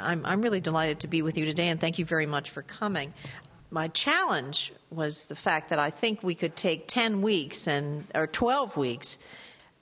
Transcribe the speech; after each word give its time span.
I'm, 0.00 0.24
I'm 0.24 0.42
really 0.42 0.60
delighted 0.60 1.00
to 1.00 1.08
be 1.08 1.22
with 1.22 1.36
you 1.36 1.44
today, 1.44 1.68
and 1.68 1.80
thank 1.80 1.98
you 1.98 2.04
very 2.04 2.26
much 2.26 2.50
for 2.50 2.62
coming. 2.62 3.12
My 3.70 3.88
challenge 3.88 4.72
was 4.90 5.26
the 5.26 5.36
fact 5.36 5.68
that 5.70 5.78
I 5.78 5.90
think 5.90 6.22
we 6.22 6.34
could 6.34 6.56
take 6.56 6.88
10 6.88 7.22
weeks 7.22 7.68
and 7.68 8.04
or 8.14 8.26
12 8.26 8.76
weeks, 8.76 9.18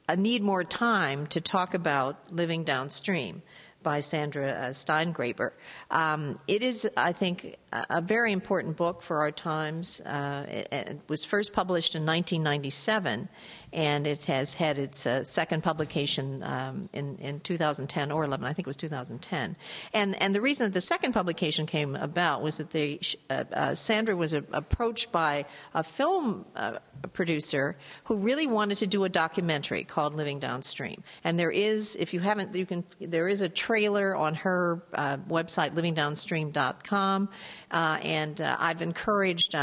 I 0.08 0.16
need 0.16 0.42
more 0.42 0.64
time 0.64 1.26
to 1.28 1.40
talk 1.40 1.74
about 1.74 2.32
living 2.32 2.64
downstream 2.64 3.42
by 3.82 4.00
Sandra 4.00 4.50
uh, 4.50 4.68
Steingraber. 4.70 5.52
Um, 5.90 6.38
it 6.48 6.62
is, 6.62 6.88
I 6.96 7.12
think, 7.12 7.56
a, 7.72 8.00
very 8.00 8.32
important 8.32 8.76
book 8.76 9.02
for 9.02 9.20
our 9.20 9.30
times. 9.30 10.00
Uh, 10.00 10.46
it, 10.48 10.68
it, 10.72 11.00
was 11.08 11.24
first 11.24 11.52
published 11.52 11.94
in 11.94 12.02
1997, 12.06 13.28
and 13.72 14.06
it 14.06 14.24
has 14.24 14.54
had 14.54 14.78
its 14.78 15.06
uh, 15.06 15.22
second 15.24 15.62
publication 15.62 16.42
um, 16.42 16.88
in, 16.92 17.16
in 17.18 17.40
2010 17.40 18.10
or 18.10 18.24
11. 18.24 18.44
I 18.44 18.52
think 18.52 18.66
it 18.66 18.70
was 18.70 18.76
2010. 18.76 19.56
And 19.92 20.20
and 20.22 20.34
the 20.34 20.40
reason 20.40 20.66
that 20.66 20.72
the 20.72 20.80
second 20.80 21.12
publication 21.12 21.66
came 21.66 21.94
about 21.94 22.42
was 22.42 22.58
that 22.58 22.70
the, 22.70 23.00
uh, 23.28 23.44
uh, 23.52 23.74
Sandra 23.74 24.16
was 24.16 24.32
a, 24.32 24.44
approached 24.52 25.12
by 25.12 25.44
a 25.74 25.82
film 25.82 26.46
uh, 26.56 26.78
producer 27.12 27.76
who 28.04 28.16
really 28.16 28.46
wanted 28.46 28.78
to 28.78 28.86
do 28.86 29.04
a 29.04 29.08
documentary 29.08 29.84
called 29.84 30.14
Living 30.14 30.38
Downstream. 30.38 31.02
And 31.24 31.38
there 31.38 31.50
is, 31.50 31.96
if 31.96 32.14
you 32.14 32.20
haven't, 32.20 32.54
you 32.54 32.66
can. 32.66 32.84
There 33.00 33.28
is 33.28 33.42
a 33.42 33.48
trailer 33.48 34.16
on 34.16 34.34
her 34.36 34.82
uh, 34.94 35.18
website, 35.28 35.74
livingdownstream.com. 35.74 37.28
Uh, 37.70 37.98
and 38.02 38.40
I've 38.40 38.80
encouraged 38.82 39.54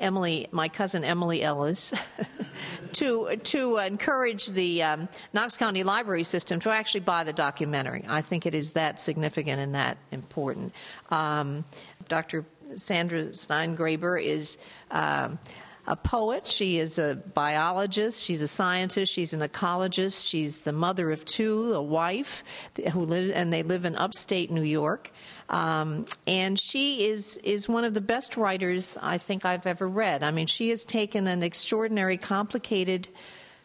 Emily, 0.00 0.48
my 0.50 0.68
cousin 0.68 1.04
Emily 1.04 1.42
Ellis, 1.42 1.94
to 2.92 3.36
to 3.36 3.76
encourage 3.78 4.46
the 4.46 4.82
um, 4.82 5.08
Knox 5.32 5.56
County 5.56 5.84
Library 5.84 6.24
System 6.24 6.58
to 6.60 6.70
actually 6.70 7.00
buy 7.00 7.24
the 7.24 7.32
documentary. 7.32 8.04
I 8.08 8.20
think 8.22 8.46
it 8.46 8.54
is 8.54 8.72
that 8.72 9.00
significant 9.00 9.60
and 9.60 9.74
that 9.74 9.98
important. 10.10 10.72
Um, 11.10 11.64
Dr. 12.08 12.44
Sandra 12.74 13.26
Steingraber 13.26 14.22
is. 14.22 14.58
Um, 14.90 15.38
a 15.86 15.96
poet. 15.96 16.46
She 16.46 16.78
is 16.78 16.98
a 16.98 17.16
biologist. 17.34 18.22
She's 18.22 18.42
a 18.42 18.48
scientist. 18.48 19.12
She's 19.12 19.32
an 19.32 19.40
ecologist. 19.40 20.28
She's 20.28 20.62
the 20.62 20.72
mother 20.72 21.10
of 21.10 21.24
two, 21.24 21.74
a 21.74 21.82
wife 21.82 22.44
who 22.92 23.04
live, 23.04 23.32
and 23.34 23.52
they 23.52 23.62
live 23.64 23.84
in 23.84 23.96
upstate 23.96 24.50
New 24.50 24.62
York. 24.62 25.10
Um, 25.52 26.06
and 26.26 26.58
she 26.58 27.04
is 27.06 27.36
is 27.38 27.68
one 27.68 27.84
of 27.84 27.92
the 27.92 28.00
best 28.00 28.36
writers 28.38 28.96
I 29.00 29.18
think 29.18 29.44
I've 29.44 29.66
ever 29.66 29.86
read. 29.86 30.22
I 30.22 30.30
mean, 30.30 30.46
she 30.46 30.70
has 30.70 30.84
taken 30.84 31.26
an 31.26 31.42
extraordinary, 31.42 32.16
complicated 32.16 33.08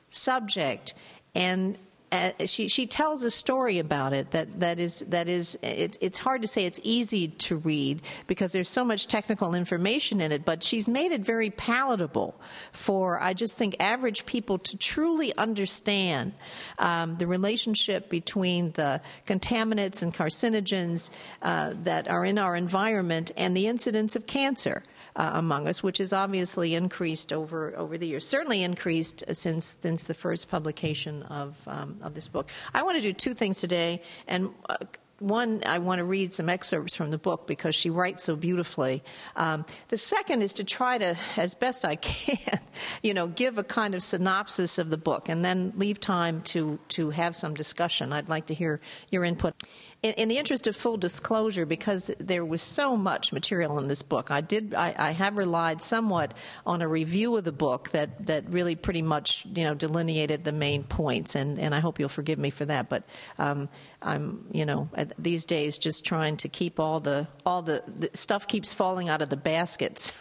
subject 0.09 0.93
and 1.33 1.77
uh, 2.11 2.31
she 2.45 2.69
she 2.69 2.87
tells 2.87 3.23
a 3.23 3.31
story 3.31 3.79
about 3.79 4.13
it 4.13 4.31
that 4.31 4.59
that 4.61 4.79
is 4.79 4.99
that 5.09 5.27
is 5.27 5.59
it's 5.61 5.97
it's 5.99 6.17
hard 6.17 6.41
to 6.41 6.47
say 6.47 6.65
it's 6.65 6.79
easy 6.83 7.27
to 7.27 7.57
read 7.57 8.01
because 8.27 8.53
there's 8.53 8.69
so 8.69 8.85
much 8.85 9.07
technical 9.07 9.53
information 9.53 10.21
in 10.21 10.31
it 10.31 10.45
but 10.45 10.63
she's 10.63 10.87
made 10.87 11.11
it 11.11 11.21
very 11.21 11.49
palatable 11.49 12.39
for 12.71 13.21
I 13.21 13.33
just 13.33 13.57
think 13.57 13.75
average 13.81 14.25
people 14.25 14.57
to 14.59 14.77
truly 14.77 15.35
understand 15.37 16.31
um, 16.79 17.17
the 17.17 17.27
relationship 17.27 18.09
between 18.09 18.71
the 18.71 19.01
contaminants 19.25 20.01
and 20.01 20.15
carcinogens 20.15 21.09
uh, 21.41 21.73
that 21.83 22.07
are 22.07 22.23
in 22.23 22.37
our 22.37 22.55
environment 22.55 23.31
and 23.35 23.55
the 23.55 23.67
incidence 23.67 24.15
of 24.15 24.25
cancer 24.27 24.83
uh, 25.17 25.31
among 25.33 25.67
us, 25.67 25.83
which 25.83 25.97
has 25.97 26.13
obviously 26.13 26.75
increased 26.75 27.33
over 27.33 27.75
over 27.75 27.97
the 27.97 28.07
years. 28.07 28.25
Certainly 28.25 28.63
increased 28.63 29.23
since 29.31 29.77
since 29.81 30.05
the 30.05 30.13
first 30.13 30.49
publication 30.49 31.23
of 31.23 31.55
um, 31.67 31.97
of 32.01 32.13
this 32.13 32.27
book. 32.27 32.49
I 32.73 32.83
want 32.83 32.97
to 32.97 33.01
do 33.01 33.11
two 33.11 33.33
things 33.33 33.59
today, 33.59 34.01
and. 34.27 34.51
Uh, 34.69 34.77
one, 35.19 35.63
I 35.65 35.79
want 35.79 35.97
to 35.97 36.05
read 36.05 36.31
some 36.31 36.47
excerpts 36.47 36.93
from 36.93 37.09
the 37.09 37.17
book 37.17 37.47
because 37.47 37.73
she 37.73 37.89
writes 37.89 38.23
so 38.23 38.35
beautifully. 38.35 39.03
Um, 39.35 39.65
the 39.87 39.97
second 39.97 40.43
is 40.43 40.53
to 40.53 40.63
try 40.63 40.99
to, 40.99 41.17
as 41.35 41.55
best 41.55 41.85
I 41.85 41.95
can, 41.95 42.59
you 43.01 43.15
know, 43.15 43.25
give 43.25 43.57
a 43.57 43.63
kind 43.63 43.95
of 43.95 44.03
synopsis 44.03 44.77
of 44.77 44.91
the 44.91 44.97
book 44.97 45.27
and 45.27 45.43
then 45.43 45.73
leave 45.75 45.99
time 45.99 46.41
to, 46.43 46.77
to 46.89 47.09
have 47.09 47.35
some 47.35 47.55
discussion. 47.55 48.13
I'd 48.13 48.29
like 48.29 48.45
to 48.45 48.53
hear 48.53 48.79
your 49.09 49.23
input 49.23 49.55
in, 50.03 50.13
in, 50.13 50.29
the 50.29 50.37
interest 50.37 50.67
of 50.67 50.75
full 50.75 50.97
disclosure, 50.97 51.65
because 51.65 52.11
there 52.19 52.45
was 52.45 52.61
so 52.61 52.95
much 52.95 53.33
material 53.33 53.79
in 53.79 53.87
this 53.87 54.03
book, 54.03 54.29
I 54.29 54.41
did 54.41 54.75
I, 54.75 54.93
I, 54.97 55.11
have 55.11 55.37
relied 55.37 55.81
somewhat 55.81 56.35
on 56.67 56.83
a 56.83 56.87
review 56.87 57.35
of 57.35 57.43
the 57.43 57.51
book 57.51 57.89
that, 57.89 58.27
that 58.27 58.47
really 58.49 58.75
pretty 58.75 59.01
much 59.01 59.43
you 59.55 59.63
know 59.63 59.73
delineated 59.73 60.43
the 60.43 60.51
main 60.51 60.83
points, 60.83 61.33
and, 61.33 61.57
and 61.57 61.73
I 61.73 61.79
hope 61.79 61.99
you'll 61.99 62.09
forgive 62.09 62.37
me 62.37 62.51
for 62.51 62.65
that. 62.65 62.89
But 62.89 63.03
um, 63.39 63.69
I'm 64.01 64.45
you 64.51 64.65
know 64.65 64.87
these 65.17 65.45
days 65.45 65.79
just 65.79 66.05
trying 66.05 66.37
to 66.37 66.49
keep 66.49 66.79
all 66.79 66.99
the 66.99 67.27
all 67.43 67.63
the, 67.63 67.83
the 67.97 68.11
stuff 68.13 68.47
keeps 68.47 68.75
falling 68.75 69.09
out 69.09 69.23
of 69.23 69.29
the 69.29 69.37
basket, 69.37 69.97
so 69.99 70.13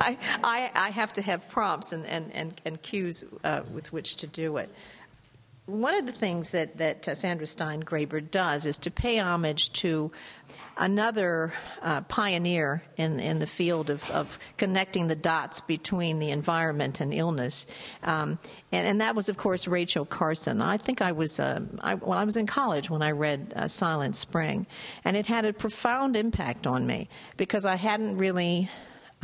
I, 0.00 0.16
I, 0.44 0.70
I 0.74 0.90
have 0.90 1.12
to 1.14 1.22
have 1.22 1.48
prompts 1.48 1.92
and 1.92 2.06
and 2.06 2.32
and, 2.32 2.60
and 2.64 2.80
cues 2.82 3.24
uh, 3.42 3.62
with 3.72 3.92
which 3.92 4.14
to 4.16 4.28
do 4.28 4.58
it 4.58 4.70
one 5.66 5.94
of 5.94 6.04
the 6.04 6.12
things 6.12 6.50
that, 6.50 6.76
that 6.76 7.08
uh, 7.08 7.14
Sandra 7.14 7.46
Steingraber 7.46 8.30
does 8.30 8.66
is 8.66 8.78
to 8.80 8.90
pay 8.90 9.18
homage 9.18 9.72
to 9.74 10.12
another 10.76 11.54
uh, 11.80 12.02
pioneer 12.02 12.82
in, 12.98 13.18
in 13.18 13.38
the 13.38 13.46
field 13.46 13.88
of, 13.88 14.10
of 14.10 14.38
connecting 14.58 15.08
the 15.08 15.14
dots 15.14 15.62
between 15.62 16.18
the 16.18 16.30
environment 16.30 17.00
and 17.00 17.14
illness. 17.14 17.66
Um, 18.02 18.38
and, 18.72 18.86
and, 18.86 19.00
that 19.00 19.14
was, 19.14 19.30
of 19.30 19.38
course, 19.38 19.66
Rachel 19.66 20.04
Carson. 20.04 20.60
I 20.60 20.76
think 20.76 21.00
I 21.00 21.12
was, 21.12 21.40
uh, 21.40 21.60
I, 21.80 21.94
well, 21.94 22.18
I 22.18 22.24
was 22.24 22.36
in 22.36 22.46
college 22.46 22.90
when 22.90 23.00
I 23.02 23.12
read 23.12 23.54
uh, 23.56 23.66
Silent 23.68 24.16
Spring, 24.16 24.66
and 25.04 25.16
it 25.16 25.26
had 25.26 25.46
a 25.46 25.52
profound 25.52 26.14
impact 26.14 26.66
on 26.66 26.86
me 26.86 27.08
because 27.36 27.64
I 27.64 27.76
hadn't 27.76 28.18
really 28.18 28.68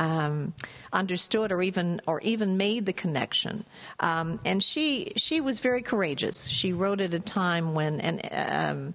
um, 0.01 0.53
understood 0.91 1.51
or 1.51 1.61
even 1.61 2.01
or 2.07 2.19
even 2.21 2.57
made 2.57 2.87
the 2.87 2.93
connection. 2.93 3.63
Um, 3.99 4.39
and 4.43 4.63
she 4.63 5.13
she 5.15 5.39
was 5.39 5.59
very 5.59 5.83
courageous. 5.83 6.47
She 6.47 6.73
wrote 6.73 6.99
at 6.99 7.13
a 7.13 7.19
time 7.19 7.73
when 7.75 8.01
and. 8.01 8.27
Um, 8.31 8.93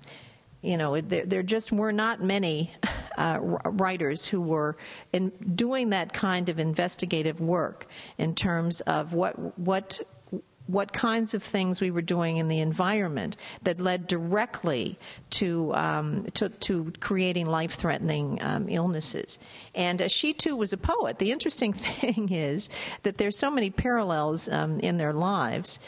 you 0.62 0.77
know, 0.77 1.00
there, 1.00 1.25
there, 1.25 1.43
just 1.45 1.71
were 1.71 1.93
not 1.93 2.21
many 2.21 2.72
uh, 3.19 3.39
writers 3.41 4.27
who 4.27 4.41
were 4.41 4.77
in 5.12 5.31
doing 5.55 5.91
that 5.91 6.12
kind 6.12 6.49
of 6.49 6.59
investigative 6.59 7.41
work 7.41 7.87
in 8.19 8.34
terms 8.34 8.81
of 8.81 9.12
what 9.12 9.34
what 9.56 10.00
what 10.66 10.93
kinds 10.93 11.34
of 11.34 11.43
things 11.43 11.81
we 11.81 11.91
were 11.91 12.03
doing 12.03 12.38
in 12.38 12.49
the 12.49 12.60
environment 12.60 13.37
that 13.62 13.81
led 13.81 14.06
directly 14.06 14.99
to 15.31 15.75
um, 15.75 16.25
to, 16.34 16.49
to, 16.49 16.93
creating 17.00 17.47
life-threatening 17.47 18.38
um, 18.43 18.69
illnesses. 18.69 19.38
And 19.75 20.03
uh, 20.03 20.09
she 20.09 20.32
too 20.32 20.56
was 20.56 20.72
a 20.72 20.77
poet. 20.77 21.19
The 21.19 21.32
interesting 21.32 21.72
thing 21.72 22.32
is 22.32 22.69
that 23.03 23.19
there's 23.19 23.38
so 23.38 23.50
many 23.50 23.71
parallels 23.71 24.49
um, 24.49 24.81
in 24.81 24.97
their 24.97 25.12
lives. 25.12 25.78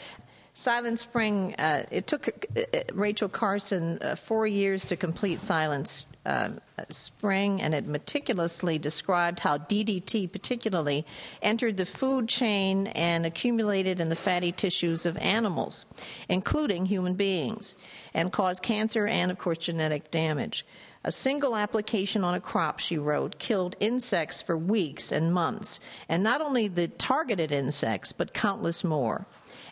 Silent 0.53 0.99
Spring. 0.99 1.55
Uh, 1.57 1.83
it 1.89 2.07
took 2.07 2.45
uh, 2.57 2.63
Rachel 2.93 3.29
Carson 3.29 3.97
uh, 4.01 4.15
four 4.15 4.45
years 4.45 4.85
to 4.87 4.97
complete 4.97 5.39
Silent 5.39 6.03
uh, 6.25 6.49
Spring, 6.89 7.61
and 7.61 7.73
it 7.73 7.85
meticulously 7.85 8.77
described 8.77 9.41
how 9.41 9.57
DDT, 9.57 10.31
particularly, 10.31 11.05
entered 11.41 11.77
the 11.77 11.85
food 11.85 12.27
chain 12.27 12.87
and 12.87 13.25
accumulated 13.25 13.99
in 13.99 14.09
the 14.09 14.15
fatty 14.15 14.51
tissues 14.51 15.05
of 15.05 15.17
animals, 15.17 15.85
including 16.27 16.85
human 16.85 17.15
beings, 17.15 17.75
and 18.13 18.31
caused 18.31 18.63
cancer 18.63 19.07
and, 19.07 19.31
of 19.31 19.37
course, 19.37 19.57
genetic 19.57 20.11
damage. 20.11 20.65
A 21.03 21.11
single 21.11 21.55
application 21.55 22.23
on 22.23 22.33
a 22.33 22.41
crop, 22.41 22.79
she 22.79 22.97
wrote, 22.97 23.39
killed 23.39 23.75
insects 23.79 24.41
for 24.41 24.57
weeks 24.57 25.11
and 25.11 25.33
months, 25.33 25.79
and 26.09 26.21
not 26.21 26.41
only 26.41 26.67
the 26.67 26.89
targeted 26.89 27.51
insects, 27.51 28.11
but 28.11 28.33
countless 28.33 28.83
more 28.83 29.25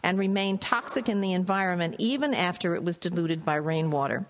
and 0.04 0.18
remained 0.18 0.62
toxic 0.62 1.10
in 1.10 1.22
the 1.22 1.34
environment 1.34 1.96
even 1.98 2.34
after 2.34 2.76
it 2.76 2.84
was 2.84 2.98
diluted 2.98 3.44
by 3.44 3.56
rainwater. 3.56 4.26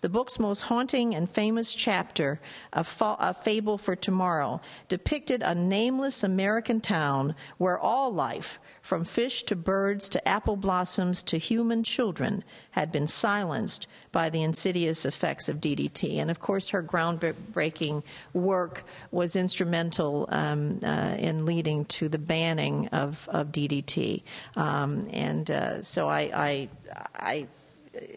The 0.00 0.08
book's 0.08 0.38
most 0.38 0.62
haunting 0.62 1.14
and 1.14 1.28
famous 1.28 1.74
chapter, 1.74 2.40
A, 2.72 2.82
Fa- 2.84 3.16
a, 3.18 3.34
Fable 3.34 3.76
for 3.76 3.94
Tomorrow, 3.94 4.60
depicted 4.88 5.42
a 5.42 5.54
nameless 5.54 6.24
American 6.24 6.80
town 6.80 7.34
where 7.58 7.78
all 7.78 8.12
life, 8.12 8.58
from 8.80 9.04
fish 9.04 9.42
to 9.42 9.54
birds 9.54 10.08
to 10.08 10.28
apple 10.28 10.56
blossoms 10.56 11.22
to 11.24 11.36
human 11.36 11.84
children, 11.84 12.42
had 12.70 12.90
been 12.90 13.06
silenced 13.06 13.86
by 14.10 14.30
the 14.30 14.42
insidious 14.42 15.04
effects 15.04 15.50
of 15.50 15.60
DDT. 15.60 16.16
And 16.16 16.30
of 16.30 16.40
course, 16.40 16.70
her 16.70 16.82
groundbreaking 16.82 18.02
work 18.32 18.84
was 19.10 19.36
instrumental 19.36 20.26
um, 20.30 20.80
uh, 20.82 21.16
in 21.18 21.44
leading 21.44 21.84
to 21.86 22.08
the 22.08 22.18
banning 22.18 22.88
of, 22.88 23.28
of 23.30 23.48
DDT. 23.48 24.22
Um, 24.56 25.08
and 25.12 25.50
uh, 25.50 25.82
so 25.82 26.08
I, 26.08 26.30
I, 26.34 26.68
I 27.14 27.46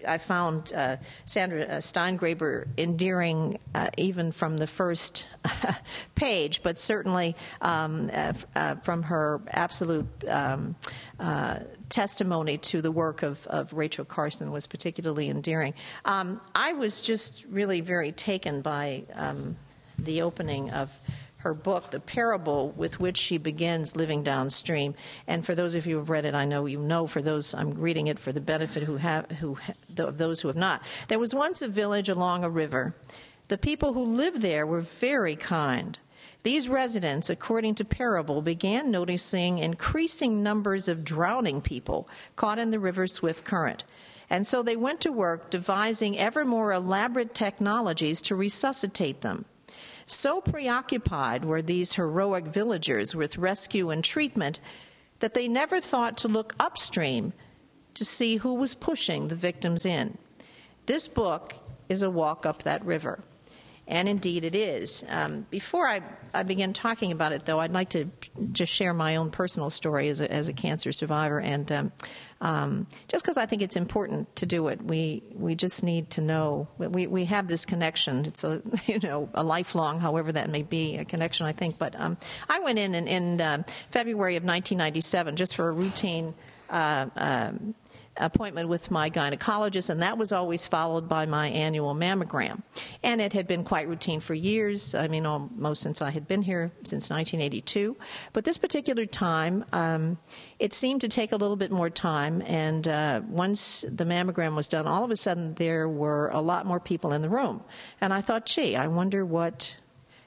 I 0.07 0.19
found 0.19 0.71
uh, 0.73 0.97
Sandra 1.25 1.63
uh, 1.63 1.77
Steingraber 1.77 2.67
endearing 2.77 3.57
uh, 3.73 3.89
even 3.97 4.31
from 4.31 4.57
the 4.57 4.67
first 4.67 5.25
page, 6.15 6.61
but 6.61 6.77
certainly 6.77 7.35
um, 7.61 8.11
uh, 8.13 8.33
uh, 8.55 8.75
from 8.75 9.03
her 9.03 9.41
absolute 9.49 10.07
um, 10.27 10.75
uh, 11.19 11.59
testimony 11.89 12.57
to 12.57 12.81
the 12.81 12.91
work 12.91 13.23
of, 13.23 13.45
of, 13.47 13.73
Rachel 13.73 14.05
Carson 14.05 14.51
was 14.51 14.67
particularly 14.67 15.29
endearing. 15.29 15.73
Um, 16.05 16.39
I 16.53 16.73
was 16.73 17.01
just 17.01 17.45
really 17.49 17.81
very 17.81 18.11
taken 18.11 18.61
by 18.61 19.03
um, 19.13 19.55
the 19.97 20.21
opening 20.21 20.69
of 20.71 20.89
her 21.43 21.53
book, 21.53 21.91
The 21.91 21.99
Parable 21.99 22.71
with 22.71 23.01
which 23.01 23.17
she 23.17 23.37
begins 23.37 23.97
living 23.97 24.23
downstream. 24.23 24.95
And 25.27 25.45
for 25.45 25.53
those 25.55 25.75
of 25.75 25.85
you 25.85 25.95
who 25.95 25.99
have 25.99 26.09
read 26.09 26.23
it, 26.23 26.33
I 26.33 26.45
know 26.45 26.65
you 26.65 26.79
know. 26.79 27.05
For 27.05 27.21
those, 27.21 27.53
I'm 27.53 27.73
reading 27.73 28.07
it 28.07 28.17
for 28.17 28.31
the 28.31 28.39
benefit 28.39 28.83
who 28.83 28.95
have, 28.95 29.29
who, 29.31 29.57
of 29.97 30.17
those 30.17 30.39
who 30.39 30.47
have 30.47 30.55
not. 30.57 30.81
There 31.09 31.19
was 31.19 31.35
once 31.35 31.61
a 31.61 31.67
village 31.67 32.07
along 32.07 32.45
a 32.45 32.49
river. 32.49 32.95
The 33.49 33.57
people 33.57 33.91
who 33.91 34.05
lived 34.05 34.39
there 34.41 34.65
were 34.65 34.79
very 34.79 35.35
kind. 35.35 35.99
These 36.43 36.69
residents, 36.69 37.29
according 37.29 37.75
to 37.75 37.85
Parable, 37.85 38.41
began 38.41 38.89
noticing 38.89 39.57
increasing 39.57 40.43
numbers 40.43 40.87
of 40.87 41.03
drowning 41.03 41.61
people 41.61 42.07
caught 42.37 42.57
in 42.57 42.71
the 42.71 42.79
river's 42.79 43.13
swift 43.13 43.43
current. 43.43 43.83
And 44.29 44.47
so 44.47 44.63
they 44.63 44.77
went 44.77 45.01
to 45.01 45.11
work 45.11 45.49
devising 45.49 46.17
ever 46.17 46.45
more 46.45 46.71
elaborate 46.71 47.35
technologies 47.35 48.21
to 48.23 48.35
resuscitate 48.35 49.21
them. 49.21 49.43
So 50.05 50.41
preoccupied 50.41 51.45
were 51.45 51.61
these 51.61 51.93
heroic 51.93 52.45
villagers 52.45 53.15
with 53.15 53.37
rescue 53.37 53.89
and 53.89 54.03
treatment 54.03 54.59
that 55.19 55.33
they 55.33 55.47
never 55.47 55.79
thought 55.79 56.17
to 56.17 56.27
look 56.27 56.53
upstream 56.59 57.33
to 57.93 58.03
see 58.03 58.37
who 58.37 58.53
was 58.55 58.75
pushing 58.75 59.27
the 59.27 59.35
victims 59.35 59.85
in. 59.85 60.17
This 60.85 61.07
book 61.07 61.53
is 61.87 62.01
a 62.01 62.09
walk 62.09 62.45
up 62.45 62.63
that 62.63 62.83
river. 62.85 63.19
And 63.87 64.07
indeed 64.07 64.45
it 64.45 64.55
is. 64.55 65.03
Um, 65.09 65.45
before 65.49 65.87
I, 65.87 66.01
I 66.33 66.43
begin 66.43 66.71
talking 66.71 67.11
about 67.11 67.33
it, 67.33 67.45
though, 67.45 67.59
I'd 67.59 67.73
like 67.73 67.89
to 67.89 68.09
just 68.53 68.71
share 68.71 68.93
my 68.93 69.17
own 69.17 69.29
personal 69.29 69.69
story 69.69 70.07
as 70.07 70.21
a, 70.21 70.31
as 70.31 70.47
a 70.47 70.53
cancer 70.53 70.93
survivor. 70.93 71.41
And 71.41 71.69
um, 71.69 71.91
um, 72.39 72.87
just 73.07 73.23
because 73.23 73.37
I 73.37 73.45
think 73.45 73.61
it's 73.61 73.75
important 73.75 74.33
to 74.37 74.45
do 74.45 74.67
it, 74.67 74.81
we 74.81 75.23
we 75.33 75.55
just 75.55 75.81
need 75.81 76.09
to 76.11 76.21
know 76.21 76.67
we 76.77 77.07
we 77.07 77.25
have 77.25 77.47
this 77.47 77.65
connection. 77.65 78.25
It's 78.25 78.43
a 78.43 78.61
you 78.85 78.99
know 78.99 79.29
a 79.33 79.43
lifelong, 79.43 79.99
however 79.99 80.31
that 80.31 80.49
may 80.49 80.63
be, 80.63 80.97
a 80.97 81.05
connection. 81.05 81.45
I 81.45 81.51
think. 81.53 81.77
But 81.77 81.95
um, 81.97 82.17
I 82.49 82.59
went 82.59 82.79
in 82.79 82.95
in, 82.95 83.07
in 83.07 83.41
uh, 83.41 83.63
February 83.91 84.35
of 84.35 84.43
1997 84.43 85.35
just 85.37 85.55
for 85.55 85.69
a 85.69 85.71
routine. 85.71 86.33
Uh, 86.69 87.07
um, 87.15 87.75
appointment 88.17 88.69
with 88.69 88.91
my 88.91 89.09
gynecologist, 89.09 89.89
and 89.89 90.01
that 90.01 90.17
was 90.17 90.31
always 90.31 90.67
followed 90.67 91.07
by 91.09 91.25
my 91.25 91.47
annual 91.47 91.95
mammogram. 91.95 92.61
And 93.01 93.21
it 93.21 93.33
had 93.33 93.47
been 93.47 93.63
quite 93.63 93.87
routine 93.87 94.19
for 94.19 94.33
years, 94.33 94.93
I 94.93 95.07
mean, 95.07 95.25
almost 95.25 95.81
since 95.81 96.01
I 96.01 96.11
had 96.11 96.27
been 96.27 96.41
here, 96.41 96.71
since 96.83 97.09
1982. 97.09 97.97
But 98.31 98.45
this 98.45 98.57
particular 98.57 99.05
time, 99.05 99.65
um, 99.73 100.17
it 100.59 100.73
seemed 100.73 101.01
to 101.01 101.09
take 101.09 101.31
a 101.31 101.37
little 101.37 101.55
bit 101.55 101.71
more 101.71 101.89
time, 101.89 102.41
and 102.43 102.87
uh, 102.87 103.21
once 103.27 103.85
the 103.89 104.05
mammogram 104.05 104.55
was 104.55 104.67
done, 104.67 104.87
all 104.87 105.03
of 105.03 105.11
a 105.11 105.17
sudden 105.17 105.55
there 105.55 105.89
were 105.89 106.29
a 106.29 106.41
lot 106.41 106.65
more 106.65 106.79
people 106.79 107.13
in 107.13 107.21
the 107.21 107.29
room. 107.29 107.63
And 108.01 108.13
I 108.13 108.21
thought, 108.21 108.45
gee, 108.45 108.75
I 108.75 108.87
wonder 108.87 109.25
what 109.25 109.75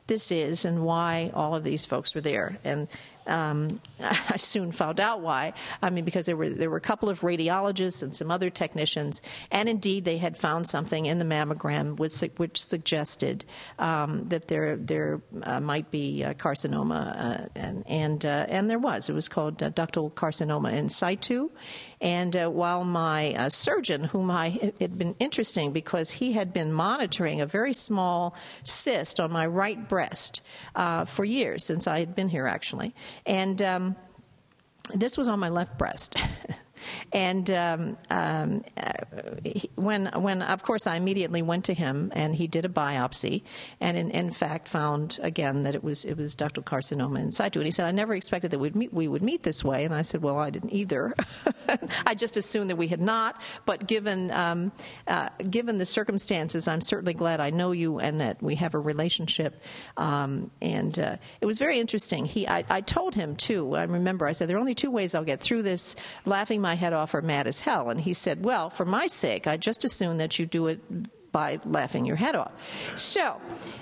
this 0.07 0.31
is 0.31 0.65
and 0.65 0.85
why 0.85 1.31
all 1.35 1.55
of 1.55 1.65
these 1.65 1.85
folks 1.85 2.15
were 2.15 2.21
there. 2.21 2.59
And 2.65 2.89
um, 3.27 3.81
I 4.01 4.37
soon 4.37 4.73
found 4.73 5.01
out 5.01 5.21
why. 5.21 5.53
I 5.83 5.91
mean, 5.91 6.05
because 6.05 6.27
there 6.27 6.37
were 6.37 6.51
there 6.51 6.71
were 6.71 6.77
a 6.77 6.81
couple 6.81 7.09
of 7.09 7.21
radiologists 7.21 8.03
and 8.03 8.15
some 8.15 8.31
other 8.31 8.51
technicians, 8.51 9.23
and 9.51 9.69
indeed 9.69 10.05
they 10.05 10.19
had 10.19 10.37
found 10.37 10.69
something 10.69 11.07
in 11.07 11.19
the 11.19 11.25
mammogram 11.25 11.99
which, 11.99 12.21
which 12.37 12.63
suggested 12.63 13.45
um, 13.79 14.29
that 14.29 14.49
there 14.49 14.77
there 14.77 15.21
uh, 15.43 15.61
might 15.61 15.91
be 15.91 16.25
carcinoma, 16.39 17.15
uh, 17.17 17.49
and 17.55 17.85
and 17.87 18.25
uh, 18.25 18.47
and 18.49 18.71
there 18.71 18.79
was. 18.79 19.09
It 19.09 19.15
was 19.15 19.29
called 19.29 19.63
uh, 19.63 19.71
ductal 19.71 20.13
carcinoma 20.13 20.73
in 20.73 20.89
situ, 20.89 21.51
and 22.01 22.37
uh, 22.37 22.49
while 22.49 22.85
my 22.85 23.35
uh, 23.35 23.49
surgeon, 23.49 24.05
whom 24.05 24.31
I 24.31 24.73
had 24.81 24.99
been 24.99 25.15
interesting 25.19 25.73
because 25.73 26.11
he 26.11 26.33
had 26.33 26.53
been 26.53 26.73
monitoring 26.73 27.41
a 27.41 27.47
very 27.47 27.73
small 27.73 28.35
cyst 28.65 29.21
on 29.21 29.33
my 29.33 29.47
right 29.47 29.89
breast 29.89 30.43
for 31.07 31.25
years 31.25 31.65
since 31.65 31.87
I 31.87 32.01
had 32.01 32.15
been 32.15 32.29
here 32.29 32.47
actually 32.47 32.95
and 33.25 33.61
um, 33.63 33.97
this 34.95 35.17
was 35.19 35.29
on 35.29 35.39
my 35.39 35.49
left 35.49 35.79
breast. 35.79 36.17
And 37.13 37.51
um, 37.51 37.97
um, 38.11 38.65
when, 39.75 40.07
when, 40.07 40.43
of 40.43 40.63
course, 40.63 40.87
I 40.87 40.97
immediately 40.97 41.43
went 41.43 41.65
to 41.67 41.75
him, 41.75 42.13
and 42.15 42.35
he 42.35 42.47
did 42.47 42.65
a 42.65 42.69
biopsy, 42.69 43.43
and 43.81 43.97
in, 43.97 44.11
in 44.11 44.33
fact 44.33 44.69
found 44.69 45.19
again 45.23 45.65
that 45.65 45.75
it 45.75 45.83
was 45.83 46.05
it 46.05 46.17
was 46.17 46.37
ductal 46.37 46.65
carcinoma 46.65 47.21
in 47.21 47.33
situ. 47.33 47.59
And 47.59 47.67
he 47.67 47.71
said, 47.71 47.87
"I 47.87 47.91
never 47.91 48.15
expected 48.15 48.51
that 48.51 48.59
we'd 48.59 48.77
meet, 48.77 48.93
we 48.93 49.09
would 49.09 49.23
meet 49.23 49.43
this 49.43 49.65
way." 49.65 49.85
And 49.85 49.95
I 49.95 50.03
said, 50.03 50.23
"Well, 50.23 50.39
I 50.39 50.51
didn't 50.51 50.73
either. 50.73 51.15
I 52.07 52.15
just 52.15 52.37
assumed 52.37 52.71
that 52.71 52.77
we 52.77 52.89
had 52.89 53.01
not. 53.01 53.41
But 53.65 53.87
given 53.87 54.31
um, 54.31 54.73
uh, 55.07 55.31
given 55.51 55.79
the 55.79 55.87
circumstances, 55.87 56.69
I'm 56.69 56.81
certainly 56.81 57.15
glad 57.15 57.41
I 57.41 57.51
know 57.51 57.73
you 57.73 57.99
and 57.99 58.21
that 58.21 58.43
we 58.43 58.55
have 58.57 58.75
a 58.75 58.79
relationship." 58.79 59.63
Um, 59.97 60.51
and 60.61 60.99
uh, 60.99 61.17
it 61.41 61.47
was 61.47 61.59
very 61.59 61.81
interesting. 61.81 62.25
He, 62.25 62.47
I, 62.49 62.65
I 62.69 62.81
told 62.81 63.15
him 63.15 63.37
too. 63.37 63.75
I 63.75 63.83
remember 63.83 64.27
I 64.27 64.33
said, 64.33 64.49
"There 64.49 64.57
are 64.57 64.61
only 64.61 64.75
two 64.75 64.91
ways 64.91 65.15
I'll 65.15 65.25
get 65.25 65.41
through 65.41 65.63
this: 65.63 65.97
laughing 66.25 66.61
my 66.61 66.75
head 66.77 66.93
off 66.93 67.15
or 67.15 67.23
mad 67.23 67.47
as 67.47 67.61
hell. 67.61 67.91
And 67.91 68.01
he 68.01 68.15
said, 68.15 68.45
Well, 68.45 68.71
for 68.71 68.85
my 68.85 69.07
sake, 69.07 69.47
I 69.47 69.57
just 69.57 69.85
assume 69.85 70.19
that 70.19 70.39
you 70.39 70.47
do 70.47 70.69
it 70.69 70.81
by 71.33 71.61
laughing 71.65 72.07
your 72.07 72.17
head 72.17 72.35
off. 72.35 72.53
So 72.95 73.41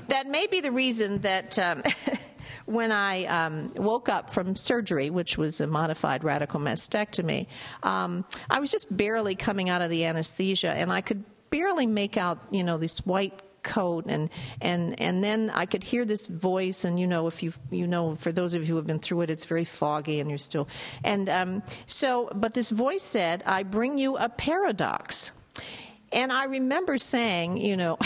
that 0.09 0.27
may 0.27 0.47
be 0.47 0.61
the 0.61 0.73
reason 0.73 1.21
that. 1.21 1.59
Um, 1.59 1.83
when 2.67 2.93
I 2.93 3.25
um, 3.27 3.73
woke 3.75 4.09
up 4.09 4.31
from 4.31 4.57
surgery, 4.57 5.11
which 5.11 5.37
was 5.37 5.61
a 5.61 5.67
modified 5.67 6.25
radical 6.25 6.61
mastectomy, 6.61 7.47
um, 7.83 8.25
I 8.51 8.61
was 8.61 8.71
just 8.71 8.95
barely 8.95 9.35
coming 9.35 9.69
out 9.69 9.83
of 9.83 9.91
the 9.91 10.05
anesthesia, 10.07 10.71
and 10.71 10.91
I 10.91 11.01
could 11.01 11.25
barely 11.51 11.87
make 11.87 12.17
out, 12.17 12.39
you 12.51 12.65
know, 12.65 12.79
this 12.79 12.99
white 12.99 13.43
coat 13.65 14.05
and 14.07 14.31
and 14.61 15.01
and 15.01 15.25
then 15.25 15.51
I 15.51 15.67
could 15.67 15.83
hear 15.83 16.05
this 16.05 16.27
voice 16.27 16.85
and 16.85 17.01
you 17.01 17.07
know 17.07 17.27
if 17.27 17.43
you 17.43 17.53
you 17.71 17.87
know 17.87 18.15
for 18.15 18.31
those 18.31 18.55
of 18.55 18.63
you 18.63 18.69
who 18.69 18.77
have 18.77 18.87
been 18.87 19.01
through 19.01 19.23
it 19.23 19.31
it's 19.31 19.45
very 19.45 19.65
foggy 19.65 20.21
and 20.21 20.29
you're 20.31 20.39
still 20.39 20.69
and 21.03 21.29
um, 21.29 21.63
so 21.87 22.29
but 22.35 22.55
this 22.55 22.71
voice 22.71 23.03
said 23.03 23.43
I 23.47 23.63
bring 23.65 23.99
you 23.99 24.17
a 24.17 24.29
paradox. 24.29 25.33
And 26.13 26.33
I 26.33 26.45
remember 26.45 26.97
saying 26.99 27.57
you 27.57 27.77
know 27.77 27.99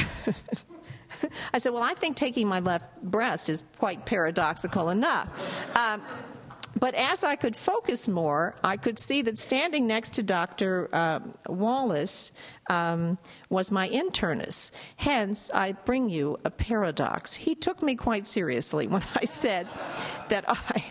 I 1.52 1.58
said 1.58 1.72
well 1.72 1.82
I 1.82 1.94
think 1.94 2.16
taking 2.16 2.49
my 2.49 2.61
left 2.61 3.02
breast 3.02 3.49
is 3.49 3.64
quite 3.78 4.06
paradoxical 4.06 4.88
enough. 4.90 5.28
Um, 5.75 6.02
but 6.78 6.94
as 6.94 7.25
I 7.25 7.36
could 7.36 7.56
focus 7.56 8.08
more, 8.08 8.54
I 8.62 8.76
could 8.76 8.98
see 8.98 9.22
that 9.22 9.38
standing 9.38 9.86
next 9.86 10.14
to 10.14 10.22
Dr. 10.22 10.88
Uh, 10.92 11.20
Wallace 11.48 12.32
um, 12.70 13.19
was 13.48 13.70
my 13.70 13.88
internist. 13.88 14.72
Hence, 14.96 15.50
I 15.52 15.72
bring 15.72 16.08
you 16.08 16.38
a 16.44 16.50
paradox. 16.50 17.34
He 17.34 17.54
took 17.54 17.82
me 17.82 17.96
quite 17.96 18.26
seriously 18.26 18.87
when 18.87 19.02
I 19.14 19.25
said 19.25 19.66
that 20.28 20.44
I. 20.47 20.85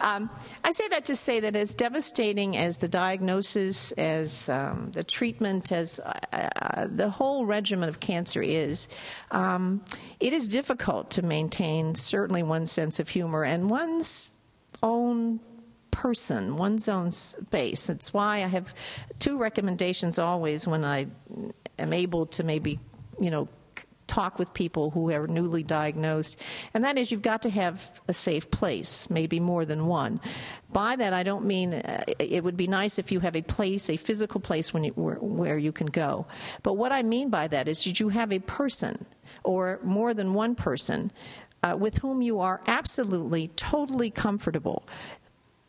Um, 0.00 0.30
I 0.64 0.72
say 0.72 0.88
that 0.88 1.04
to 1.06 1.16
say 1.16 1.38
that 1.40 1.54
as 1.54 1.74
devastating 1.74 2.56
as 2.56 2.76
the 2.76 2.88
diagnosis, 2.88 3.92
as 3.92 4.48
um, 4.48 4.90
the 4.92 5.04
treatment, 5.04 5.70
as 5.70 6.00
uh, 6.00 6.12
uh, 6.32 6.88
the 6.90 7.08
whole 7.08 7.46
regimen 7.46 7.88
of 7.88 8.00
cancer 8.00 8.42
is, 8.42 8.88
um, 9.30 9.84
it 10.18 10.32
is 10.32 10.48
difficult 10.48 11.10
to 11.12 11.22
maintain 11.22 11.94
certainly 11.94 12.42
one's 12.42 12.72
sense 12.72 12.98
of 12.98 13.08
humor 13.08 13.44
and 13.44 13.70
one's 13.70 14.32
own 14.82 15.40
person, 15.90 16.56
one's 16.56 16.88
own 16.88 17.10
space. 17.10 17.88
It's 17.88 18.12
why 18.12 18.36
I 18.36 18.48
have 18.48 18.74
two 19.18 19.38
recommendations 19.38 20.18
always 20.18 20.66
when 20.66 20.84
I 20.84 21.06
am 21.78 21.92
able 21.92 22.26
to 22.26 22.42
maybe, 22.42 22.78
you 23.20 23.30
know, 23.30 23.48
talk 24.08 24.38
with 24.38 24.52
people 24.52 24.90
who 24.90 25.10
are 25.10 25.26
newly 25.26 25.62
diagnosed, 25.62 26.38
and 26.74 26.84
that 26.84 26.98
is 26.98 27.10
you've 27.10 27.22
got 27.22 27.42
to 27.42 27.50
have 27.50 27.90
a 28.08 28.12
safe 28.12 28.50
place, 28.50 29.08
maybe 29.08 29.40
more 29.40 29.64
than 29.64 29.86
one. 29.86 30.20
By 30.70 30.96
that, 30.96 31.14
I 31.14 31.22
don't 31.22 31.46
mean 31.46 31.72
uh, 31.72 32.04
it 32.18 32.44
would 32.44 32.56
be 32.56 32.66
nice 32.66 32.98
if 32.98 33.10
you 33.10 33.20
have 33.20 33.36
a 33.36 33.42
place, 33.42 33.88
a 33.88 33.96
physical 33.96 34.40
place 34.40 34.74
when 34.74 34.84
you, 34.84 34.90
where, 34.92 35.16
where 35.16 35.56
you 35.56 35.72
can 35.72 35.86
go. 35.86 36.26
But 36.62 36.74
what 36.74 36.92
I 36.92 37.02
mean 37.02 37.30
by 37.30 37.48
that 37.48 37.68
is 37.68 37.84
that 37.84 38.00
you 38.00 38.10
have 38.10 38.32
a 38.32 38.40
person 38.40 39.06
or 39.44 39.80
more 39.82 40.12
than 40.12 40.34
one 40.34 40.54
person 40.54 41.10
uh, 41.62 41.76
with 41.78 41.98
whom 41.98 42.22
you 42.22 42.40
are 42.40 42.60
absolutely, 42.66 43.48
totally 43.56 44.10
comfortable, 44.10 44.84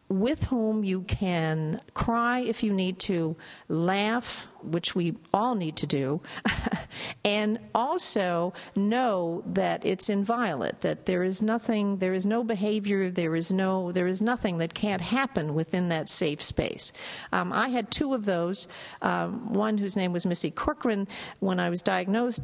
with 0.10 0.46
whom 0.46 0.84
you 0.84 1.02
can 1.02 1.80
cry 1.94 2.40
if 2.40 2.64
you 2.64 2.74
need 2.74 3.00
to, 3.00 3.36
laugh 3.68 4.48
which 4.64 4.96
we 4.96 5.16
all 5.34 5.56
need 5.56 5.76
to 5.78 5.88
do, 5.88 6.22
and 7.26 7.60
also 7.74 8.54
know 8.76 9.44
that 9.48 9.86
it's 9.86 10.10
inviolate, 10.10 10.82
that 10.82 11.06
there 11.06 11.24
is 11.24 11.42
nothing, 11.42 11.98
there 11.98 12.14
is 12.14 12.26
no 12.26 12.44
behavior, 12.44 13.10
there 13.10 13.36
is 13.36 13.52
no, 13.52 13.92
there 13.92 14.08
is 14.08 14.22
nothing 14.22 14.58
that 14.58 14.74
can't 14.74 15.02
happen 15.02 15.54
within 15.54 15.90
that 15.90 16.10
safe 16.10 16.42
space. 16.42 16.94
Um, 17.32 17.52
I 17.54 17.70
had 17.70 17.92
two 17.92 18.14
of 18.14 18.26
those. 18.26 18.68
Um, 19.02 19.54
one 19.54 19.78
whose 19.78 19.96
name 19.96 20.14
was 20.14 20.26
Missy 20.26 20.52
Corcoran, 20.52 21.08
when 21.40 21.60
I 21.60 21.70
was 21.70 21.82
diagnosed, 21.82 22.44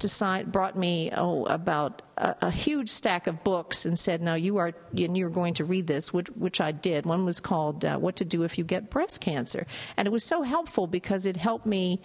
brought 0.52 0.76
me 0.76 1.12
oh, 1.16 1.46
about 1.46 2.02
a, 2.18 2.36
a, 2.42 2.52
huge 2.52 2.90
stack 2.90 3.28
of 3.28 3.44
books 3.44 3.86
and 3.86 3.98
said, 3.98 4.22
"Now 4.22 4.36
you 4.36 4.58
are 4.58 4.74
and 4.96 5.18
you're 5.18 5.30
going 5.30 5.54
to 5.56 5.66
read 5.66 5.88
this," 5.88 6.14
which, 6.14 6.28
which 6.32 6.62
I 6.62 6.72
did. 6.72 7.06
One 7.06 7.26
was 7.26 7.40
called 7.40 7.86
uh, 7.86 7.98
"What 7.98 8.18
to 8.18 8.26
Do 8.26 8.44
If 8.44 8.58
You 8.58 8.64
Get 8.64 8.90
Breast 8.90 9.22
Cancer," 9.22 9.66
and 9.98 10.08
it 10.08 10.12
was 10.12 10.24
so 10.24 10.42
helpful 10.42 10.88
because 10.88 11.26
it 11.26 11.38
helped 11.38 11.66
me 11.66 12.02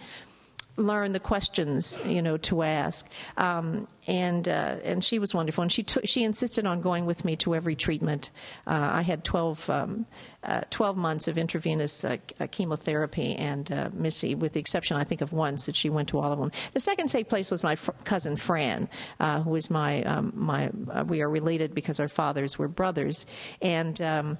learn 0.77 1.13
the 1.13 1.19
questions 1.19 1.99
you 2.05 2.21
know 2.21 2.37
to 2.37 2.63
ask. 2.63 3.07
Um, 3.37 3.87
and 4.07 4.47
uh, 4.47 4.77
and 4.83 5.03
she 5.03 5.19
was 5.19 5.33
wonderful. 5.33 5.61
And 5.61 5.71
she 5.71 5.83
took 5.83 6.05
she 6.05 6.23
insisted 6.23 6.65
on 6.65 6.81
going 6.81 7.05
with 7.05 7.25
me 7.25 7.35
to 7.37 7.55
every 7.55 7.75
treatment. 7.75 8.29
Uh, 8.67 8.89
I 8.93 9.01
had 9.01 9.23
12, 9.23 9.69
um, 9.69 10.05
uh, 10.43 10.61
12 10.69 10.97
months 10.97 11.27
of 11.27 11.37
intravenous 11.37 12.03
uh, 12.03 12.17
uh, 12.39 12.47
chemotherapy 12.51 13.35
and 13.35 13.71
uh, 13.71 13.89
Missy 13.93 14.35
with 14.35 14.53
the 14.53 14.59
exception 14.59 14.97
I 14.97 15.03
think 15.03 15.21
of 15.21 15.33
once 15.33 15.65
that 15.65 15.75
she 15.75 15.89
went 15.89 16.09
to 16.09 16.19
all 16.19 16.31
of 16.31 16.39
them. 16.39 16.51
The 16.73 16.79
second 16.79 17.07
safe 17.07 17.27
place 17.27 17.49
was 17.49 17.63
my 17.63 17.75
fr- 17.75 17.91
cousin 18.03 18.35
Fran 18.37 18.89
who 19.19 19.49
was 19.49 19.69
my 19.69 20.03
um, 20.03 20.33
my 20.35 20.69
we 21.07 21.21
are 21.21 21.29
related 21.29 21.73
because 21.73 21.99
our 21.99 22.09
fathers 22.09 22.59
were 22.59 22.67
brothers. 22.67 23.25
And 23.61 23.99
um, 24.01 24.37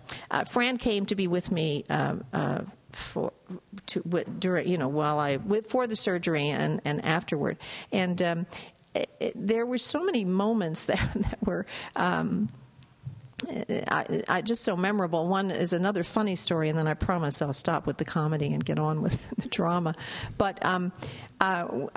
Fran 0.48 0.78
came 0.78 1.06
to 1.08 1.16
be 1.16 1.28
with 1.28 1.52
me 1.52 1.86
for 2.96 3.34
to 3.88 4.02
during 4.40 4.68
you 4.68 4.78
know 4.78 4.88
while 4.88 5.20
I 5.20 5.38
for 5.68 5.86
the 5.86 5.96
surgery 5.96 6.50
and 6.50 6.82
and 6.86 7.06
afterward, 7.06 7.58
and 7.92 8.22
um, 8.22 8.48
it, 8.94 9.10
it, 9.20 9.34
there 9.36 9.66
were 9.66 9.78
so 9.78 10.04
many 10.04 10.24
moments 10.24 10.86
that 10.92 11.12
that 11.14 11.38
were. 11.46 11.66
Um, 11.96 12.50
I, 13.48 14.24
I, 14.30 14.42
just 14.42 14.64
so 14.64 14.78
memorable. 14.78 15.28
One 15.28 15.52
is 15.52 15.74
another 15.74 16.06
funny 16.06 16.38
story, 16.38 16.70
and 16.70 16.80
then 16.80 16.88
I 16.88 16.94
promise 16.94 17.42
I'll 17.42 17.52
stop 17.52 17.86
with 17.86 17.98
the 17.98 18.06
comedy 18.06 18.54
and 18.54 18.64
get 18.64 18.80
on 18.80 19.02
with 19.02 19.20
the 19.38 19.50
drama. 19.50 19.94
But 20.38 20.66
um, 20.66 20.94
uh, 21.42 21.88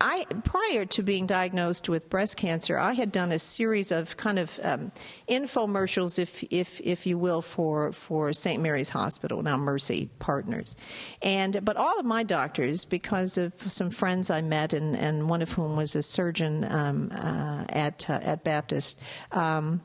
I 0.00 0.24
prior 0.44 0.84
to 0.84 1.02
being 1.02 1.26
diagnosed 1.26 1.88
with 1.88 2.08
breast 2.08 2.36
cancer, 2.36 2.78
I 2.78 2.92
had 2.92 3.10
done 3.10 3.32
a 3.32 3.38
series 3.38 3.90
of 3.90 4.16
kind 4.16 4.38
of 4.38 4.58
um, 4.62 4.92
infomercials, 5.28 6.18
if 6.18 6.44
if 6.50 6.80
if 6.82 7.06
you 7.06 7.18
will, 7.18 7.42
for 7.42 7.92
for 7.92 8.32
St. 8.32 8.62
Mary's 8.62 8.90
Hospital, 8.90 9.42
now 9.42 9.56
Mercy 9.56 10.08
Partners, 10.18 10.76
and 11.22 11.64
but 11.64 11.76
all 11.76 11.98
of 11.98 12.06
my 12.06 12.22
doctors, 12.22 12.84
because 12.84 13.38
of 13.38 13.52
some 13.68 13.90
friends 13.90 14.30
I 14.30 14.40
met, 14.40 14.72
and, 14.72 14.96
and 14.96 15.28
one 15.28 15.42
of 15.42 15.52
whom 15.52 15.76
was 15.76 15.96
a 15.96 16.02
surgeon 16.02 16.64
um, 16.70 17.10
uh, 17.12 17.64
at 17.70 18.08
uh, 18.08 18.20
at 18.22 18.44
Baptist. 18.44 18.98
Um, 19.32 19.82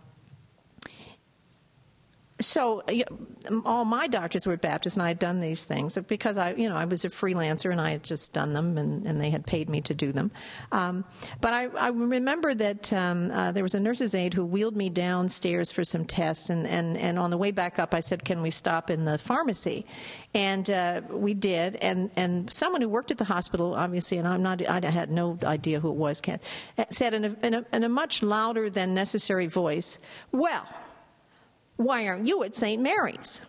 so 2.43 2.83
all 3.65 3.85
my 3.85 4.07
doctors 4.07 4.45
were 4.45 4.57
Baptists, 4.57 4.95
and 4.95 5.03
I 5.03 5.09
had 5.09 5.19
done 5.19 5.39
these 5.39 5.65
things 5.65 5.97
because 6.07 6.37
I, 6.37 6.53
you 6.53 6.69
know, 6.69 6.75
I 6.75 6.85
was 6.85 7.05
a 7.05 7.09
freelancer 7.09 7.71
and 7.71 7.81
I 7.81 7.91
had 7.91 8.03
just 8.03 8.33
done 8.33 8.53
them, 8.53 8.77
and, 8.77 9.05
and 9.05 9.19
they 9.19 9.29
had 9.29 9.45
paid 9.45 9.69
me 9.69 9.81
to 9.81 9.93
do 9.93 10.11
them. 10.11 10.31
Um, 10.71 11.05
but 11.41 11.53
I, 11.53 11.67
I, 11.67 11.89
remember 11.89 12.53
that 12.53 12.91
um, 12.93 13.31
uh, 13.31 13.51
there 13.51 13.63
was 13.63 13.73
a 13.73 13.79
nurse's 13.79 14.15
aide 14.15 14.33
who 14.33 14.45
wheeled 14.45 14.75
me 14.75 14.89
downstairs 14.89 15.71
for 15.71 15.83
some 15.83 16.05
tests, 16.05 16.49
and, 16.49 16.67
and, 16.67 16.97
and 16.97 17.17
on 17.17 17.29
the 17.29 17.37
way 17.37 17.51
back 17.51 17.79
up, 17.79 17.93
I 17.93 17.99
said, 17.99 18.23
"Can 18.23 18.41
we 18.41 18.49
stop 18.49 18.89
in 18.89 19.05
the 19.05 19.17
pharmacy?" 19.17 19.85
And 20.33 20.69
uh, 20.69 21.01
we 21.09 21.33
did, 21.33 21.75
and 21.77 22.11
and 22.15 22.51
someone 22.51 22.81
who 22.81 22.89
worked 22.89 23.11
at 23.11 23.17
the 23.17 23.25
hospital, 23.25 23.73
obviously, 23.75 24.17
and 24.17 24.27
I'm 24.27 24.43
not, 24.43 24.65
I 24.67 24.89
had 24.89 25.11
no 25.11 25.37
idea 25.43 25.79
who 25.79 25.89
it 25.89 25.95
was, 25.95 26.21
said 26.89 27.13
in 27.13 27.25
a, 27.25 27.35
in 27.45 27.53
a, 27.53 27.65
in 27.73 27.83
a 27.83 27.89
much 27.89 28.23
louder 28.23 28.69
than 28.69 28.93
necessary 28.93 29.47
voice, 29.47 29.99
"Well." 30.31 30.67
Why 31.77 32.07
aren't 32.07 32.27
you 32.27 32.43
at 32.43 32.55
St. 32.55 32.81
Mary's? 32.81 33.41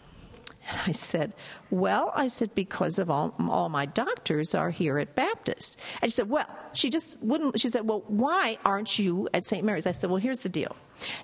And 0.68 0.78
I 0.86 0.92
said, 0.92 1.32
Well, 1.70 2.12
I 2.14 2.26
said, 2.28 2.54
because 2.54 2.98
of 2.98 3.10
all, 3.10 3.34
all 3.48 3.68
my 3.68 3.86
doctors 3.86 4.54
are 4.54 4.70
here 4.70 4.98
at 4.98 5.14
Baptist. 5.14 5.78
And 6.00 6.10
she 6.10 6.16
said, 6.16 6.30
Well, 6.30 6.46
she 6.72 6.88
just 6.90 7.18
wouldn't, 7.20 7.60
she 7.60 7.68
said, 7.68 7.88
Well, 7.88 8.02
why 8.06 8.58
aren't 8.64 8.98
you 8.98 9.28
at 9.34 9.44
St. 9.44 9.64
Mary's? 9.64 9.86
I 9.86 9.92
said, 9.92 10.08
Well, 10.10 10.18
here's 10.18 10.40
the 10.40 10.48
deal 10.48 10.74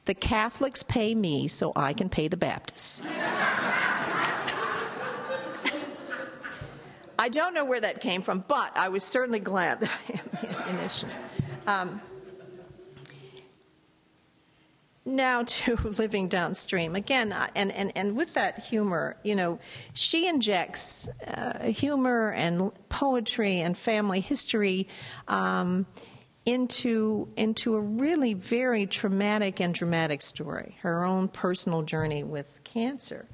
the 0.04 0.14
Catholics 0.14 0.82
pay 0.82 1.14
me 1.14 1.48
so 1.48 1.72
I 1.74 1.94
can 1.94 2.08
pay 2.08 2.28
the 2.28 2.36
Baptists. 2.36 3.02
I 7.18 7.28
don't 7.28 7.52
know 7.52 7.66
where 7.66 7.80
that 7.80 8.00
came 8.00 8.22
from, 8.22 8.44
but 8.48 8.72
I 8.74 8.88
was 8.88 9.04
certainly 9.04 9.40
glad 9.40 9.80
that 9.80 9.92
I 10.08 10.12
am 10.12 10.20
the 10.32 10.70
initially. 10.70 11.12
Um, 11.66 12.00
now 15.04 15.42
to 15.46 15.76
living 15.76 16.28
downstream. 16.28 16.96
Again 16.96 17.34
and, 17.54 17.72
and, 17.72 17.92
and 17.96 18.16
with 18.16 18.34
that 18.34 18.58
humor 18.58 19.16
you 19.22 19.34
know 19.34 19.58
she 19.92 20.26
injects 20.26 21.08
uh, 21.26 21.64
humor 21.64 22.32
and 22.32 22.70
poetry 22.88 23.60
and 23.60 23.76
family 23.76 24.20
history 24.20 24.88
um, 25.28 25.86
into 26.46 27.28
into 27.36 27.74
a 27.76 27.80
really 27.80 28.34
very 28.34 28.86
traumatic 28.86 29.60
and 29.60 29.74
dramatic 29.74 30.22
story 30.22 30.76
her 30.80 31.04
own 31.04 31.28
personal 31.28 31.82
journey 31.82 32.24
with 32.24 32.46
cancer. 32.64 33.26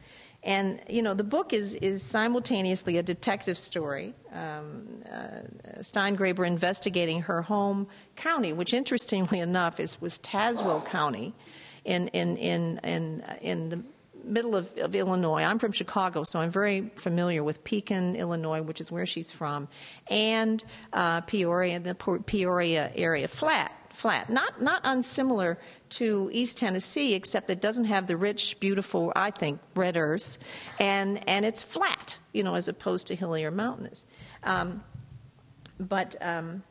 And 0.42 0.80
you 0.88 1.02
know 1.02 1.14
the 1.14 1.24
book 1.24 1.52
is 1.52 1.74
is 1.76 2.02
simultaneously 2.02 2.98
a 2.98 3.02
detective 3.02 3.58
story 3.58 4.14
um, 4.32 5.02
uh, 5.10 5.80
Steingraber 5.80 6.46
investigating 6.46 7.20
her 7.22 7.42
home 7.42 7.88
county 8.14 8.52
which 8.52 8.72
interestingly 8.72 9.40
enough 9.40 9.80
is 9.80 10.00
was 10.00 10.18
Tazewell 10.20 10.84
County 10.84 11.34
in 11.86 12.08
in 12.08 12.36
in 12.36 12.80
in, 12.84 13.24
in 13.40 13.68
the 13.70 13.82
middle 14.24 14.56
of, 14.56 14.76
of, 14.78 14.94
Illinois. 14.94 15.42
I'm 15.42 15.58
from 15.58 15.70
Chicago, 15.70 16.24
so 16.24 16.40
I'm 16.40 16.50
very 16.50 16.90
familiar 16.96 17.44
with 17.44 17.62
Pekin, 17.62 18.16
Illinois, 18.16 18.60
which 18.60 18.80
is 18.80 18.90
where 18.90 19.06
she's 19.06 19.30
from, 19.30 19.68
and 20.08 20.62
uh, 20.92 21.20
Peoria, 21.22 21.78
the 21.78 21.94
Peoria 21.94 22.90
area, 22.96 23.28
flat, 23.28 23.72
flat, 23.92 24.28
not 24.28 24.60
not 24.60 24.80
unsimilar 24.84 25.58
to 25.90 26.28
East 26.32 26.58
Tennessee, 26.58 27.14
except 27.14 27.48
it 27.50 27.60
doesn't 27.60 27.84
have 27.84 28.08
the 28.08 28.16
rich, 28.16 28.58
beautiful, 28.58 29.12
I 29.14 29.30
think, 29.30 29.60
red 29.76 29.96
earth, 29.96 30.38
and 30.80 31.26
and 31.28 31.44
it's 31.46 31.62
flat, 31.62 32.18
you 32.32 32.42
know, 32.42 32.56
as 32.56 32.68
opposed 32.68 33.06
to 33.08 33.14
hilly 33.14 33.44
or 33.44 33.52
mountainous. 33.52 34.04
Um, 34.42 34.82
but 35.78 36.16
um, 36.20 36.62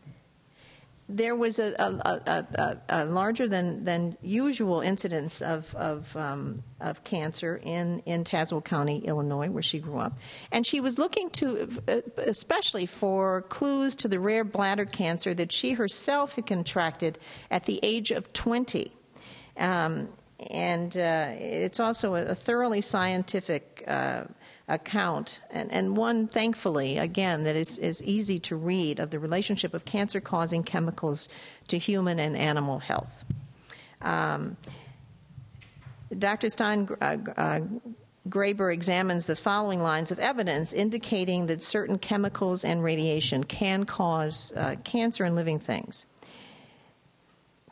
there 1.08 1.36
was 1.36 1.60
a, 1.60 1.76
a, 1.78 2.22
a, 2.58 2.78
a, 2.90 3.06
larger 3.06 3.48
than, 3.48 3.84
than 3.84 4.18
usual 4.24 4.82
incidence 4.82 5.40
of, 5.40 5.74
of, 5.76 6.16
um, 6.18 6.64
of 6.82 7.04
cancer 7.04 7.62
in, 7.64 8.00
in 8.08 8.24
Tazewell 8.24 8.64
County, 8.64 9.00
Illinois, 9.06 9.50
where 9.50 9.62
she 9.62 9.78
grew 9.78 10.00
up. 10.00 10.18
And 10.52 10.66
she 10.66 10.80
was 10.80 10.98
looking 10.98 11.30
to, 11.32 11.70
uh, 11.88 12.02
especially 12.18 12.88
for 12.88 13.44
clues 13.44 13.94
to 13.96 14.08
the 14.08 14.20
rare 14.20 14.44
bladder 14.44 14.86
cancer 14.86 15.36
that 15.36 15.52
she 15.52 15.74
herself 15.74 16.34
had 16.34 16.48
contracted 16.48 17.20
at 17.52 17.66
the 17.66 17.80
age 17.84 18.10
of 18.10 18.34
20. 18.34 18.92
Um, 19.58 20.10
and 20.40 20.98
uh, 20.98 21.30
it's 21.38 21.80
also 21.80 22.16
a, 22.16 22.36
thoroughly 22.36 22.82
scientific 22.82 23.84
uh, 23.88 24.24
account, 24.68 25.40
and, 25.52 25.72
and 25.72 25.96
one, 25.96 26.28
thankfully, 26.28 26.98
again, 26.98 27.44
that 27.44 27.56
is, 27.56 27.78
is 27.80 28.02
easy 28.04 28.40
to 28.40 28.56
read 28.56 29.00
of 29.00 29.12
the 29.12 29.20
relationship 29.20 29.74
of 29.74 29.86
cancer 29.86 30.20
causing 30.20 30.64
chemicals 30.64 31.30
to 31.68 31.78
human 31.78 32.20
and 32.20 32.36
animal 32.36 32.80
health. 32.80 33.24
Um, 34.02 34.58
Dr. 36.18 36.50
Stein 36.50 36.88
uh, 37.02 37.18
uh, 37.38 37.60
Graber 38.28 38.74
examines 38.74 39.28
the 39.28 39.36
following 39.36 39.82
lines 39.82 40.12
of 40.12 40.18
evidence 40.18 40.74
indicating 40.74 41.46
that 41.46 41.62
certain 41.62 41.98
chemicals 42.00 42.66
and 42.66 42.84
radiation 42.84 43.44
can 43.44 43.84
cause 43.86 44.52
uh, 44.56 44.76
cancer 44.84 45.26
in 45.26 45.36
living 45.36 45.60
things. 45.60 46.08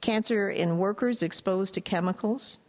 Cancer 0.02 0.50
in 0.50 0.78
workers 0.78 1.24
exposed 1.24 1.74
to 1.74 1.82
chemicals, 1.82 2.60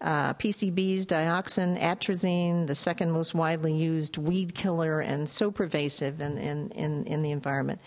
uh, 0.00 0.34
PCBs, 0.34 1.02
dioxin, 1.02 1.78
atrazine, 1.80 2.66
the 2.66 2.74
second 2.74 3.10
most 3.10 3.34
widely 3.34 3.74
used 3.74 4.16
weed 4.16 4.54
killer 4.54 5.00
and 5.00 5.28
so 5.28 5.50
pervasive 5.50 6.20
in, 6.20 6.38
in, 6.38 6.70
in, 6.70 7.04
in 7.04 7.22
the 7.22 7.30
environment. 7.30 7.80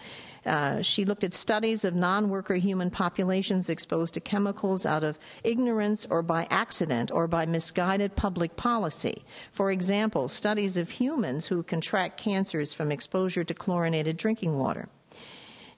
Uh, 0.45 0.81
she 0.81 1.05
looked 1.05 1.23
at 1.23 1.33
studies 1.33 1.85
of 1.85 1.95
non 1.95 2.29
worker 2.29 2.55
human 2.55 2.89
populations 2.89 3.69
exposed 3.69 4.13
to 4.13 4.19
chemicals 4.19 4.85
out 4.85 5.03
of 5.03 5.17
ignorance 5.43 6.05
or 6.09 6.21
by 6.21 6.45
accident 6.49 7.11
or 7.11 7.27
by 7.27 7.45
misguided 7.45 8.15
public 8.15 8.55
policy. 8.57 9.23
For 9.51 9.71
example, 9.71 10.27
studies 10.27 10.75
of 10.77 10.89
humans 10.89 11.47
who 11.47 11.63
contract 11.63 12.17
cancers 12.17 12.73
from 12.73 12.91
exposure 12.91 13.43
to 13.45 13.53
chlorinated 13.53 14.17
drinking 14.17 14.57
water. 14.57 14.89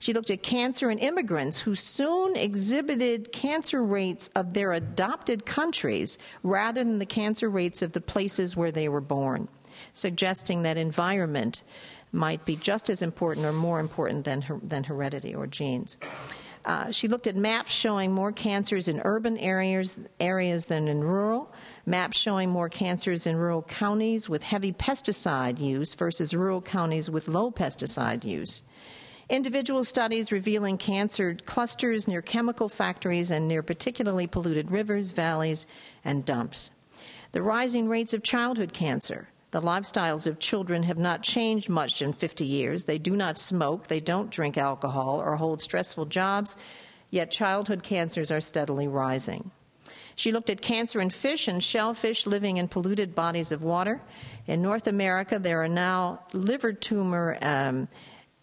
She 0.06 0.12
looked 0.12 0.30
at 0.30 0.44
cancer 0.44 0.88
in 0.88 1.00
immigrants 1.00 1.58
who 1.58 1.74
soon 1.74 2.36
exhibited 2.36 3.32
cancer 3.32 3.82
rates 3.82 4.30
of 4.36 4.54
their 4.54 4.72
adopted 4.72 5.44
countries 5.44 6.16
rather 6.44 6.84
than 6.84 7.00
the 7.00 7.06
cancer 7.06 7.50
rates 7.50 7.82
of 7.82 7.90
the 7.90 8.00
places 8.00 8.54
where 8.54 8.70
they 8.70 8.88
were 8.88 9.00
born, 9.00 9.48
suggesting 9.94 10.62
that 10.62 10.76
environment 10.76 11.64
might 12.12 12.44
be 12.44 12.54
just 12.54 12.88
as 12.88 13.02
important 13.02 13.46
or 13.46 13.52
more 13.52 13.80
important 13.80 14.24
than, 14.24 14.42
her, 14.42 14.60
than 14.62 14.84
heredity 14.84 15.34
or 15.34 15.48
genes. 15.48 15.96
Uh, 16.64 16.92
she 16.92 17.08
looked 17.08 17.26
at 17.26 17.34
maps 17.34 17.72
showing 17.72 18.12
more 18.12 18.30
cancers 18.30 18.86
in 18.86 19.00
urban 19.04 19.36
areas, 19.38 19.98
areas 20.20 20.66
than 20.66 20.86
in 20.86 21.02
rural, 21.02 21.52
maps 21.84 22.16
showing 22.16 22.48
more 22.48 22.68
cancers 22.68 23.26
in 23.26 23.34
rural 23.34 23.62
counties 23.62 24.28
with 24.28 24.44
heavy 24.44 24.72
pesticide 24.72 25.58
use 25.58 25.94
versus 25.94 26.32
rural 26.32 26.62
counties 26.62 27.10
with 27.10 27.26
low 27.26 27.50
pesticide 27.50 28.24
use. 28.24 28.62
Individual 29.28 29.82
studies 29.82 30.30
revealing 30.30 30.78
cancer 30.78 31.36
clusters 31.44 32.06
near 32.06 32.22
chemical 32.22 32.68
factories 32.68 33.32
and 33.32 33.48
near 33.48 33.60
particularly 33.60 34.28
polluted 34.28 34.70
rivers, 34.70 35.10
valleys, 35.10 35.66
and 36.04 36.24
dumps. 36.24 36.70
The 37.32 37.42
rising 37.42 37.88
rates 37.88 38.14
of 38.14 38.22
childhood 38.22 38.72
cancer. 38.72 39.28
The 39.50 39.60
lifestyles 39.60 40.28
of 40.28 40.38
children 40.38 40.84
have 40.84 40.98
not 40.98 41.24
changed 41.24 41.68
much 41.68 42.02
in 42.02 42.12
50 42.12 42.44
years. 42.44 42.84
They 42.84 42.98
do 42.98 43.16
not 43.16 43.36
smoke, 43.36 43.88
they 43.88 44.00
don't 44.00 44.30
drink 44.30 44.56
alcohol, 44.56 45.20
or 45.20 45.34
hold 45.34 45.60
stressful 45.60 46.06
jobs, 46.06 46.56
yet 47.10 47.32
childhood 47.32 47.82
cancers 47.82 48.30
are 48.30 48.40
steadily 48.40 48.86
rising. 48.86 49.50
She 50.14 50.30
looked 50.30 50.50
at 50.50 50.62
cancer 50.62 51.00
in 51.00 51.10
fish 51.10 51.48
and 51.48 51.62
shellfish 51.62 52.26
living 52.26 52.58
in 52.58 52.68
polluted 52.68 53.14
bodies 53.14 53.50
of 53.50 53.62
water. 53.62 54.00
In 54.46 54.62
North 54.62 54.86
America, 54.86 55.38
there 55.38 55.62
are 55.62 55.68
now 55.68 56.20
liver 56.32 56.72
tumor 56.72 57.36
um, 57.42 57.88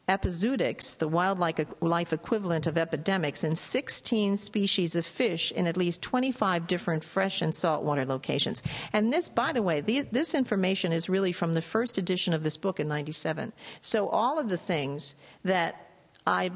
epizootics, 0.09 0.97
the 0.97 1.07
wildlife 1.07 2.13
equivalent 2.13 2.67
of 2.67 2.77
epidemics, 2.77 3.43
in 3.43 3.55
16 3.55 4.35
species 4.35 4.95
of 4.95 5.05
fish 5.05 5.51
in 5.51 5.65
at 5.65 5.77
least 5.77 6.01
25 6.01 6.67
different 6.67 7.03
fresh 7.03 7.41
and 7.41 7.55
saltwater 7.55 8.05
locations. 8.05 8.61
And 8.91 9.13
this, 9.13 9.29
by 9.29 9.53
the 9.53 9.61
way, 9.61 9.79
the, 9.79 10.01
this 10.01 10.35
information 10.35 10.91
is 10.91 11.07
really 11.07 11.31
from 11.31 11.53
the 11.53 11.61
first 11.61 11.97
edition 11.97 12.33
of 12.33 12.43
this 12.43 12.57
book 12.57 12.79
in 12.79 12.87
97. 12.87 13.53
So 13.79 14.09
all 14.09 14.37
of 14.37 14.49
the 14.49 14.57
things 14.57 15.15
that 15.43 15.82
I 16.25 16.51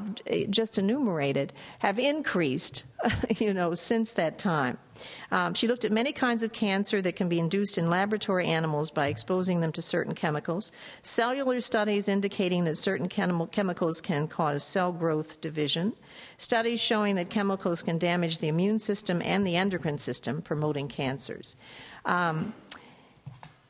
just 0.48 0.78
enumerated 0.78 1.52
have 1.80 1.98
increased, 1.98 2.84
you 3.38 3.52
know, 3.52 3.74
since 3.74 4.14
that 4.14 4.38
time. 4.38 4.78
Um, 5.30 5.54
she 5.54 5.68
looked 5.68 5.84
at 5.84 5.92
many 5.92 6.12
kinds 6.12 6.42
of 6.42 6.52
cancer 6.52 7.00
that 7.02 7.16
can 7.16 7.28
be 7.28 7.38
induced 7.38 7.78
in 7.78 7.90
laboratory 7.90 8.46
animals 8.46 8.90
by 8.90 9.08
exposing 9.08 9.60
them 9.60 9.70
to 9.72 9.82
certain 9.82 10.14
chemicals. 10.14 10.72
Cellular 11.02 11.60
studies 11.60 12.08
indicating 12.08 12.64
that 12.64 12.76
certain 12.76 13.08
chem- 13.08 13.46
chemicals 13.48 14.00
can 14.00 14.26
cause 14.26 14.64
cell 14.64 14.90
growth 14.90 15.40
division. 15.40 15.92
Studies 16.38 16.80
showing 16.80 17.14
that 17.16 17.30
chemicals 17.30 17.82
can 17.82 17.98
damage 17.98 18.38
the 18.38 18.48
immune 18.48 18.78
system 18.78 19.20
and 19.22 19.46
the 19.46 19.56
endocrine 19.56 19.98
system, 19.98 20.42
promoting 20.42 20.88
cancers. 20.88 21.56
Um, 22.04 22.54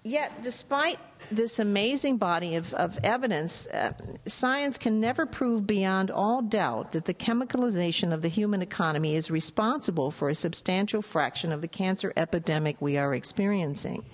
yet, 0.05 0.43
despite 0.43 0.99
this 1.31 1.59
amazing 1.59 2.17
body 2.17 2.57
of, 2.57 2.73
of 2.75 2.99
evidence, 3.03 3.67
uh, 3.69 3.93
science 4.27 4.79
can 4.79 5.01
never 5.01 5.27
prove 5.27 5.67
beyond 5.67 6.11
all 6.11 6.43
doubt 6.43 6.93
that 6.93 7.05
the 7.05 7.15
chemicalization 7.15 8.13
of 8.13 8.23
the 8.23 8.29
human 8.29 8.63
economy 8.63 9.15
is 9.15 9.31
responsible 9.31 10.11
for 10.11 10.29
a 10.29 10.35
substantial 10.35 11.03
fraction 11.03 11.53
of 11.53 11.61
the 11.61 11.69
cancer 11.69 12.13
epidemic 12.17 12.77
we 12.81 12.97
are 12.97 13.15
experiencing. 13.15 14.05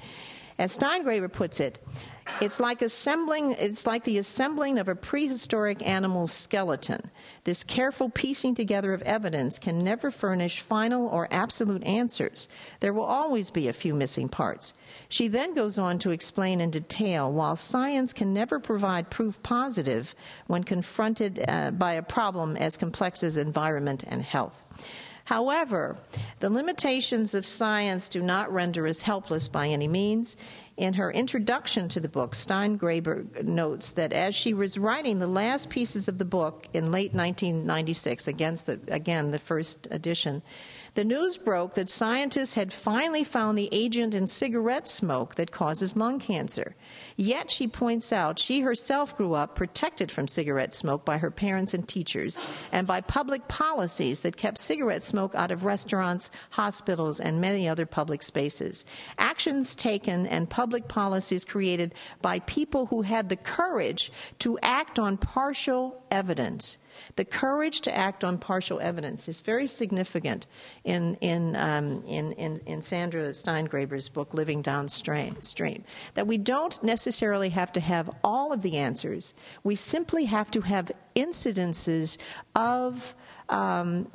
As 0.58 0.76
Steingraber 0.76 1.32
puts 1.32 1.60
it, 1.60 1.78
it's 2.40 2.58
like 2.58 2.82
assembling 2.82 3.52
it's 3.52 3.86
like 3.86 4.04
the 4.04 4.18
assembling 4.18 4.78
of 4.78 4.88
a 4.88 4.94
prehistoric 4.94 5.86
animal's 5.86 6.32
skeleton. 6.32 7.00
This 7.44 7.62
careful 7.62 8.08
piecing 8.08 8.54
together 8.54 8.94
of 8.94 9.02
evidence 9.02 9.58
can 9.58 9.78
never 9.78 10.10
furnish 10.10 10.60
final 10.60 11.06
or 11.08 11.28
absolute 11.30 11.84
answers. 11.84 12.48
There 12.80 12.92
will 12.92 13.04
always 13.04 13.50
be 13.50 13.68
a 13.68 13.72
few 13.72 13.94
missing 13.94 14.28
parts. 14.28 14.74
She 15.08 15.28
then 15.28 15.54
goes 15.54 15.78
on 15.78 15.98
to 16.00 16.10
explain 16.10 16.60
in 16.60 16.70
detail 16.70 17.32
while 17.32 17.56
science 17.56 18.12
can 18.12 18.32
never 18.32 18.58
provide 18.58 19.10
proof 19.10 19.42
positive 19.42 20.14
when 20.46 20.64
confronted 20.64 21.44
uh, 21.46 21.70
by 21.72 21.94
a 21.94 22.02
problem 22.02 22.56
as 22.56 22.76
complex 22.76 23.22
as 23.22 23.36
environment 23.36 24.04
and 24.06 24.22
health. 24.22 24.62
However, 25.24 25.96
the 26.40 26.50
limitations 26.50 27.32
of 27.34 27.46
science 27.46 28.10
do 28.10 28.22
not 28.22 28.52
render 28.52 28.86
us 28.86 29.02
helpless 29.02 29.48
by 29.48 29.68
any 29.68 29.88
means. 29.88 30.36
In 30.76 30.94
her 30.94 31.12
introduction 31.12 31.88
to 31.90 32.00
the 32.00 32.08
book, 32.08 32.34
Stein 32.34 32.78
Steingraber 32.78 33.44
notes 33.44 33.92
that 33.92 34.12
as 34.12 34.34
she 34.34 34.54
was 34.54 34.76
writing 34.76 35.20
the 35.20 35.28
last 35.28 35.70
pieces 35.70 36.08
of 36.08 36.18
the 36.18 36.24
book 36.24 36.66
in 36.72 36.90
late 36.90 37.14
1996, 37.14 38.26
against 38.26 38.66
the, 38.66 38.80
again 38.88 39.30
the 39.30 39.38
first 39.38 39.86
edition, 39.92 40.42
the 40.94 41.04
news 41.04 41.36
broke 41.36 41.74
that 41.74 41.88
scientists 41.88 42.54
had 42.54 42.72
finally 42.72 43.24
found 43.24 43.58
the 43.58 43.68
agent 43.72 44.14
in 44.14 44.26
cigarette 44.28 44.86
smoke 44.86 45.34
that 45.34 45.50
causes 45.50 45.96
lung 45.96 46.20
cancer. 46.20 46.76
Yet, 47.16 47.50
she 47.50 47.66
points 47.66 48.12
out, 48.12 48.38
she 48.38 48.60
herself 48.60 49.16
grew 49.16 49.34
up 49.34 49.56
protected 49.56 50.12
from 50.12 50.28
cigarette 50.28 50.72
smoke 50.72 51.04
by 51.04 51.18
her 51.18 51.32
parents 51.32 51.74
and 51.74 51.86
teachers 51.88 52.40
and 52.70 52.86
by 52.86 53.00
public 53.00 53.48
policies 53.48 54.20
that 54.20 54.36
kept 54.36 54.58
cigarette 54.58 55.02
smoke 55.02 55.34
out 55.34 55.50
of 55.50 55.64
restaurants, 55.64 56.30
hospitals, 56.50 57.18
and 57.18 57.40
many 57.40 57.68
other 57.68 57.86
public 57.86 58.22
spaces. 58.22 58.84
Actions 59.18 59.74
taken 59.74 60.26
and 60.28 60.48
public 60.48 60.86
policies 60.86 61.44
created 61.44 61.94
by 62.22 62.38
people 62.40 62.86
who 62.86 63.02
had 63.02 63.28
the 63.28 63.36
courage 63.36 64.12
to 64.38 64.58
act 64.62 64.98
on 65.00 65.16
partial 65.16 66.00
evidence 66.12 66.78
the 67.16 67.24
courage 67.24 67.80
to 67.82 67.96
act 67.96 68.24
on 68.24 68.38
partial 68.38 68.80
evidence 68.80 69.28
is 69.28 69.40
very 69.40 69.66
significant 69.66 70.46
in, 70.84 71.14
in, 71.16 71.56
um, 71.56 72.02
in, 72.06 72.32
in, 72.32 72.60
in, 72.66 72.82
Sandra 72.82 73.32
Steingraber's 73.32 74.08
book, 74.08 74.34
Living 74.34 74.62
Downstream. 74.62 75.40
Stream. 75.40 75.84
That 76.14 76.26
we 76.26 76.38
don't 76.38 76.82
necessarily 76.82 77.48
have 77.50 77.72
to 77.72 77.80
have 77.80 78.10
all 78.22 78.52
of 78.52 78.62
the 78.62 78.78
answers, 78.78 79.34
we 79.62 79.74
simply 79.74 80.24
have 80.26 80.50
to 80.52 80.60
have 80.62 80.90
incidences 81.16 82.18
of. 82.54 83.14
Um, 83.48 84.08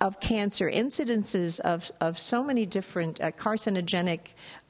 of 0.00 0.20
cancer, 0.20 0.70
incidences 0.70 1.58
of, 1.60 1.90
of 2.00 2.18
so 2.18 2.42
many 2.42 2.64
different 2.64 3.20
uh, 3.20 3.32
carcinogenic 3.32 4.20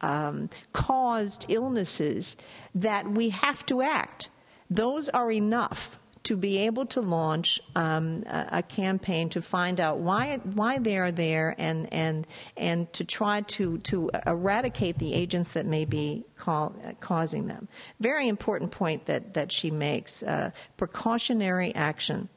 um, 0.01 0.49
caused 0.73 1.47
illnesses 1.49 2.37
that 2.75 3.07
we 3.07 3.29
have 3.29 3.65
to 3.67 3.83
act. 3.83 4.31
Those 4.71 5.09
are 5.11 5.31
enough 5.31 5.99
to 6.29 6.37
be 6.37 6.59
able 6.59 6.85
to 6.85 7.01
launch 7.01 7.59
um, 7.75 8.23
a, 8.27 8.59
a, 8.59 8.63
campaign 8.63 9.31
to 9.31 9.41
find 9.41 9.81
out 9.81 9.97
why 9.97 10.37
why 10.53 10.79
they 10.79 10.99
are 10.99 11.11
there 11.11 11.55
and 11.57 11.91
and 11.91 12.27
and 12.59 12.93
to 12.93 13.03
try 13.03 13.41
to 13.41 13.79
to 13.79 14.11
eradicate 14.27 14.99
the 14.99 15.15
agents 15.15 15.53
that 15.53 15.65
may 15.65 15.87
be 15.87 16.23
call, 16.37 16.77
uh, 16.85 16.93
causing 17.01 17.47
them. 17.47 17.67
Very 18.01 18.29
important 18.29 18.71
point 18.71 19.07
that 19.07 19.33
that 19.33 19.51
she 19.51 19.71
makes: 19.71 20.23
uh, 20.23 20.51
precautionary 20.77 21.75
action. 21.75 22.29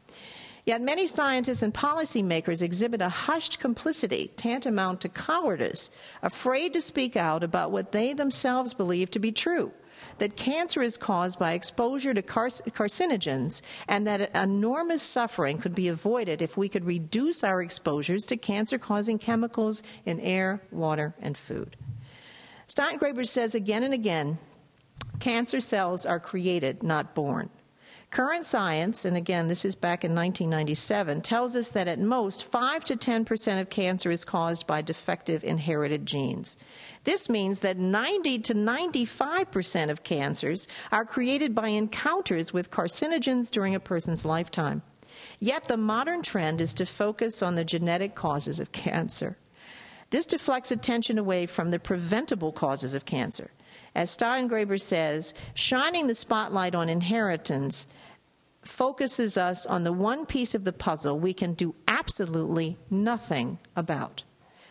Yet 0.65 0.81
many 0.81 1.05
scientists 1.05 1.61
and 1.61 1.73
policymakers 1.73 2.61
exhibit 2.61 3.01
a 3.01 3.09
hushed 3.09 3.59
complicity 3.59 4.31
tantamount 4.37 5.01
to 5.01 5.09
cowardice, 5.09 5.91
afraid 6.21 6.71
to 6.73 6.81
speak 6.81 7.17
out 7.17 7.43
about 7.43 7.71
what 7.71 7.91
they 7.91 8.13
themselves 8.13 8.73
believe 8.73 9.11
to 9.11 9.19
be 9.19 9.33
true 9.33 9.73
that 10.21 10.35
cancer 10.35 10.83
is 10.83 10.97
caused 10.97 11.39
by 11.39 11.53
exposure 11.53 12.13
to 12.13 12.21
carcinogens 12.21 13.63
and 13.87 14.05
that 14.05 14.29
enormous 14.35 15.01
suffering 15.01 15.57
could 15.57 15.73
be 15.73 15.87
avoided 15.87 16.43
if 16.43 16.55
we 16.55 16.69
could 16.69 16.85
reduce 16.85 17.43
our 17.43 17.59
exposures 17.63 18.23
to 18.27 18.37
cancer 18.37 18.77
causing 18.77 19.17
chemicals 19.17 19.81
in 20.05 20.19
air, 20.19 20.61
water, 20.69 21.15
and 21.21 21.35
food. 21.35 21.75
Steingraber 22.67 23.27
says 23.27 23.55
again 23.55 23.81
and 23.81 23.95
again 23.95 24.37
cancer 25.19 25.59
cells 25.59 26.05
are 26.05 26.19
created, 26.19 26.83
not 26.83 27.15
born. 27.15 27.49
Current 28.11 28.43
science, 28.43 29.05
and 29.05 29.15
again, 29.15 29.47
this 29.47 29.63
is 29.63 29.73
back 29.73 30.03
in 30.03 30.13
1997, 30.13 31.21
tells 31.21 31.55
us 31.55 31.69
that 31.69 31.87
at 31.87 31.97
most 31.97 32.43
5 32.43 32.83
to 32.83 32.97
10 32.97 33.23
percent 33.23 33.61
of 33.61 33.69
cancer 33.69 34.11
is 34.11 34.25
caused 34.25 34.67
by 34.67 34.81
defective 34.81 35.45
inherited 35.45 36.05
genes. 36.05 36.57
This 37.05 37.29
means 37.29 37.61
that 37.61 37.77
90 37.77 38.39
to 38.39 38.53
95% 38.53 39.89
of 39.89 40.03
cancers 40.03 40.67
are 40.91 41.05
created 41.05 41.55
by 41.55 41.69
encounters 41.69 42.51
with 42.51 42.69
carcinogens 42.69 43.49
during 43.49 43.75
a 43.75 43.79
person's 43.79 44.25
lifetime. 44.25 44.81
Yet 45.39 45.69
the 45.69 45.77
modern 45.77 46.21
trend 46.21 46.59
is 46.59 46.73
to 46.73 46.85
focus 46.85 47.41
on 47.41 47.55
the 47.55 47.63
genetic 47.63 48.13
causes 48.13 48.59
of 48.59 48.73
cancer. 48.73 49.37
This 50.09 50.25
deflects 50.25 50.71
attention 50.71 51.17
away 51.17 51.45
from 51.45 51.71
the 51.71 51.79
preventable 51.79 52.51
causes 52.51 52.93
of 52.93 53.05
cancer. 53.05 53.51
As 53.93 54.15
Steingraber 54.15 54.79
says, 54.79 55.33
shining 55.53 56.07
the 56.07 56.15
spotlight 56.15 56.75
on 56.75 56.89
inheritance 56.89 57.87
focuses 58.63 59.37
us 59.37 59.65
on 59.65 59.83
the 59.83 59.93
one 59.93 60.25
piece 60.25 60.55
of 60.55 60.63
the 60.63 60.73
puzzle 60.73 61.19
we 61.19 61.33
can 61.33 61.53
do 61.53 61.75
absolutely 61.87 62.77
nothing 62.89 63.57
about. 63.75 64.23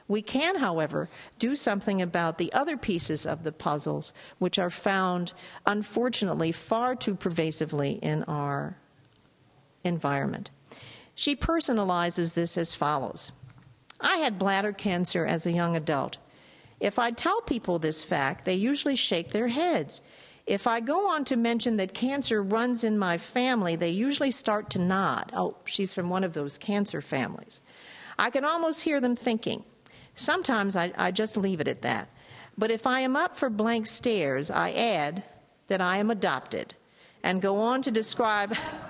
We 0.09 0.23
can, 0.23 0.57
however, 0.57 1.09
do 1.39 1.55
something 1.55 2.03
about 2.03 2.39
the 2.39 2.53
other 2.53 2.77
pieces 2.77 3.25
of 3.27 3.45
the 3.45 3.53
puzzles, 3.53 4.13
which 4.39 4.59
are 4.59 4.71
found, 4.71 5.33
unfortunately, 5.67 6.51
far 6.51 6.97
too 6.97 7.15
pervasively 7.15 8.01
in 8.03 8.25
our 8.25 8.77
environment. 9.85 10.51
She 11.15 11.37
personalizes 11.37 12.35
this 12.35 12.59
as 12.59 12.75
follows 12.75 13.33
I 14.01 14.17
had 14.17 14.39
bladder 14.39 14.73
cancer 14.73 15.27
as 15.27 15.45
a 15.45 15.53
young 15.53 15.77
adult. 15.77 16.17
If 16.81 16.99
I 16.99 17.11
tell 17.11 17.43
people 17.43 17.79
this 17.79 18.03
fact, 18.03 18.45
they 18.45 18.55
usually 18.55 18.97
shake 18.97 19.31
their 19.31 19.49
heads. 19.49 20.01
If 20.47 20.67
I 20.67 20.81
go 20.81 21.11
on 21.11 21.25
to 21.27 21.37
mention 21.37 21.77
that 21.77 21.95
cancer 21.95 22.43
runs 22.43 22.83
in 22.83 22.99
my 22.99 23.19
family, 23.19 23.77
they 23.77 23.91
usually 23.91 24.31
start 24.31 24.71
to 24.71 24.79
nod. 24.79 25.31
Oh, 25.37 25.57
she's 25.65 25.93
from 25.93 26.09
one 26.09 26.25
of 26.25 26.33
those 26.33 26.59
cancer 26.59 27.01
families. 27.01 27.61
I 28.19 28.31
can 28.31 28.45
almost 28.45 28.83
hear 28.83 29.01
them 29.01 29.15
thinking. 29.15 29.65
Sometimes 30.15 30.75
I, 30.75 30.93
I 30.97 31.11
just 31.11 31.37
leave 31.37 31.61
it 31.61 31.69
at 31.69 31.83
that. 31.83 32.09
But 32.59 32.71
if 32.71 32.87
I 32.87 33.01
am 33.01 33.15
up 33.15 33.37
for 33.37 33.49
blank 33.49 33.87
stares, 33.87 34.51
I 34.51 34.73
add 34.73 35.23
that 35.69 35.81
I 35.81 35.99
am 35.99 36.11
adopted 36.11 36.75
and 37.23 37.41
go 37.41 37.57
on 37.57 37.83
to 37.83 37.91
describe 37.91 38.55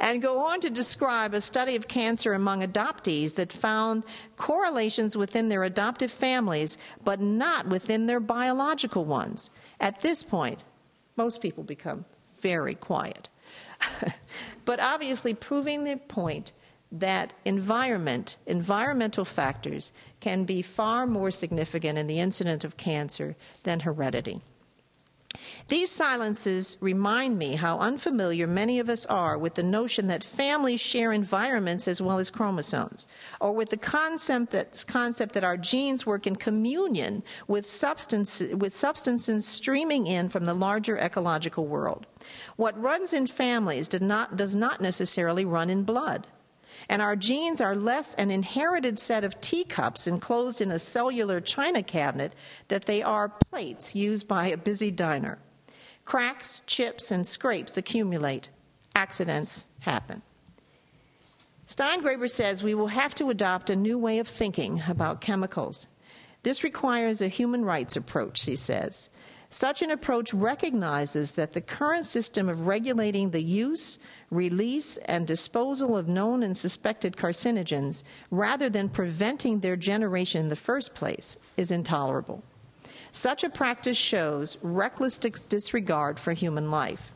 and 0.00 0.22
go 0.22 0.40
on 0.40 0.60
to 0.60 0.70
describe 0.70 1.34
a 1.34 1.40
study 1.40 1.76
of 1.76 1.88
cancer 1.88 2.32
among 2.32 2.62
adoptees 2.62 3.34
that 3.34 3.52
found 3.52 4.04
correlations 4.36 5.16
within 5.16 5.48
their 5.48 5.64
adoptive 5.64 6.10
families, 6.10 6.78
but 7.04 7.20
not 7.20 7.68
within 7.68 8.06
their 8.06 8.20
biological 8.20 9.04
ones. 9.04 9.50
At 9.80 10.00
this 10.02 10.22
point, 10.22 10.64
most 11.16 11.40
people 11.40 11.64
become 11.64 12.04
very 12.40 12.74
quiet. 12.74 13.28
but 14.64 14.80
obviously, 14.80 15.34
proving 15.34 15.84
the 15.84 15.96
point 15.96 16.52
that 16.92 17.32
environment, 17.44 18.36
environmental 18.46 19.24
factors, 19.24 19.92
can 20.20 20.44
be 20.44 20.62
far 20.62 21.06
more 21.06 21.30
significant 21.30 21.98
in 21.98 22.06
the 22.06 22.20
incidence 22.20 22.64
of 22.64 22.76
cancer 22.76 23.36
than 23.64 23.80
heredity. 23.80 24.40
These 25.68 25.90
silences 25.90 26.76
remind 26.80 27.38
me 27.38 27.56
how 27.56 27.78
unfamiliar 27.78 28.46
many 28.46 28.78
of 28.78 28.88
us 28.88 29.06
are 29.06 29.36
with 29.36 29.54
the 29.54 29.62
notion 29.62 30.06
that 30.08 30.24
families 30.24 30.80
share 30.80 31.12
environments 31.12 31.88
as 31.88 32.00
well 32.00 32.18
as 32.18 32.30
chromosomes, 32.30 33.06
or 33.40 33.52
with 33.52 33.70
the 33.70 33.76
concept 33.76 34.52
that, 34.52 34.84
concept 34.86 35.34
that 35.34 35.44
our 35.44 35.56
genes 35.56 36.06
work 36.06 36.26
in 36.26 36.36
communion 36.36 37.22
with, 37.48 37.66
substance, 37.66 38.40
with 38.40 38.74
substances 38.74 39.46
streaming 39.46 40.06
in 40.06 40.28
from 40.28 40.44
the 40.44 40.54
larger 40.54 40.96
ecological 40.98 41.66
world. 41.66 42.06
What 42.56 42.80
runs 42.80 43.12
in 43.12 43.26
families 43.26 43.88
not, 44.00 44.36
does 44.36 44.56
not 44.56 44.80
necessarily 44.80 45.44
run 45.44 45.70
in 45.70 45.82
blood. 45.82 46.26
And 46.88 47.02
our 47.02 47.16
genes 47.16 47.60
are 47.60 47.74
less 47.74 48.14
an 48.14 48.30
inherited 48.30 48.98
set 48.98 49.24
of 49.24 49.40
teacups 49.40 50.06
enclosed 50.06 50.60
in 50.60 50.70
a 50.70 50.78
cellular 50.78 51.40
china 51.40 51.82
cabinet 51.82 52.34
that 52.68 52.84
they 52.84 53.02
are 53.02 53.32
plates 53.50 53.94
used 53.94 54.28
by 54.28 54.48
a 54.48 54.56
busy 54.56 54.90
diner. 54.90 55.38
Cracks, 56.04 56.60
chips, 56.66 57.10
and 57.10 57.26
scrapes 57.26 57.76
accumulate. 57.76 58.48
Accidents 58.94 59.66
happen. 59.80 60.22
Steingraber 61.66 62.30
says 62.30 62.62
we 62.62 62.74
will 62.74 62.86
have 62.86 63.14
to 63.16 63.30
adopt 63.30 63.70
a 63.70 63.76
new 63.76 63.98
way 63.98 64.20
of 64.20 64.28
thinking 64.28 64.82
about 64.88 65.20
chemicals. 65.20 65.88
This 66.44 66.62
requires 66.62 67.20
a 67.20 67.28
human 67.28 67.64
rights 67.64 67.96
approach, 67.96 68.44
he 68.44 68.54
says. 68.54 69.10
Such 69.50 69.82
an 69.82 69.90
approach 69.90 70.32
recognizes 70.32 71.34
that 71.34 71.52
the 71.52 71.60
current 71.60 72.06
system 72.06 72.48
of 72.48 72.66
regulating 72.66 73.30
the 73.30 73.42
use, 73.42 73.98
release, 74.30 74.96
and 74.98 75.26
disposal 75.26 75.96
of 75.96 76.08
known 76.08 76.42
and 76.42 76.56
suspected 76.56 77.16
carcinogens, 77.16 78.02
rather 78.30 78.68
than 78.68 78.88
preventing 78.88 79.60
their 79.60 79.76
generation 79.76 80.42
in 80.42 80.48
the 80.48 80.56
first 80.56 80.94
place, 80.94 81.38
is 81.56 81.70
intolerable. 81.70 82.42
Such 83.12 83.44
a 83.44 83.50
practice 83.50 83.96
shows 83.96 84.58
reckless 84.62 85.18
disregard 85.18 86.18
for 86.18 86.32
human 86.32 86.70
life. 86.70 87.12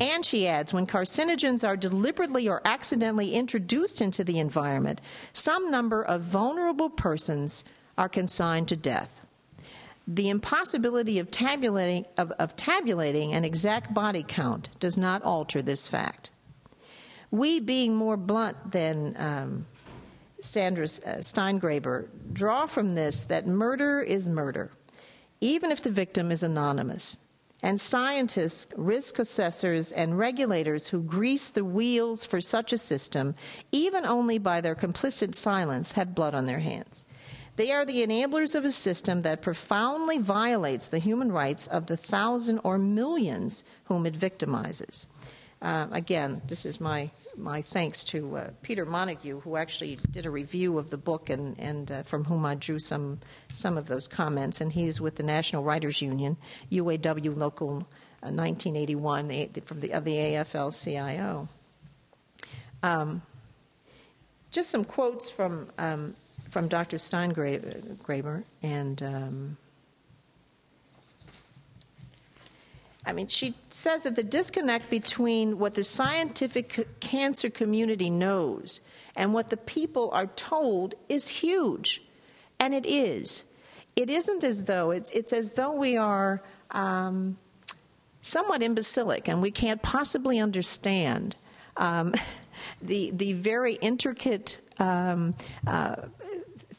And 0.00 0.24
she 0.24 0.46
adds 0.46 0.74
when 0.74 0.86
carcinogens 0.86 1.66
are 1.66 1.76
deliberately 1.76 2.48
or 2.48 2.60
accidentally 2.64 3.32
introduced 3.34 4.00
into 4.00 4.24
the 4.24 4.38
environment, 4.38 5.00
some 5.32 5.70
number 5.70 6.02
of 6.02 6.22
vulnerable 6.22 6.90
persons 6.90 7.64
are 7.96 8.08
consigned 8.08 8.68
to 8.68 8.76
death. 8.76 9.25
The 10.08 10.28
impossibility 10.28 11.18
of 11.18 11.30
tabulating, 11.30 12.06
of, 12.16 12.30
of 12.32 12.54
tabulating 12.54 13.32
an 13.32 13.44
exact 13.44 13.92
body 13.92 14.24
count 14.26 14.70
does 14.78 14.96
not 14.96 15.22
alter 15.22 15.62
this 15.62 15.88
fact. 15.88 16.30
We, 17.32 17.58
being 17.58 17.94
more 17.94 18.16
blunt 18.16 18.70
than 18.70 19.16
um, 19.18 19.66
Sandra 20.40 20.84
uh, 20.84 21.18
Steingraber 21.18 22.08
draw 22.32 22.66
from 22.66 22.94
this 22.94 23.26
that 23.26 23.48
murder 23.48 24.00
is 24.00 24.28
murder, 24.28 24.70
even 25.40 25.72
if 25.72 25.82
the 25.82 25.90
victim 25.90 26.30
is 26.30 26.42
anonymous. 26.42 27.18
And 27.62 27.80
scientists, 27.80 28.68
risk 28.76 29.18
assessors, 29.18 29.90
and 29.90 30.16
regulators 30.16 30.86
who 30.86 31.02
grease 31.02 31.50
the 31.50 31.64
wheels 31.64 32.24
for 32.24 32.40
such 32.40 32.72
a 32.72 32.78
system, 32.78 33.34
even 33.72 34.06
only 34.06 34.38
by 34.38 34.60
their 34.60 34.76
complicit 34.76 35.34
silence, 35.34 35.92
have 35.92 36.14
blood 36.14 36.34
on 36.34 36.46
their 36.46 36.60
hands. 36.60 37.05
They 37.56 37.72
are 37.72 37.84
the 37.84 38.06
enablers 38.06 38.54
of 38.54 38.64
a 38.64 38.72
system 38.72 39.22
that 39.22 39.42
profoundly 39.42 40.18
violates 40.18 40.88
the 40.88 40.98
human 40.98 41.32
rights 41.32 41.66
of 41.66 41.86
the 41.86 41.96
thousand 41.96 42.60
or 42.64 42.78
millions 42.78 43.64
whom 43.84 44.06
it 44.06 44.14
victimizes. 44.14 45.06
Uh, 45.62 45.86
again, 45.90 46.42
this 46.46 46.66
is 46.66 46.80
my 46.80 47.10
my 47.36 47.62
thanks 47.62 48.04
to 48.04 48.36
uh, 48.36 48.50
Peter 48.62 48.84
Montague, 48.84 49.40
who 49.40 49.56
actually 49.56 49.98
did 50.10 50.26
a 50.26 50.30
review 50.30 50.78
of 50.78 50.90
the 50.90 50.96
book 50.96 51.30
and, 51.30 51.58
and 51.58 51.92
uh, 51.92 52.02
from 52.02 52.24
whom 52.24 52.44
I 52.44 52.54
drew 52.54 52.78
some, 52.78 53.20
some 53.52 53.76
of 53.76 53.86
those 53.86 54.08
comments. 54.08 54.60
And 54.60 54.72
he's 54.72 55.00
with 55.00 55.16
the 55.16 55.22
National 55.22 55.62
Writers 55.62 56.00
Union, 56.00 56.36
UAW 56.72 57.36
Local 57.36 57.86
uh, 58.22 58.32
1981, 58.32 59.28
the, 59.28 59.50
from 59.64 59.80
the, 59.80 59.92
of 59.92 60.04
the 60.04 60.14
AFL 60.14 60.84
CIO. 60.84 61.48
Um, 62.82 63.22
just 64.50 64.70
some 64.70 64.84
quotes 64.84 65.28
from, 65.28 65.68
um, 65.78 66.14
from 66.50 66.68
Dr. 66.68 66.96
Steingraber 66.96 68.44
and. 68.62 69.02
Um, 69.02 69.56
I 73.08 73.12
mean, 73.12 73.28
she 73.28 73.54
says 73.70 74.02
that 74.02 74.16
the 74.16 74.24
disconnect 74.24 74.90
between 74.90 75.60
what 75.60 75.74
the 75.74 75.84
scientific 75.84 76.98
cancer 76.98 77.48
community 77.48 78.10
knows 78.10 78.80
and 79.14 79.32
what 79.32 79.48
the 79.48 79.56
people 79.56 80.10
are 80.10 80.26
told 80.26 80.96
is 81.08 81.28
huge. 81.28 82.02
And 82.58 82.74
it 82.74 82.84
is. 82.84 83.44
It 83.94 84.10
isn't 84.10 84.42
as 84.42 84.64
though, 84.64 84.90
it's, 84.90 85.10
it's 85.10 85.32
as 85.32 85.52
though 85.52 85.72
we 85.72 85.96
are 85.96 86.42
um, 86.72 87.38
somewhat 88.22 88.60
imbecilic 88.60 89.28
and 89.28 89.40
we 89.40 89.52
can't 89.52 89.80
possibly 89.82 90.40
understand 90.40 91.36
um, 91.76 92.12
the, 92.82 93.12
the 93.12 93.34
very 93.34 93.74
intricate 93.74 94.58
um, 94.78 95.34
uh, 95.66 95.96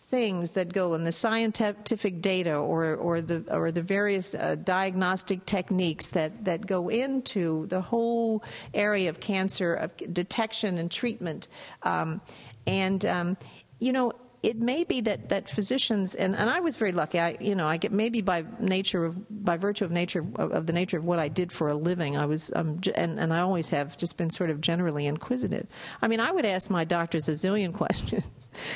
things 0.08 0.54
that 0.54 0.72
go 0.72 0.94
in 0.94 1.04
the 1.04 1.12
scientific 1.12 2.22
data 2.22 2.56
or, 2.56 2.96
or 2.96 3.20
the 3.20 3.44
or 3.54 3.72
the 3.72 3.82
various 3.82 4.34
uh, 4.36 4.56
diagnostic 4.64 5.46
techniques 5.46 6.12
that, 6.12 6.46
that 6.46 6.66
go 6.66 6.88
into 6.88 7.68
the 7.68 7.82
whole 7.82 8.42
area 8.74 9.10
of 9.10 9.20
cancer 9.20 9.74
of 9.74 9.92
detection 10.14 10.78
and 10.78 10.90
treatment. 10.90 11.50
Um, 11.84 12.22
and 12.66 13.06
um, 13.06 13.38
you 13.80 13.92
know 13.92 14.14
it 14.48 14.62
may 14.62 14.86
be 14.86 15.02
that, 15.02 15.28
that 15.28 15.50
physicians 15.50 16.16
and, 16.16 16.34
and 16.34 16.50
I 16.50 16.62
was 16.62 16.78
very 16.78 16.94
lucky. 16.94 17.20
I 17.20 17.36
you 17.42 17.54
know 17.54 17.68
I 17.68 17.76
get 17.76 17.92
maybe 17.92 18.22
by 18.22 18.46
nature 18.60 19.04
of 19.04 19.44
by 19.44 19.58
virtue 19.58 19.84
of 19.84 19.92
nature 19.92 20.26
of, 20.36 20.54
of 20.54 20.68
the 20.68 20.72
nature 20.72 20.98
of 20.98 21.04
what 21.04 21.20
I 21.20 21.28
did 21.28 21.52
for 21.52 21.68
a 21.68 21.76
living. 21.76 22.16
I 22.16 22.26
was 22.26 22.50
um, 22.56 22.80
and 22.96 23.20
and 23.20 23.34
I 23.34 23.42
always 23.42 23.70
have 23.72 23.98
just 23.98 24.16
been 24.16 24.30
sort 24.30 24.50
of 24.50 24.62
generally 24.62 25.06
inquisitive. 25.06 25.68
I 26.02 26.08
mean, 26.08 26.22
I 26.22 26.32
would 26.32 26.46
ask 26.46 26.70
my 26.70 26.86
doctors 26.86 27.28
a 27.28 27.34
zillion 27.34 27.74
questions. 27.82 28.24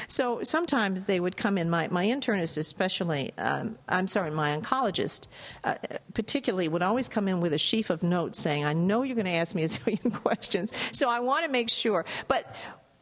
So 0.09 0.43
sometimes 0.43 1.05
they 1.05 1.21
would 1.21 1.37
come 1.37 1.57
in. 1.57 1.69
My 1.69 1.87
my 1.87 2.05
internist, 2.05 2.57
especially, 2.57 3.31
um, 3.37 3.77
I'm 3.87 4.09
sorry, 4.09 4.29
my 4.29 4.55
oncologist, 4.57 5.27
uh, 5.63 5.75
particularly, 6.13 6.67
would 6.67 6.83
always 6.83 7.07
come 7.07 7.29
in 7.29 7.39
with 7.39 7.53
a 7.53 7.57
sheaf 7.57 7.89
of 7.89 8.03
notes 8.03 8.37
saying, 8.39 8.65
"I 8.65 8.73
know 8.73 9.03
you're 9.03 9.15
going 9.15 9.25
to 9.25 9.31
ask 9.31 9.55
me 9.55 9.63
a 9.63 9.67
zillion 9.75 10.13
questions, 10.13 10.73
so 10.91 11.09
I 11.09 11.21
want 11.21 11.45
to 11.45 11.51
make 11.51 11.69
sure." 11.69 12.03
But 12.27 12.53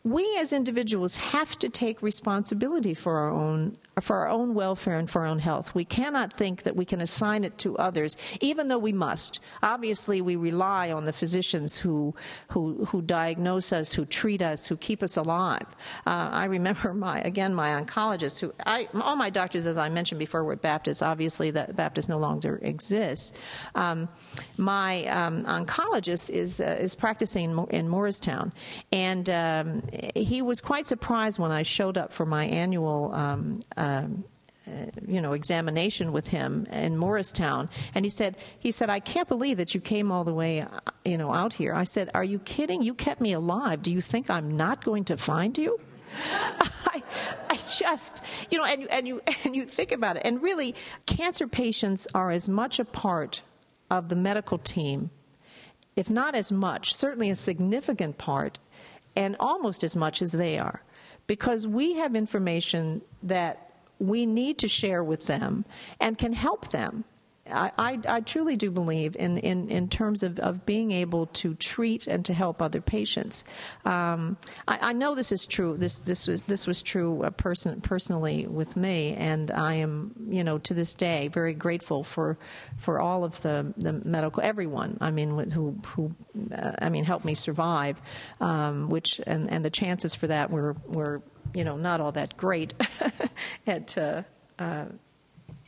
we 0.03 0.37
as 0.37 0.53
individuals 0.53 1.15
have 1.17 1.57
to 1.59 1.69
take 1.69 2.01
responsibility 2.01 2.93
for 2.93 3.17
our 3.17 3.29
own 3.29 3.77
for 4.01 4.17
our 4.17 4.29
own 4.29 4.53
welfare 4.53 4.97
and 4.97 5.09
for 5.09 5.21
our 5.21 5.27
own 5.27 5.39
health. 5.39 5.75
We 5.75 5.85
cannot 5.85 6.33
think 6.33 6.63
that 6.63 6.75
we 6.75 6.85
can 6.85 7.01
assign 7.01 7.43
it 7.43 7.57
to 7.59 7.77
others, 7.77 8.17
even 8.41 8.67
though 8.67 8.77
we 8.77 8.93
must. 8.93 9.39
Obviously, 9.61 10.21
we 10.21 10.35
rely 10.35 10.91
on 10.91 11.05
the 11.05 11.13
physicians 11.13 11.77
who 11.77 12.15
who, 12.49 12.85
who 12.85 13.01
diagnose 13.01 13.71
us, 13.73 13.93
who 13.93 14.05
treat 14.05 14.41
us, 14.41 14.67
who 14.67 14.77
keep 14.77 15.03
us 15.03 15.17
alive. 15.17 15.65
Uh, 16.05 16.29
I 16.31 16.45
remember 16.45 16.93
my 16.93 17.21
again 17.21 17.53
my 17.53 17.69
oncologist, 17.81 18.39
who 18.39 18.53
I 18.65 18.87
all 18.93 19.15
my 19.15 19.29
doctors, 19.29 19.65
as 19.65 19.77
I 19.77 19.89
mentioned 19.89 20.19
before, 20.19 20.43
were 20.43 20.55
Baptists. 20.55 21.01
Obviously, 21.01 21.51
that 21.51 21.75
Baptist 21.75 22.09
no 22.09 22.17
longer 22.17 22.59
exists. 22.61 23.33
Um, 23.75 24.09
my 24.57 25.05
um, 25.05 25.43
oncologist 25.43 26.29
is 26.29 26.61
uh, 26.61 26.77
is 26.79 26.95
practicing 26.95 27.67
in 27.69 27.89
Morristown, 27.89 28.51
and 28.91 29.29
um, 29.29 29.83
he 30.15 30.41
was 30.41 30.61
quite 30.61 30.87
surprised 30.87 31.39
when 31.39 31.51
I 31.51 31.63
showed 31.63 31.97
up 31.97 32.13
for 32.13 32.25
my 32.25 32.45
annual. 32.45 33.13
Um, 33.13 33.61
um, 33.89 34.23
uh, 34.67 34.85
you 35.07 35.21
know 35.21 35.33
examination 35.33 36.11
with 36.11 36.27
him 36.27 36.67
in 36.71 36.97
Morristown, 36.97 37.69
and 37.95 38.05
he 38.05 38.09
said 38.09 38.37
he 38.59 38.71
said 38.71 38.89
I 38.89 38.99
can't 38.99 39.27
believe 39.27 39.57
that 39.57 39.73
you 39.73 39.81
came 39.81 40.11
all 40.11 40.23
the 40.23 40.33
way 40.33 40.65
you 41.05 41.17
know 41.17 41.33
out 41.33 41.53
here. 41.53 41.73
I 41.73 41.85
said, 41.85 42.11
Are 42.13 42.23
you 42.23 42.39
kidding? 42.39 42.81
You 42.81 42.93
kept 42.93 43.21
me 43.21 43.33
alive. 43.33 43.81
Do 43.81 43.91
you 43.91 44.01
think 44.01 44.29
I'm 44.29 44.55
not 44.55 44.83
going 44.83 45.05
to 45.05 45.17
find 45.17 45.57
you? 45.57 45.79
I, 46.31 47.03
I 47.49 47.55
just, 47.55 48.23
you 48.49 48.57
know, 48.57 48.65
and, 48.65 48.87
and 48.87 49.07
you 49.07 49.21
and 49.43 49.55
you 49.55 49.65
think 49.65 49.91
about 49.91 50.17
it, 50.17 50.23
and 50.25 50.41
really, 50.41 50.75
cancer 51.05 51.47
patients 51.47 52.07
are 52.13 52.31
as 52.31 52.49
much 52.49 52.79
a 52.79 52.85
part 52.85 53.41
of 53.89 54.09
the 54.09 54.15
medical 54.15 54.57
team, 54.57 55.09
if 55.95 56.09
not 56.09 56.35
as 56.35 56.51
much, 56.51 56.93
certainly 56.93 57.29
a 57.29 57.35
significant 57.35 58.17
part, 58.17 58.59
and 59.15 59.35
almost 59.39 59.83
as 59.83 59.95
much 59.95 60.21
as 60.21 60.31
they 60.31 60.59
are, 60.59 60.83
because 61.27 61.65
we 61.65 61.95
have 61.95 62.15
information 62.15 63.01
that 63.23 63.68
we 63.99 64.25
need 64.25 64.57
to 64.59 64.67
share 64.67 65.03
with 65.03 65.27
them 65.27 65.65
and 65.99 66.17
can 66.17 66.33
help 66.33 66.71
them 66.71 67.03
I, 67.51 67.71
I, 67.77 67.99
I, 68.07 68.21
truly 68.21 68.55
do 68.55 68.71
believe 68.71 69.15
in, 69.15 69.37
in, 69.37 69.69
in 69.69 69.89
terms 69.89 70.23
of, 70.23 70.39
of 70.39 70.65
being 70.65 70.91
able 70.91 71.27
to 71.27 71.55
treat 71.55 72.07
and 72.07 72.25
to 72.25 72.33
help 72.33 72.61
other 72.61 72.81
patients. 72.81 73.43
Um, 73.85 74.37
I, 74.67 74.79
I, 74.81 74.93
know 74.93 75.15
this 75.15 75.31
is 75.31 75.45
true. 75.45 75.77
This 75.77 75.99
this 75.99 76.27
was 76.27 76.43
this 76.43 76.67
was 76.67 76.81
true 76.81 77.23
uh, 77.23 77.29
person, 77.31 77.81
personally 77.81 78.47
with 78.47 78.75
me, 78.75 79.15
and 79.15 79.51
I 79.51 79.75
am 79.75 80.13
you 80.29 80.43
know 80.43 80.57
to 80.59 80.73
this 80.73 80.95
day 80.95 81.27
very 81.27 81.53
grateful 81.53 82.03
for 82.03 82.37
for 82.77 82.99
all 82.99 83.23
of 83.23 83.41
the, 83.41 83.73
the 83.77 83.93
medical 83.93 84.43
everyone. 84.43 84.97
I 85.01 85.11
mean 85.11 85.37
who 85.51 85.79
who 85.87 86.15
uh, 86.53 86.73
I 86.79 86.89
mean 86.89 87.03
helped 87.03 87.25
me 87.25 87.33
survive, 87.33 88.01
um, 88.41 88.89
which 88.89 89.21
and, 89.25 89.49
and 89.49 89.63
the 89.63 89.69
chances 89.69 90.15
for 90.15 90.27
that 90.27 90.51
were 90.51 90.75
were 90.85 91.21
you 91.53 91.63
know 91.63 91.77
not 91.77 92.01
all 92.01 92.11
that 92.11 92.37
great 92.37 92.73
at. 93.67 93.97
Uh, 93.97 94.23
uh 94.57 94.85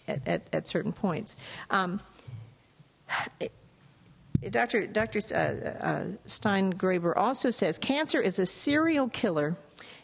at, 0.07 0.27
at, 0.27 0.41
at 0.53 0.67
certain 0.67 0.91
points. 0.91 1.35
Um, 1.69 2.01
Dr. 4.49 4.87
Dr. 4.87 5.19
Uh, 5.33 5.37
uh, 5.37 6.05
Steingraber 6.25 7.15
also 7.15 7.51
says 7.51 7.77
cancer 7.77 8.19
is 8.19 8.39
a 8.39 8.45
serial 8.47 9.07
killer, 9.09 9.55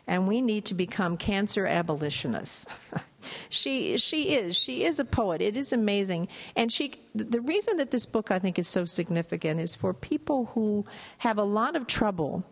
and 0.06 0.28
we 0.28 0.42
need 0.42 0.66
to 0.66 0.76
become 0.76 1.18
cancer 1.18 1.66
abolitionists. 1.66 2.68
she 3.50 3.98
she 3.98 4.36
is 4.36 4.56
she 4.56 4.84
is 4.84 5.00
a 5.00 5.06
poet. 5.06 5.42
It 5.42 5.56
is 5.56 5.74
amazing, 5.74 6.28
and 6.56 6.72
she 6.72 7.02
the 7.16 7.42
reason 7.42 7.78
that 7.78 7.90
this 7.90 8.06
book 8.06 8.30
I 8.30 8.38
think 8.38 8.60
is 8.60 8.68
so 8.68 8.86
significant 8.86 9.60
is 9.60 9.74
for 9.74 9.92
people 9.92 10.52
who 10.54 10.86
have 11.18 11.40
a 11.40 11.44
lot 11.44 11.76
of 11.76 11.88
trouble 11.88 12.44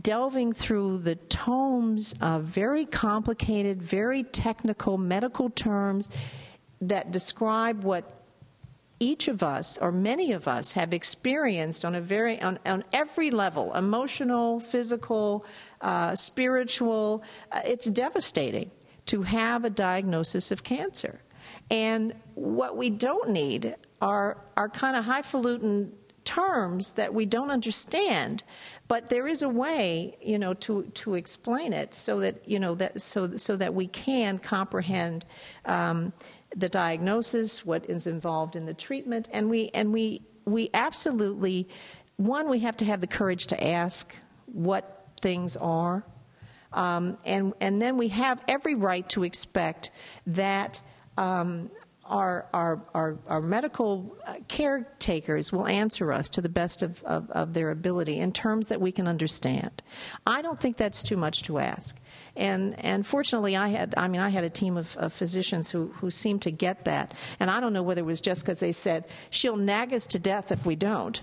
delving 0.00 0.52
through 0.52 0.98
the 0.98 1.16
tomes 1.16 2.14
of 2.20 2.44
very 2.44 2.84
complicated, 2.84 3.82
very 3.82 4.22
technical 4.22 4.96
medical 4.96 5.50
terms 5.50 6.10
that 6.80 7.12
describe 7.12 7.84
what 7.84 8.22
each 8.98 9.26
of 9.26 9.42
us 9.42 9.78
or 9.78 9.90
many 9.90 10.30
of 10.30 10.46
us 10.46 10.72
have 10.72 10.94
experienced 10.94 11.84
on 11.84 11.96
a 11.96 12.00
very 12.00 12.40
on, 12.40 12.58
on 12.64 12.84
every 12.92 13.32
level 13.32 13.74
emotional 13.74 14.60
physical 14.60 15.44
uh, 15.80 16.14
spiritual. 16.14 17.22
Uh, 17.50 17.60
it's 17.64 17.86
devastating 17.86 18.70
to 19.06 19.22
have 19.22 19.64
a 19.64 19.70
diagnosis 19.70 20.52
of 20.52 20.62
cancer. 20.62 21.20
And 21.70 22.14
what 22.34 22.76
we 22.76 22.90
don't 22.90 23.30
need 23.30 23.74
are 24.00 24.38
are 24.56 24.68
kind 24.68 24.96
of 24.96 25.04
highfalutin 25.04 25.92
terms 26.34 26.92
that 26.94 27.12
we 27.12 27.24
don't 27.26 27.50
understand 27.50 28.42
but 28.88 29.08
there 29.08 29.26
is 29.26 29.42
a 29.42 29.48
way 29.48 30.16
you 30.20 30.38
know 30.38 30.54
to 30.54 30.82
to 30.94 31.14
explain 31.14 31.72
it 31.72 31.94
so 31.94 32.20
that 32.20 32.48
you 32.48 32.58
know 32.58 32.74
that 32.74 33.00
so 33.00 33.36
so 33.36 33.56
that 33.56 33.72
we 33.74 33.86
can 33.86 34.38
comprehend 34.38 35.24
um, 35.66 36.12
the 36.56 36.68
diagnosis, 36.68 37.64
what 37.64 37.88
is 37.88 38.06
involved 38.06 38.56
in 38.56 38.66
the 38.66 38.74
treatment, 38.74 39.28
and 39.32 39.48
we 39.48 39.70
and 39.74 39.92
we 39.92 40.22
we 40.44 40.70
absolutely 40.74 41.68
one 42.16 42.48
we 42.48 42.58
have 42.60 42.76
to 42.78 42.84
have 42.84 43.00
the 43.00 43.06
courage 43.06 43.46
to 43.48 43.66
ask 43.66 44.14
what 44.46 45.06
things 45.20 45.56
are, 45.56 46.04
um, 46.72 47.16
and 47.24 47.54
and 47.60 47.80
then 47.80 47.96
we 47.96 48.08
have 48.08 48.42
every 48.48 48.74
right 48.74 49.08
to 49.10 49.24
expect 49.24 49.90
that. 50.26 50.80
Um, 51.16 51.70
our, 52.04 52.46
our, 52.52 52.82
our, 52.94 53.18
our, 53.28 53.40
medical 53.40 54.16
uh, 54.26 54.34
caretakers 54.48 55.52
will 55.52 55.66
answer 55.66 56.12
us 56.12 56.28
to 56.30 56.40
the 56.40 56.48
best 56.48 56.82
of, 56.82 57.02
of, 57.04 57.30
of 57.30 57.54
their 57.54 57.70
ability 57.70 58.18
in 58.18 58.32
terms 58.32 58.68
that 58.68 58.80
we 58.80 58.90
can 58.90 59.06
understand. 59.06 59.82
I 60.26 60.42
don't 60.42 60.60
think 60.60 60.76
that's 60.76 61.02
too 61.02 61.16
much 61.16 61.42
to 61.44 61.58
ask. 61.58 61.96
And 62.34 62.78
and 62.82 63.06
fortunately, 63.06 63.56
I 63.56 63.68
had 63.68 63.94
I 63.96 64.08
mean 64.08 64.20
I 64.20 64.30
had 64.30 64.44
a 64.44 64.50
team 64.50 64.76
of, 64.76 64.96
of 64.96 65.12
physicians 65.12 65.70
who 65.70 65.88
who 66.00 66.10
seemed 66.10 66.42
to 66.42 66.50
get 66.50 66.84
that. 66.86 67.12
And 67.40 67.50
I 67.50 67.60
don't 67.60 67.72
know 67.72 67.82
whether 67.82 68.00
it 68.00 68.06
was 68.06 68.20
just 68.20 68.42
because 68.42 68.60
they 68.60 68.72
said 68.72 69.04
she'll 69.30 69.56
nag 69.56 69.92
us 69.92 70.06
to 70.08 70.18
death 70.18 70.50
if 70.50 70.64
we 70.64 70.74
don't. 70.74 71.20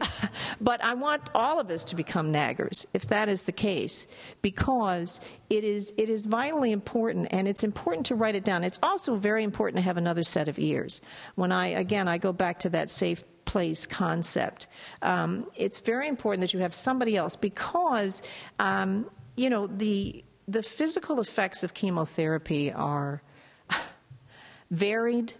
but 0.60 0.82
I 0.82 0.94
want 0.94 1.30
all 1.34 1.60
of 1.60 1.70
us 1.70 1.84
to 1.84 1.96
become 1.96 2.32
naggers 2.32 2.86
if 2.92 3.06
that 3.06 3.28
is 3.28 3.44
the 3.44 3.52
case, 3.52 4.06
because 4.42 5.20
it 5.48 5.62
is 5.62 5.92
it 5.96 6.08
is 6.08 6.26
vitally 6.26 6.72
important, 6.72 7.28
and 7.30 7.46
it's 7.46 7.62
important 7.62 8.06
to 8.06 8.16
write 8.16 8.34
it 8.34 8.44
down. 8.44 8.64
It's 8.64 8.80
also 8.82 9.14
very 9.16 9.44
important 9.44 9.76
to 9.76 9.82
have 9.82 9.96
another 9.96 10.24
set 10.24 10.48
of 10.48 10.58
ears. 10.58 11.00
When 11.36 11.52
I 11.52 11.68
again 11.68 12.08
I 12.08 12.18
go 12.18 12.32
back 12.32 12.58
to 12.60 12.68
that 12.70 12.90
safe 12.90 13.22
place 13.48 13.86
concept. 13.86 14.66
Um, 15.00 15.46
it's 15.56 15.78
very 15.78 16.06
important 16.06 16.42
that 16.42 16.52
you 16.52 16.60
have 16.60 16.74
somebody 16.74 17.16
else 17.16 17.34
because 17.34 18.22
um, 18.58 19.10
you 19.36 19.48
know 19.48 19.66
the 19.66 20.22
the 20.48 20.62
physical 20.62 21.20
effects 21.20 21.62
of 21.62 21.74
chemotherapy 21.74 22.72
are 22.72 23.22
varied, 24.70 25.34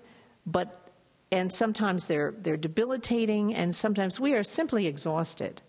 but 0.46 0.92
and 1.32 1.52
sometimes 1.52 2.06
they're 2.06 2.34
they're 2.38 2.56
debilitating, 2.56 3.54
and 3.54 3.74
sometimes 3.74 4.20
we 4.20 4.34
are 4.34 4.44
simply 4.44 4.86
exhausted. 4.86 5.62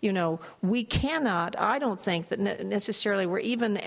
You 0.00 0.12
know, 0.12 0.40
we 0.62 0.84
cannot. 0.84 1.58
I 1.58 1.78
don't 1.78 2.00
think 2.00 2.28
that 2.28 2.64
necessarily 2.64 3.26
we're 3.26 3.38
even 3.40 3.80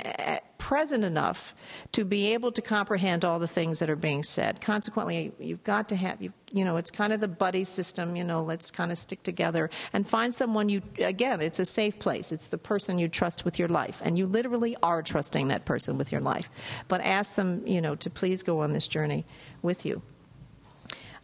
present 0.67 1.05
enough 1.05 1.55
to 1.93 2.03
be 2.03 2.33
able 2.33 2.51
to 2.51 2.61
comprehend 2.61 3.23
all 3.23 3.39
the 3.39 3.47
things 3.47 3.79
that 3.79 3.89
are 3.89 3.95
being 3.95 4.21
said. 4.21 4.59
Consequently, 4.59 5.31
you've 5.39 5.63
got 5.63 5.87
to 5.87 5.95
have, 5.95 6.21
you, 6.21 6.65
know, 6.65 6.75
it's 6.75 6.91
kind 6.91 7.13
of 7.13 7.21
the 7.21 7.27
buddy 7.29 7.63
system, 7.63 8.17
you 8.17 8.23
know, 8.25 8.43
let's 8.43 8.69
kind 8.69 8.91
of 8.91 8.97
stick 8.97 9.23
together 9.23 9.69
and 9.93 10.05
find 10.05 10.35
someone 10.35 10.67
you, 10.67 10.81
again, 10.99 11.39
it's 11.39 11.59
a 11.59 11.65
safe 11.65 11.97
place. 11.99 12.33
It's 12.33 12.49
the 12.49 12.57
person 12.57 12.99
you 12.99 13.07
trust 13.07 13.45
with 13.45 13.57
your 13.57 13.69
life. 13.69 14.01
And 14.03 14.17
you 14.17 14.27
literally 14.27 14.75
are 14.83 15.01
trusting 15.01 15.47
that 15.47 15.63
person 15.63 15.97
with 15.97 16.11
your 16.11 16.19
life. 16.19 16.49
But 16.89 16.99
ask 16.99 17.35
them, 17.35 17.65
you 17.65 17.79
know, 17.79 17.95
to 17.95 18.09
please 18.09 18.43
go 18.43 18.59
on 18.59 18.73
this 18.73 18.89
journey 18.89 19.25
with 19.61 19.85
you. 19.85 20.01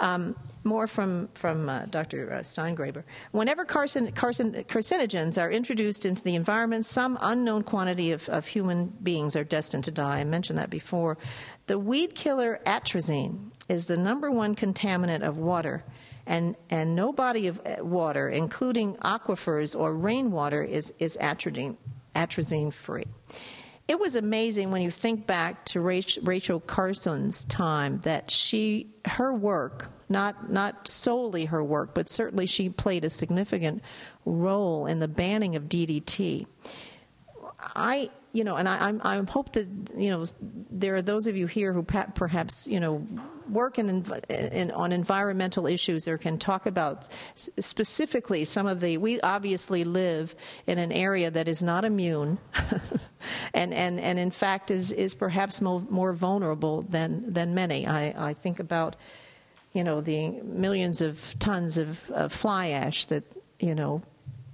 Um, 0.04 0.36
more 0.66 0.86
from, 0.86 1.30
from 1.34 1.70
uh, 1.70 1.86
Dr. 1.86 2.32
Uh, 2.32 2.40
Steingraber. 2.40 3.04
Whenever 3.32 3.64
carcin, 3.64 4.12
carcin, 4.12 4.52
carcinogens 4.66 5.42
are 5.42 5.50
introduced 5.50 6.06
into 6.06 6.22
the 6.24 6.36
environment, 6.36 6.86
some 6.86 7.18
unknown 7.22 7.64
quantity 7.64 8.12
of, 8.12 8.28
of 8.28 8.46
human 8.46 8.88
beings 9.02 9.38
are 9.38 9.46
destined 9.46 9.86
to 9.86 9.92
die. 9.92 10.20
I 10.20 10.24
mentioned 10.26 10.60
that 10.60 10.70
before. 10.70 11.18
The 11.68 11.80
weed 11.80 12.16
killer 12.16 12.60
atrazine 12.66 13.52
is 13.70 13.88
the 13.88 13.96
number 13.96 14.30
one 14.30 14.56
contaminant 14.56 15.22
of 15.22 15.38
water, 15.38 15.86
and, 16.26 16.58
and 16.70 16.96
no 16.96 17.14
body 17.14 17.48
of 17.48 17.62
uh, 17.66 17.84
water, 17.84 18.28
including 18.28 18.96
aquifers 18.98 19.74
or 19.80 19.94
rainwater, 19.96 20.64
is, 20.64 20.94
is 21.00 21.18
atrazine, 21.22 21.78
atrazine 22.14 22.74
free. 22.74 23.06
It 23.88 24.00
was 24.00 24.16
amazing 24.16 24.72
when 24.72 24.82
you 24.82 24.92
think 24.92 25.28
back 25.28 25.66
to 25.68 25.82
Rachel 25.82 26.62
Carson's 26.62 27.46
time 27.46 28.00
that 28.00 28.32
she, 28.32 28.88
her 29.06 29.34
work, 29.34 29.93
not 30.10 30.52
not 30.52 30.88
solely 30.88 31.46
her 31.46 31.64
work, 31.64 31.94
but 31.94 32.10
certainly 32.10 32.46
she 32.46 32.70
played 32.70 33.04
a 33.04 33.10
significant 33.10 33.82
role 34.26 34.86
in 34.86 35.00
the 35.00 35.08
banning 35.08 35.56
of 35.56 35.64
DDT. 35.64 36.46
I, 37.76 38.10
you 38.34 38.44
know, 38.44 38.56
and 38.56 38.68
I, 38.68 38.88
I'm, 38.88 39.02
I 39.04 39.22
hope 39.30 39.54
that 39.54 39.68
you 39.96 40.10
know 40.10 40.26
there 40.72 40.96
are 40.96 41.02
those 41.02 41.28
of 41.28 41.38
you 41.38 41.48
here 41.48 41.72
who 41.72 41.84
perhaps 41.84 42.68
you 42.68 42.80
know 42.80 43.06
work 43.50 43.78
in, 43.78 44.06
in, 44.30 44.72
on 44.72 44.92
environmental 44.92 45.68
issues 45.68 46.08
or 46.08 46.18
can 46.18 46.38
talk 46.38 46.66
about 46.66 47.08
specifically 47.36 48.46
some 48.46 48.68
of 48.68 48.80
the. 48.80 48.98
We 48.98 49.22
obviously 49.22 49.84
live 49.84 50.36
in 50.68 50.78
an 50.78 50.92
area 50.92 51.32
that 51.32 51.48
is 51.48 51.62
not 51.62 51.86
immune, 51.86 52.38
and, 53.54 53.74
and, 53.74 54.00
and 54.00 54.20
in 54.20 54.32
fact 54.32 54.72
is 54.72 54.92
is 54.92 55.14
perhaps 55.14 55.62
more, 55.62 55.82
more 55.90 56.14
vulnerable 56.14 56.82
than 56.84 57.32
than 57.32 57.54
many. 57.54 57.88
I, 57.88 58.30
I 58.30 58.34
think 58.34 58.60
about 58.60 58.96
you 59.74 59.84
know 59.84 60.02
the 60.02 60.30
millions 60.42 61.02
of 61.02 61.36
tons 61.40 61.78
of, 61.78 62.10
of 62.12 62.32
fly 62.32 62.70
ash 62.70 63.08
that 63.08 63.24
you 63.60 63.76
know 63.76 64.02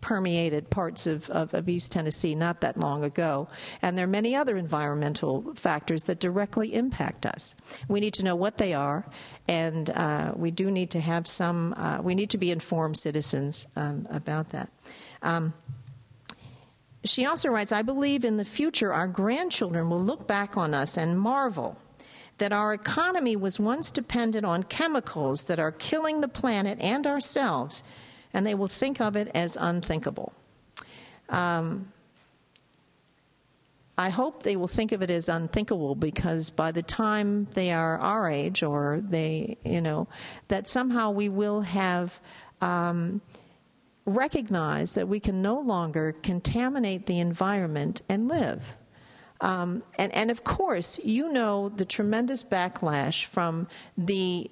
permeated 0.02 0.70
parts 0.70 1.08
of, 1.08 1.30
of, 1.30 1.54
of, 1.54 1.68
East 1.68 1.92
Tennessee 1.92 2.36
not 2.36 2.62
that 2.62 2.78
long 2.78 3.04
ago. 3.04 3.48
And 3.82 3.98
there 3.98 4.06
are 4.06 4.08
many 4.08 4.36
other 4.36 4.58
environmental 4.58 5.54
factors 5.56 6.04
that 6.04 6.20
directly 6.20 6.74
impact 6.74 7.26
us. 7.26 7.56
We 7.88 8.00
need 8.00 8.14
to 8.16 8.24
know 8.24 8.36
what 8.36 8.58
they 8.58 8.74
are, 8.74 9.06
and 9.48 9.90
uh, 9.90 10.34
we 10.36 10.52
do 10.52 10.72
need 10.72 10.92
to 10.92 11.00
have 11.00 11.28
some, 11.28 11.74
uh, 11.74 12.02
we 12.02 12.16
need 12.16 12.30
to 12.32 12.38
be 12.38 12.52
informed 12.52 12.98
citizens 12.98 13.68
um, 13.76 14.08
about 14.10 14.50
that. 14.52 14.70
Um, 15.22 15.54
she 17.04 17.26
also 17.26 17.50
writes 17.50 17.72
I 17.72 17.82
believe 17.82 18.26
in 18.26 18.38
the 18.38 18.46
future 18.46 18.94
our 18.94 19.08
grandchildren 19.08 19.90
will 19.90 20.04
look 20.04 20.28
back 20.28 20.58
on 20.58 20.74
us 20.74 20.98
and 20.98 21.20
marvel 21.20 21.78
that 22.40 22.52
our 22.52 22.74
economy 22.74 23.36
was 23.36 23.60
once 23.60 23.92
dependent 23.92 24.46
on 24.46 24.64
chemicals 24.64 25.46
that 25.46 25.60
are 25.60 25.72
killing 25.72 26.22
the 26.22 26.28
planet 26.28 26.80
and 26.82 27.06
ourselves 27.06 27.84
and 28.34 28.46
they 28.46 28.56
will 28.56 28.68
think 28.68 29.02
of 29.02 29.16
it 29.16 29.30
as 29.34 29.58
unthinkable. 29.60 30.34
Um, 31.30 31.92
I 33.98 34.10
hope 34.10 34.44
they 34.44 34.56
will 34.56 34.68
think 34.68 34.92
of 34.92 35.02
it 35.02 35.10
as 35.10 35.28
unthinkable 35.28 35.96
because 35.96 36.50
by 36.50 36.72
the 36.72 36.82
time 36.82 37.46
they 37.54 37.72
are 37.72 37.98
our 38.00 38.30
age, 38.30 38.64
or 38.64 39.02
they, 39.04 39.58
you 39.66 39.82
know, 39.82 40.08
that 40.48 40.68
somehow 40.68 41.12
we 41.12 41.30
will 41.30 41.62
have. 41.62 42.20
Um, 42.62 43.22
recognized 44.06 44.96
that 44.96 45.08
we 45.08 45.20
can 45.20 45.40
no 45.42 45.60
longer 45.60 46.16
contaminate 46.24 47.06
the 47.06 47.20
environment 47.20 48.02
and 48.10 48.28
live. 48.28 48.76
Um, 49.42 49.84
and, 49.98 50.14
and 50.14 50.32
of 50.32 50.44
course, 50.44 51.00
you 51.04 51.32
know 51.32 51.70
the 51.70 51.86
tremendous 51.86 52.44
backlash 52.44 53.26
from 53.26 53.68
the 53.98 54.50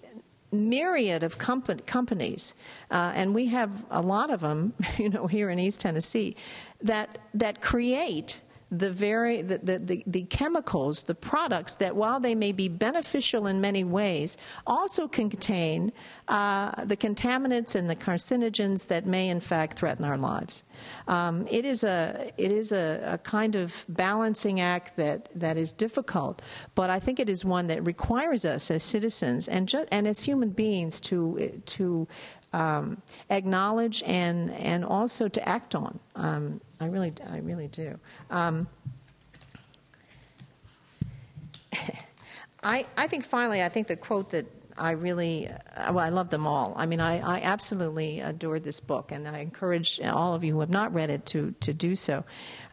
myriad 0.51 1.23
of 1.23 1.37
comp- 1.37 1.85
companies, 1.85 2.55
uh, 2.89 3.11
and 3.15 3.35
we 3.35 3.47
have 3.47 3.85
a 3.91 4.01
lot 4.01 4.29
of 4.29 4.39
them, 4.39 4.73
you 4.97 5.09
know, 5.09 5.27
here 5.27 5.49
in 5.49 5.59
East 5.59 5.81
Tennessee, 5.81 6.35
that 6.81 7.17
that 7.33 7.61
create 7.61 8.39
the 8.71 8.91
very 8.91 9.41
the, 9.41 9.59
the, 9.59 9.79
the, 9.79 10.03
the, 10.05 10.23
chemicals, 10.23 11.05
the 11.05 11.15
products 11.15 11.77
that 11.77 11.95
while 11.95 12.19
they 12.19 12.35
may 12.35 12.51
be 12.51 12.67
beneficial 12.67 13.47
in 13.47 13.61
many 13.61 13.83
ways, 13.83 14.37
also 14.65 15.07
contain 15.07 15.91
uh, 16.27 16.83
the 16.83 16.97
contaminants 16.97 17.75
and 17.75 17.89
the 17.89 17.95
carcinogens 17.95 18.87
that 18.87 19.05
may 19.05 19.29
in 19.29 19.39
fact 19.39 19.79
threaten 19.79 20.03
our 20.03 20.17
lives. 20.17 20.63
Um, 21.07 21.47
it 21.49 21.65
is 21.65 21.83
a 21.83 22.31
it 22.37 22.51
is 22.51 22.71
a, 22.71 23.01
a, 23.13 23.17
kind 23.19 23.55
of 23.55 23.85
balancing 23.89 24.59
act 24.59 24.95
that, 24.97 25.29
that 25.33 25.57
is 25.57 25.73
difficult, 25.73 26.41
but 26.75 26.89
I 26.89 26.99
think 26.99 27.19
it 27.19 27.29
is 27.29 27.43
one 27.43 27.67
that 27.67 27.85
requires 27.85 28.45
us 28.45 28.69
as 28.69 28.83
citizens 28.83 29.47
and 29.47 29.67
ju- 29.67 29.85
and 29.91 30.07
as 30.07 30.21
human 30.23 30.49
beings 30.49 30.99
to 31.01 31.61
to 31.65 32.07
um, 32.53 33.01
acknowledge 33.29 34.01
and 34.03 34.51
and 34.51 34.85
also 34.85 35.27
to 35.27 35.47
act 35.47 35.75
on. 35.75 35.99
Um, 36.15 36.61
I 36.79 36.85
really, 36.85 37.13
I 37.29 37.37
really 37.39 37.67
do. 37.67 37.99
Um, 38.29 38.67
I, 42.63 42.85
I 42.95 43.07
think 43.07 43.23
finally, 43.23 43.63
I 43.63 43.69
think 43.69 43.87
the 43.87 43.95
quote 43.95 44.31
that 44.31 44.45
I 44.77 44.91
really, 44.91 45.47
uh, 45.47 45.91
well, 45.93 46.05
I 46.05 46.09
love 46.09 46.29
them 46.29 46.45
all. 46.45 46.73
I 46.75 46.85
mean, 46.85 46.99
I, 46.99 47.19
I 47.19 47.41
absolutely 47.41 48.19
adore 48.19 48.59
this 48.59 48.79
book, 48.79 49.11
and 49.11 49.27
I 49.27 49.39
encourage 49.39 49.99
all 50.01 50.33
of 50.33 50.43
you 50.43 50.53
who 50.53 50.59
have 50.59 50.69
not 50.69 50.93
read 50.93 51.09
it 51.09 51.25
to, 51.27 51.55
to 51.61 51.73
do 51.73 51.95
so. 51.95 52.23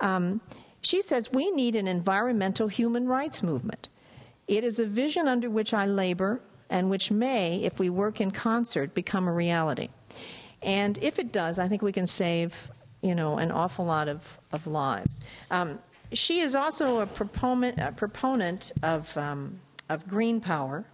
Um, 0.00 0.40
she 0.82 1.00
says, 1.00 1.32
We 1.32 1.50
need 1.50 1.76
an 1.76 1.88
environmental 1.88 2.68
human 2.68 3.06
rights 3.06 3.42
movement. 3.42 3.88
It 4.46 4.64
is 4.64 4.78
a 4.78 4.84
vision 4.84 5.26
under 5.26 5.48
which 5.48 5.72
I 5.72 5.86
labor 5.86 6.42
and 6.74 6.90
which 6.90 7.12
may, 7.12 7.62
if 7.62 7.78
we 7.78 7.88
work 7.88 8.20
in 8.20 8.32
concert, 8.32 8.94
become 8.94 9.28
a 9.28 9.32
reality. 9.32 9.88
And 10.60 10.98
if 11.00 11.20
it 11.20 11.30
does, 11.30 11.60
I 11.60 11.68
think 11.68 11.82
we 11.82 11.92
can 11.92 12.06
save 12.06 12.68
you 13.00 13.14
know, 13.14 13.38
an 13.38 13.52
awful 13.52 13.84
lot 13.84 14.08
of, 14.08 14.38
of 14.50 14.66
lives. 14.66 15.20
Um, 15.52 15.78
she 16.12 16.40
is 16.40 16.56
also 16.56 17.00
a 17.00 17.06
proponent, 17.06 17.78
a 17.78 17.92
proponent 17.92 18.72
of, 18.82 19.16
um, 19.16 19.60
of 19.88 20.08
green 20.08 20.40
power. 20.40 20.84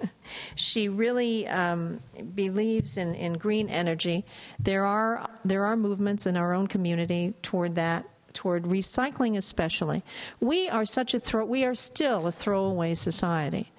she 0.54 0.88
really 0.88 1.46
um, 1.48 2.00
believes 2.34 2.96
in, 2.96 3.14
in 3.16 3.34
green 3.34 3.68
energy. 3.68 4.24
There 4.58 4.86
are, 4.86 5.28
there 5.44 5.66
are 5.66 5.76
movements 5.76 6.24
in 6.24 6.36
our 6.36 6.54
own 6.54 6.66
community 6.66 7.34
toward 7.42 7.74
that 7.74 8.08
toward 8.32 8.64
recycling 8.64 9.38
especially 9.38 10.02
we 10.40 10.68
are 10.68 10.84
such 10.84 11.14
a 11.14 11.18
throw 11.18 11.42
we 11.42 11.64
are 11.64 11.74
still 11.74 12.26
a 12.26 12.30
throwaway 12.30 12.94
society 12.94 13.72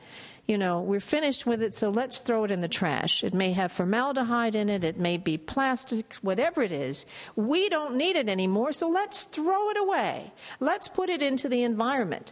you 0.48 0.58
know, 0.58 0.80
we're 0.80 1.02
finished 1.02 1.46
with 1.46 1.62
it, 1.62 1.74
so 1.74 1.90
let's 1.90 2.22
throw 2.22 2.46
it 2.46 2.52
in 2.52 2.62
the 2.62 2.70
trash. 2.70 3.24
It 3.24 3.34
may 3.34 3.52
have 3.52 3.72
formaldehyde 3.72 4.56
in 4.56 4.70
it, 4.70 4.84
it 4.84 4.98
may 4.98 5.18
be 5.18 5.38
plastic, 5.38 6.16
whatever 6.16 6.62
it 6.62 6.72
is. 6.72 7.06
We 7.36 7.68
don't 7.68 7.96
need 7.96 8.16
it 8.16 8.30
anymore, 8.30 8.72
so 8.72 8.88
let's 8.88 9.24
throw 9.24 9.70
it 9.70 9.78
away. 9.78 10.32
Let's 10.62 10.88
put 10.88 11.10
it 11.10 11.22
into 11.22 11.50
the 11.50 11.64
environment 11.64 12.32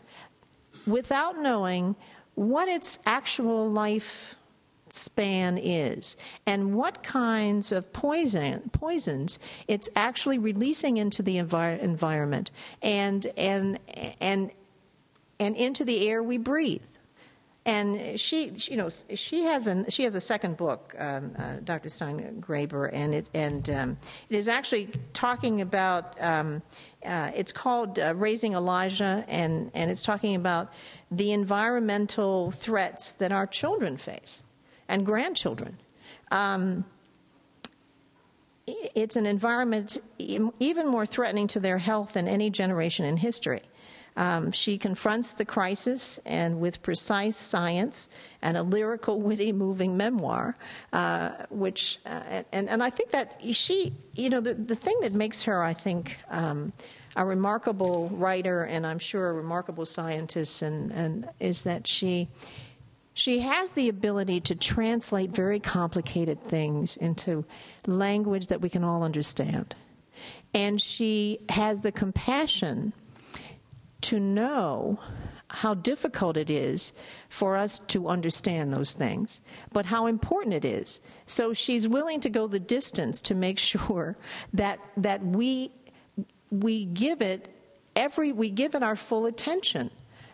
without 0.87 1.37
knowing 1.37 1.95
what 2.35 2.69
its 2.69 2.99
actual 3.05 3.69
life 3.69 4.35
span 4.89 5.57
is 5.57 6.15
and 6.45 6.75
what 6.75 7.01
kinds 7.01 7.71
of 7.71 7.91
poison 7.91 8.69
poisons 8.71 9.39
it's 9.67 9.89
actually 9.95 10.37
releasing 10.37 10.97
into 10.97 11.23
the 11.23 11.37
envir- 11.37 11.79
environment 11.79 12.51
and 12.83 13.25
and 13.35 13.79
and 14.21 14.51
and 15.39 15.55
into 15.57 15.83
the 15.83 16.07
air 16.07 16.21
we 16.21 16.37
breathe 16.37 16.94
and 17.65 18.19
she, 18.19 18.51
you 18.55 18.77
know, 18.77 18.89
she 18.89 19.41
has 19.43 19.65
a 19.65 19.89
she 19.89 20.03
has 20.03 20.13
a 20.13 20.21
second 20.21 20.55
book, 20.55 20.95
um, 20.99 21.33
uh, 21.37 21.57
Dr. 21.63 21.89
Steingraber, 21.89 22.91
and 22.93 23.15
it 23.15 23.29
and 23.33 23.67
um, 23.71 23.97
it 24.29 24.35
is 24.35 24.47
actually 24.47 24.89
talking 25.13 25.61
about. 25.61 26.21
Um, 26.21 26.61
uh, 27.03 27.31
it's 27.35 27.51
called 27.51 27.99
uh, 27.99 28.13
Raising 28.15 28.53
Elijah, 28.53 29.25
and 29.27 29.71
and 29.73 29.89
it's 29.89 30.03
talking 30.03 30.35
about 30.35 30.71
the 31.09 31.31
environmental 31.31 32.51
threats 32.51 33.15
that 33.15 33.31
our 33.31 33.47
children 33.47 33.97
face 33.97 34.43
and 34.87 35.05
grandchildren. 35.05 35.79
Um, 36.31 36.85
it's 38.67 39.15
an 39.15 39.25
environment 39.25 39.97
even 40.17 40.87
more 40.87 41.05
threatening 41.05 41.47
to 41.47 41.59
their 41.59 41.77
health 41.77 42.13
than 42.13 42.27
any 42.27 42.49
generation 42.49 43.05
in 43.05 43.17
history. 43.17 43.61
Um, 44.17 44.51
she 44.51 44.77
confronts 44.77 45.33
the 45.33 45.45
crisis 45.45 46.19
and 46.25 46.61
with 46.61 46.81
precise 46.81 47.35
science 47.35 48.07
and 48.41 48.55
a 48.55 48.63
lyrical, 48.63 49.21
witty, 49.21 49.51
moving 49.51 49.97
memoir, 49.97 50.55
uh, 50.93 51.31
which, 51.49 51.99
uh, 52.05 52.43
and, 52.53 52.69
and 52.69 52.81
I 52.81 52.89
think 52.89 53.11
that 53.11 53.41
she, 53.51 53.93
you 54.13 54.29
know, 54.29 54.39
the, 54.39 54.53
the 54.53 54.75
thing 54.75 54.97
that 55.01 55.13
makes 55.13 55.43
her, 55.43 55.61
I 55.61 55.73
think, 55.73 56.17
um, 56.29 56.71
a 57.17 57.25
remarkable 57.25 58.09
writer 58.09 58.63
and 58.63 58.85
I'm 58.85 58.99
sure 58.99 59.29
a 59.29 59.33
remarkable 59.33 59.85
scientist 59.85 60.61
and, 60.61 60.91
and 60.91 61.29
is 61.39 61.63
that 61.63 61.87
she, 61.87 62.29
she 63.13 63.39
has 63.39 63.73
the 63.73 63.89
ability 63.89 64.41
to 64.41 64.55
translate 64.55 65.31
very 65.31 65.59
complicated 65.59 66.41
things 66.41 66.97
into 66.97 67.45
language 67.85 68.47
that 68.47 68.61
we 68.61 68.69
can 68.69 68.83
all 68.83 69.03
understand. 69.03 69.75
And 70.53 70.79
she 70.79 71.39
has 71.49 71.81
the 71.81 71.91
compassion 71.91 72.93
to 74.05 74.19
know 74.19 74.99
how 75.49 75.73
difficult 75.73 76.37
it 76.37 76.49
is 76.49 76.93
for 77.29 77.55
us 77.55 77.79
to 77.79 78.07
understand 78.07 78.73
those 78.73 78.93
things, 78.93 79.41
but 79.71 79.85
how 79.85 80.05
important 80.05 80.53
it 80.53 80.65
is. 80.65 80.99
So 81.25 81.53
she's 81.53 81.87
willing 81.87 82.19
to 82.19 82.29
go 82.29 82.47
the 82.47 82.59
distance 82.59 83.21
to 83.21 83.35
make 83.35 83.59
sure 83.73 84.17
that 84.53 84.79
that 84.97 85.23
we 85.25 85.71
we 86.51 86.85
give 86.85 87.21
it 87.21 87.49
every 87.95 88.31
we 88.31 88.49
give 88.49 88.75
it 88.75 88.83
our 88.83 88.95
full 88.95 89.25
attention, 89.25 89.89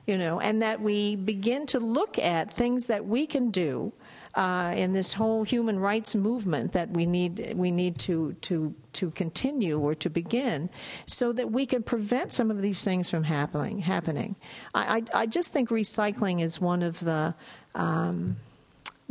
you 0.06 0.18
know, 0.18 0.40
and 0.40 0.62
that 0.62 0.82
we 0.82 1.16
begin 1.16 1.66
to 1.68 1.80
look 1.80 2.20
at 2.20 2.52
things 2.52 2.88
that 2.88 3.06
we 3.06 3.26
can 3.26 3.52
do 3.52 3.94
uh, 4.36 4.74
in 4.76 4.94
this 4.94 5.14
whole 5.14 5.44
human 5.44 5.80
rights 5.80 6.16
movement 6.16 6.72
that 6.72 6.90
we 6.92 7.06
need 7.06 7.54
we 7.56 7.72
need 7.72 7.98
to 8.00 8.34
to 8.42 8.74
to 8.94 9.12
continue 9.12 9.80
or 9.80 9.96
to 9.96 10.10
begin, 10.10 10.70
so 11.06 11.34
that 11.34 11.52
we 11.52 11.66
can 11.66 11.84
prevent 11.84 12.32
some 12.32 12.52
of 12.52 12.62
these 12.62 12.84
things 12.84 13.10
from 13.10 13.24
happening. 13.24 13.80
Happening. 13.80 14.36
I 14.74 14.98
I, 14.98 15.22
I 15.22 15.26
just 15.26 15.54
think 15.54 15.70
recycling 15.70 16.42
is 16.42 16.62
one 16.62 16.82
of 16.84 17.00
the 17.00 17.34
um, 17.76 18.36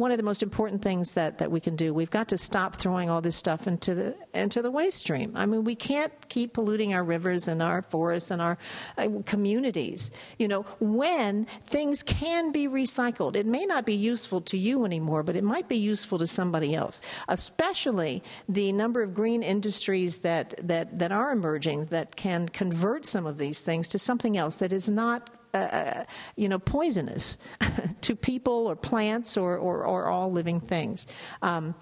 one 0.01 0.11
of 0.11 0.17
the 0.17 0.25
most 0.25 0.43
important 0.43 0.83
things 0.83 1.15
that, 1.15 1.39
that 1.39 1.51
we 1.51 1.61
can 1.61 1.77
do. 1.77 1.93
We've 1.93 2.11
got 2.11 2.29
to 2.29 2.39
stop 2.39 2.77
throwing 2.77 3.11
all 3.11 3.21
this 3.21 3.37
stuff 3.37 3.67
into 3.67 3.95
the 3.95 4.17
into 4.35 4.63
the 4.63 4.71
waste 4.71 4.99
stream. 4.99 5.33
I 5.35 5.47
mean, 5.47 5.65
we 5.65 5.75
can't 5.75 6.13
keep 6.29 6.55
polluting 6.55 6.95
our 6.95 7.05
rivers 7.05 7.49
and 7.49 7.63
our 7.63 7.83
forests 7.83 8.31
and 8.31 8.41
our 8.41 8.57
uh, 8.97 9.09
communities. 9.27 10.11
You 10.39 10.49
know, 10.49 10.63
when 10.81 11.47
things 11.67 12.03
can 12.03 12.51
be 12.51 12.67
recycled, 12.67 13.37
it 13.37 13.47
may 13.47 13.67
not 13.67 13.85
be 13.85 13.95
useful 13.95 14.41
to 14.43 14.57
you 14.57 14.85
anymore, 14.85 15.23
but 15.23 15.37
it 15.37 15.45
might 15.45 15.69
be 15.69 15.77
useful 15.77 16.19
to 16.19 16.27
somebody 16.27 16.75
else. 16.75 17.01
Especially 17.29 18.23
the 18.49 18.73
number 18.73 19.03
of 19.03 19.15
green 19.15 19.43
industries 19.43 20.19
that 20.19 20.55
that 20.63 20.99
that 20.99 21.13
are 21.13 21.31
emerging 21.31 21.87
that 21.87 22.17
can 22.17 22.49
convert 22.49 23.05
some 23.05 23.27
of 23.27 23.39
these 23.39 23.61
things 23.63 23.89
to 23.91 23.99
something 23.99 24.37
else 24.37 24.57
that 24.57 24.73
is 24.73 24.89
not 24.89 25.31
uh, 25.55 25.57
uh, 25.57 26.05
you 26.37 26.49
know, 26.49 26.59
poisonous 26.59 27.39
to 28.01 28.15
people 28.15 28.67
or 28.67 28.77
plants 28.77 29.37
or, 29.37 29.57
or, 29.57 29.85
or 29.85 30.07
all 30.07 30.31
living 30.31 30.61
things. 30.61 31.07
Um, 31.43 31.75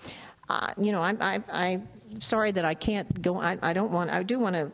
uh, 0.48 0.72
you 0.80 0.92
know, 0.92 1.02
I'm, 1.02 1.18
I, 1.20 1.42
I'm 1.50 1.88
sorry 2.20 2.52
that 2.52 2.64
I 2.64 2.74
can't 2.74 3.20
go. 3.20 3.40
I, 3.40 3.58
I 3.62 3.72
don't 3.72 3.92
want. 3.92 4.10
I 4.10 4.22
do 4.22 4.38
want 4.38 4.54
to 4.54 4.72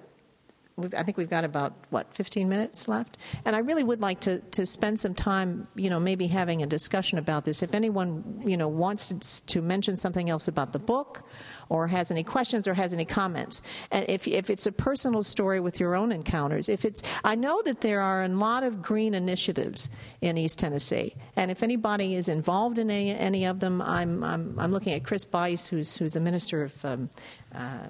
I 0.77 1.05
think 1.05 1.17
we've 1.17 1.31
got 1.31 1.45
about 1.45 1.73
what 1.91 2.13
15 2.15 2.49
minutes 2.49 2.89
left, 2.89 3.17
and 3.45 3.55
I 3.55 3.61
really 3.61 3.85
would 3.85 4.01
like 4.01 4.19
to, 4.21 4.41
to 4.41 4.67
spend 4.67 4.99
some 4.99 5.15
time, 5.15 5.69
you 5.77 5.89
know, 5.89 6.01
maybe 6.01 6.27
having 6.27 6.65
a 6.65 6.67
discussion 6.67 7.17
about 7.19 7.45
this. 7.45 7.63
If 7.63 7.77
anyone, 7.77 8.43
you 8.45 8.57
know, 8.57 8.67
wants 8.67 9.07
to, 9.07 9.47
to 9.47 9.63
mention 9.63 9.97
something 9.97 10.29
else 10.29 10.49
about 10.49 10.73
the 10.73 10.81
book, 10.81 11.23
or 11.69 11.87
has 11.87 12.11
any 12.11 12.25
questions, 12.25 12.67
or 12.67 12.75
has 12.75 12.93
any 12.93 13.05
comments, 13.05 13.63
and 13.93 14.05
if 14.09 14.27
if 14.27 14.51
it's 14.51 14.67
a 14.67 14.73
personal 14.73 15.23
story 15.23 15.61
with 15.61 15.79
your 15.79 15.95
own 15.95 16.11
encounters, 16.11 16.69
if 16.69 16.85
it's, 16.85 17.05
I 17.23 17.37
know 17.37 17.63
that 17.63 17.81
there 17.81 18.01
are 18.01 18.25
a 18.25 18.29
lot 18.29 18.65
of 18.65 18.83
green 18.83 19.15
initiatives 19.15 19.89
in 20.23 20.37
East 20.37 20.59
Tennessee, 20.59 21.15
and 21.37 21.53
if 21.53 21.63
anybody 21.63 22.17
is 22.17 22.29
involved 22.29 22.81
in 22.81 22.91
any, 22.91 23.15
any 23.15 23.45
of 23.45 23.61
them, 23.61 23.81
I'm 23.81 24.25
I'm, 24.25 24.59
I'm 24.59 24.73
looking 24.73 24.93
at 24.95 25.05
Chris 25.05 25.25
Buice, 25.25 25.69
who's 25.69 25.97
who's 25.97 26.15
the 26.15 26.21
minister 26.21 26.65
of 26.65 26.85
um, 26.85 27.11
uh, 27.55 27.87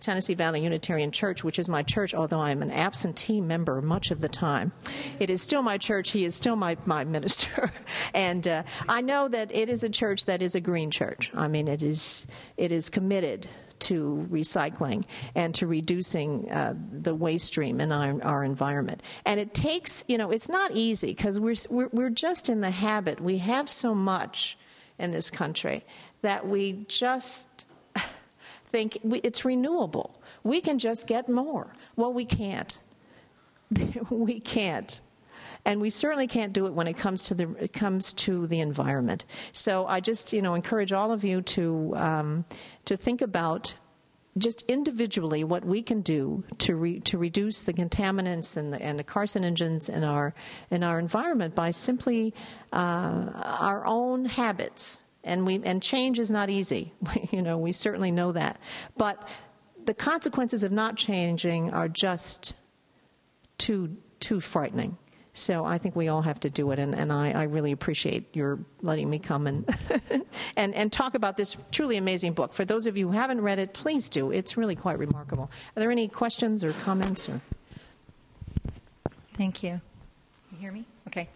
Tennessee 0.00 0.34
Valley 0.34 0.62
Unitarian 0.62 1.10
Church, 1.10 1.44
which 1.44 1.58
is 1.58 1.68
my 1.68 1.82
church, 1.82 2.14
although 2.14 2.40
I'm 2.40 2.62
an 2.62 2.70
absentee 2.70 3.42
member 3.42 3.82
much 3.82 4.10
of 4.10 4.20
the 4.20 4.28
time. 4.28 4.72
It 5.20 5.28
is 5.28 5.42
still 5.42 5.60
my 5.60 5.76
church. 5.76 6.10
He 6.10 6.24
is 6.24 6.34
still 6.34 6.56
my, 6.56 6.78
my 6.86 7.04
minister. 7.04 7.70
and 8.14 8.48
uh, 8.48 8.62
I 8.88 9.02
know 9.02 9.28
that 9.28 9.54
it 9.54 9.68
is 9.68 9.84
a 9.84 9.90
church 9.90 10.24
that 10.26 10.40
is 10.40 10.54
a 10.54 10.60
green 10.60 10.90
church. 10.90 11.30
I 11.34 11.48
mean, 11.48 11.68
it 11.68 11.82
is, 11.82 12.26
it 12.56 12.72
is 12.72 12.88
committed 12.88 13.48
to 13.78 14.26
recycling 14.30 15.04
and 15.34 15.54
to 15.56 15.66
reducing 15.66 16.50
uh, 16.50 16.74
the 16.90 17.14
waste 17.14 17.48
stream 17.48 17.78
in 17.78 17.92
our, 17.92 18.22
our 18.22 18.44
environment. 18.44 19.02
And 19.26 19.38
it 19.38 19.52
takes, 19.52 20.02
you 20.08 20.16
know, 20.16 20.30
it's 20.30 20.48
not 20.48 20.70
easy 20.72 21.08
because 21.08 21.38
we're, 21.38 21.56
we're, 21.68 21.88
we're 21.92 22.10
just 22.10 22.48
in 22.48 22.62
the 22.62 22.70
habit. 22.70 23.20
We 23.20 23.36
have 23.38 23.68
so 23.68 23.94
much 23.94 24.56
in 24.98 25.10
this 25.10 25.30
country 25.30 25.84
that 26.22 26.48
we 26.48 26.86
just 26.88 27.65
think 28.76 28.98
it's 29.24 29.42
renewable. 29.42 30.20
We 30.44 30.60
can 30.60 30.78
just 30.78 31.06
get 31.06 31.30
more. 31.30 31.72
Well, 31.96 32.12
we 32.12 32.26
can't. 32.26 32.78
we 34.10 34.38
can't. 34.38 35.00
And 35.64 35.80
we 35.80 35.88
certainly 35.88 36.26
can't 36.26 36.52
do 36.52 36.66
it 36.66 36.74
when 36.74 36.86
it 36.86 36.96
comes 36.96 37.24
to 37.28 37.34
the 37.34 37.48
it 37.58 37.72
comes 37.72 38.12
to 38.24 38.46
the 38.46 38.60
environment. 38.60 39.24
So 39.52 39.86
I 39.86 40.00
just 40.00 40.32
you 40.34 40.42
know 40.42 40.54
encourage 40.54 40.92
all 40.92 41.10
of 41.10 41.24
you 41.24 41.40
to 41.56 41.94
um, 41.96 42.44
to 42.84 42.96
think 42.98 43.22
about 43.22 43.74
just 44.36 44.60
individually 44.68 45.42
what 45.42 45.64
we 45.64 45.82
can 45.82 46.02
do 46.02 46.44
to 46.58 46.76
re, 46.76 47.00
to 47.00 47.16
reduce 47.16 47.64
the 47.64 47.72
contaminants 47.72 48.58
and 48.58 48.74
the, 48.74 48.82
and 48.82 48.98
the 48.98 49.04
carcinogens 49.04 49.88
in 49.88 50.04
our 50.04 50.34
in 50.70 50.84
our 50.84 50.98
environment 50.98 51.54
by 51.54 51.70
simply 51.70 52.34
uh, 52.74 53.30
our 53.58 53.86
own 53.86 54.26
habits 54.26 55.00
and 55.26 55.44
we 55.46 55.60
and 55.64 55.82
change 55.82 56.18
is 56.18 56.30
not 56.30 56.48
easy. 56.48 56.92
you 57.30 57.42
know, 57.42 57.58
we 57.58 57.72
certainly 57.72 58.10
know 58.10 58.32
that. 58.32 58.58
But 58.96 59.28
the 59.84 59.94
consequences 59.94 60.62
of 60.62 60.72
not 60.72 60.96
changing 60.96 61.72
are 61.72 61.88
just 61.88 62.54
too 63.58 63.96
too 64.20 64.40
frightening. 64.40 64.96
So 65.32 65.66
I 65.66 65.76
think 65.76 65.94
we 65.94 66.08
all 66.08 66.22
have 66.22 66.40
to 66.40 66.50
do 66.50 66.70
it, 66.70 66.78
and, 66.78 66.94
and 66.94 67.12
I, 67.12 67.30
I 67.32 67.42
really 67.42 67.70
appreciate 67.70 68.34
your 68.34 68.58
letting 68.80 69.10
me 69.10 69.18
come 69.18 69.46
and, 69.46 69.68
and 70.56 70.74
and 70.74 70.90
talk 70.90 71.14
about 71.14 71.36
this 71.36 71.58
truly 71.70 71.98
amazing 71.98 72.32
book. 72.32 72.54
For 72.54 72.64
those 72.64 72.86
of 72.86 72.96
you 72.96 73.08
who 73.08 73.12
haven't 73.12 73.42
read 73.42 73.58
it, 73.58 73.74
please 73.74 74.08
do. 74.08 74.30
It's 74.30 74.56
really 74.56 74.74
quite 74.74 74.98
remarkable. 74.98 75.50
Are 75.76 75.80
there 75.80 75.90
any 75.90 76.08
questions 76.08 76.64
or 76.64 76.72
comments? 76.72 77.28
Or 77.28 77.42
thank 79.34 79.62
you. 79.62 79.78
You 80.52 80.58
hear 80.58 80.72
me? 80.72 80.86
Okay. 81.08 81.28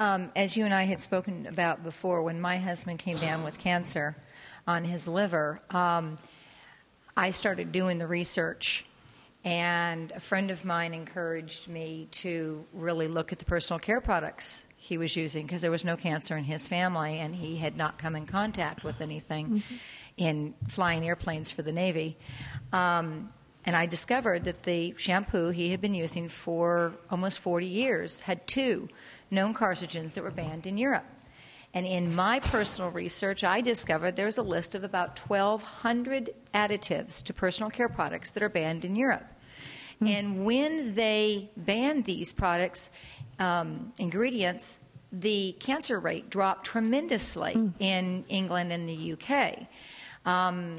Um, 0.00 0.30
as 0.36 0.56
you 0.56 0.64
and 0.64 0.72
I 0.72 0.84
had 0.84 1.00
spoken 1.00 1.46
about 1.46 1.82
before, 1.82 2.22
when 2.22 2.40
my 2.40 2.58
husband 2.58 3.00
came 3.00 3.18
down 3.18 3.42
with 3.42 3.58
cancer 3.58 4.16
on 4.66 4.84
his 4.84 5.08
liver, 5.08 5.60
um, 5.70 6.16
I 7.16 7.32
started 7.32 7.72
doing 7.72 7.98
the 7.98 8.06
research. 8.06 8.84
And 9.44 10.12
a 10.12 10.20
friend 10.20 10.50
of 10.50 10.64
mine 10.64 10.94
encouraged 10.94 11.68
me 11.68 12.08
to 12.12 12.64
really 12.72 13.08
look 13.08 13.32
at 13.32 13.38
the 13.38 13.44
personal 13.44 13.78
care 13.78 14.00
products 14.00 14.64
he 14.76 14.98
was 14.98 15.16
using 15.16 15.46
because 15.46 15.62
there 15.62 15.70
was 15.70 15.84
no 15.84 15.96
cancer 15.96 16.36
in 16.36 16.44
his 16.44 16.68
family 16.68 17.18
and 17.18 17.34
he 17.34 17.56
had 17.56 17.76
not 17.76 17.98
come 17.98 18.14
in 18.14 18.26
contact 18.26 18.84
with 18.84 19.00
anything 19.00 19.48
mm-hmm. 19.48 19.74
in 20.16 20.54
flying 20.68 21.04
airplanes 21.04 21.50
for 21.50 21.62
the 21.62 21.72
Navy. 21.72 22.16
Um, 22.72 23.32
and 23.68 23.76
I 23.76 23.84
discovered 23.84 24.44
that 24.44 24.62
the 24.62 24.94
shampoo 24.96 25.50
he 25.50 25.72
had 25.72 25.82
been 25.82 25.94
using 25.94 26.30
for 26.30 26.94
almost 27.10 27.38
40 27.40 27.66
years 27.66 28.20
had 28.20 28.46
two 28.46 28.88
known 29.30 29.52
carcinogens 29.52 30.14
that 30.14 30.24
were 30.24 30.30
banned 30.30 30.66
in 30.66 30.78
Europe. 30.78 31.04
And 31.74 31.84
in 31.84 32.14
my 32.14 32.40
personal 32.40 32.90
research, 32.90 33.44
I 33.44 33.60
discovered 33.60 34.16
there's 34.16 34.38
a 34.38 34.42
list 34.42 34.74
of 34.74 34.84
about 34.84 35.18
1,200 35.18 36.30
additives 36.54 37.22
to 37.24 37.34
personal 37.34 37.68
care 37.68 37.90
products 37.90 38.30
that 38.30 38.42
are 38.42 38.48
banned 38.48 38.86
in 38.86 38.96
Europe. 38.96 39.26
Mm. 40.00 40.08
And 40.08 40.46
when 40.46 40.94
they 40.94 41.50
banned 41.54 42.06
these 42.06 42.32
products, 42.32 42.88
um, 43.38 43.92
ingredients, 43.98 44.78
the 45.12 45.52
cancer 45.60 46.00
rate 46.00 46.30
dropped 46.30 46.64
tremendously 46.64 47.52
mm. 47.52 47.74
in 47.80 48.24
England 48.30 48.72
and 48.72 48.88
the 48.88 49.12
UK. 49.12 49.66
Um, 50.24 50.78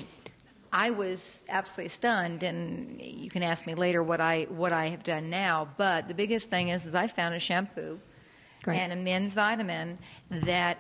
I 0.72 0.92
was 0.92 1.44
absolutely 1.50 1.90
stunned, 1.90 2.44
and 2.44 3.02
you 3.02 3.30
can 3.30 3.44
ask 3.44 3.66
me 3.66 3.76
later 3.76 4.04
what 4.04 4.22
I 4.22 4.44
what 4.50 4.74
I 4.74 4.90
have 4.90 5.04
done 5.04 5.30
now. 5.30 5.68
But 5.78 6.08
the 6.08 6.14
biggest 6.14 6.50
thing 6.50 6.70
is, 6.70 6.86
is 6.86 6.96
I 6.96 7.08
found 7.08 7.36
a 7.36 7.40
shampoo 7.40 8.00
Great. 8.64 8.78
and 8.78 8.94
a 8.94 8.96
men's 8.96 9.34
vitamin 9.34 9.98
that 10.30 10.78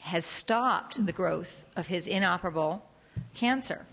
has 0.00 0.24
stopped 0.24 1.04
the 1.04 1.12
growth 1.12 1.64
of 1.76 1.86
his 1.86 2.06
inoperable 2.06 2.84
cancer 3.34 3.84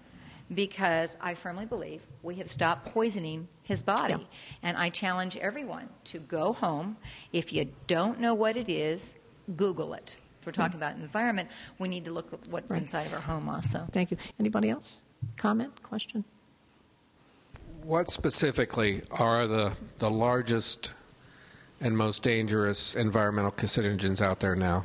because 0.53 1.17
I 1.19 1.33
firmly 1.33 1.65
believe 1.65 2.01
we 2.21 2.35
have 2.35 2.51
stopped 2.51 2.85
poisoning 2.85 3.47
his 3.63 3.81
body. 3.81 4.13
Yeah. 4.13 4.25
And 4.61 4.77
I 4.77 4.89
challenge 4.89 5.37
everyone 5.37 5.89
to 6.05 6.19
go 6.19 6.53
home. 6.53 6.97
If 7.33 7.51
you 7.51 7.69
don't 7.87 8.19
know 8.19 8.33
what 8.33 8.55
it 8.55 8.69
is, 8.69 9.15
Google 9.55 9.93
it. 9.93 10.15
If 10.39 10.45
we're 10.45 10.51
talking 10.51 10.77
about 10.77 10.95
environment, 10.95 11.49
we 11.79 11.87
need 11.87 12.05
to 12.05 12.11
look 12.11 12.31
at 12.31 12.47
what's 12.47 12.69
right. 12.69 12.83
inside 12.83 13.07
of 13.07 13.13
our 13.13 13.19
home 13.19 13.49
also. 13.49 13.87
Thank 13.91 14.11
you. 14.11 14.17
Anybody 14.39 14.69
else? 14.69 15.01
Comment? 15.37 15.81
Question? 15.83 16.23
What 17.83 18.09
specifically 18.09 19.03
are 19.11 19.47
the, 19.47 19.73
the 19.99 20.09
largest 20.09 20.93
and 21.81 21.95
most 21.97 22.23
dangerous 22.23 22.95
environmental 22.95 23.51
carcinogens 23.51 24.21
out 24.21 24.39
there 24.39 24.55
now? 24.55 24.83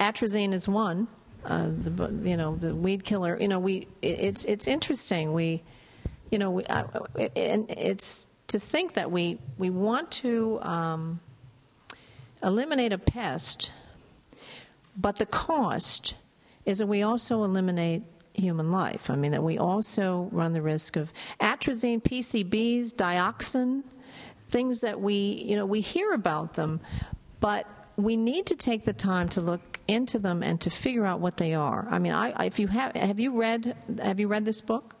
Atrazine 0.00 0.52
is 0.52 0.68
one. 0.68 1.06
Uh, 1.44 1.68
the 1.70 2.08
you 2.22 2.36
know 2.36 2.56
the 2.56 2.74
weed 2.74 3.02
killer. 3.02 3.36
You 3.40 3.48
know 3.48 3.58
we 3.58 3.88
it's 4.00 4.44
it's 4.44 4.68
interesting. 4.68 5.32
We 5.32 5.62
you 6.30 6.38
know 6.38 6.50
we, 6.50 6.64
uh, 6.66 6.84
and 7.34 7.68
it's 7.70 8.28
to 8.48 8.58
think 8.58 8.94
that 8.94 9.10
we 9.10 9.38
we 9.58 9.70
want 9.70 10.10
to 10.12 10.60
um, 10.62 11.20
eliminate 12.42 12.92
a 12.92 12.98
pest, 12.98 13.72
but 14.96 15.16
the 15.16 15.26
cost 15.26 16.14
is 16.64 16.78
that 16.78 16.86
we 16.86 17.02
also 17.02 17.42
eliminate 17.42 18.02
human 18.34 18.72
life. 18.72 19.10
I 19.10 19.16
mean 19.16 19.32
that 19.32 19.42
we 19.42 19.58
also 19.58 20.28
run 20.32 20.52
the 20.52 20.62
risk 20.62 20.96
of 20.96 21.12
atrazine, 21.40 22.02
PCBs, 22.02 22.94
dioxin 22.94 23.82
things 24.52 24.82
that 24.82 25.00
we, 25.00 25.42
you 25.48 25.56
know, 25.56 25.66
we 25.66 25.80
hear 25.80 26.12
about 26.12 26.54
them, 26.54 26.80
but 27.40 27.66
we 27.96 28.16
need 28.16 28.46
to 28.46 28.54
take 28.54 28.84
the 28.84 28.92
time 28.92 29.28
to 29.30 29.40
look 29.40 29.80
into 29.88 30.18
them 30.18 30.42
and 30.42 30.60
to 30.60 30.70
figure 30.70 31.04
out 31.04 31.18
what 31.18 31.38
they 31.38 31.54
are. 31.54 31.88
I 31.90 31.98
mean, 31.98 32.12
I, 32.12 32.44
if 32.44 32.58
you 32.58 32.68
have, 32.68 32.94
have 32.94 33.18
you 33.18 33.32
read, 33.32 33.76
have 34.00 34.20
you 34.20 34.28
read 34.28 34.44
this 34.44 34.60
book? 34.60 34.94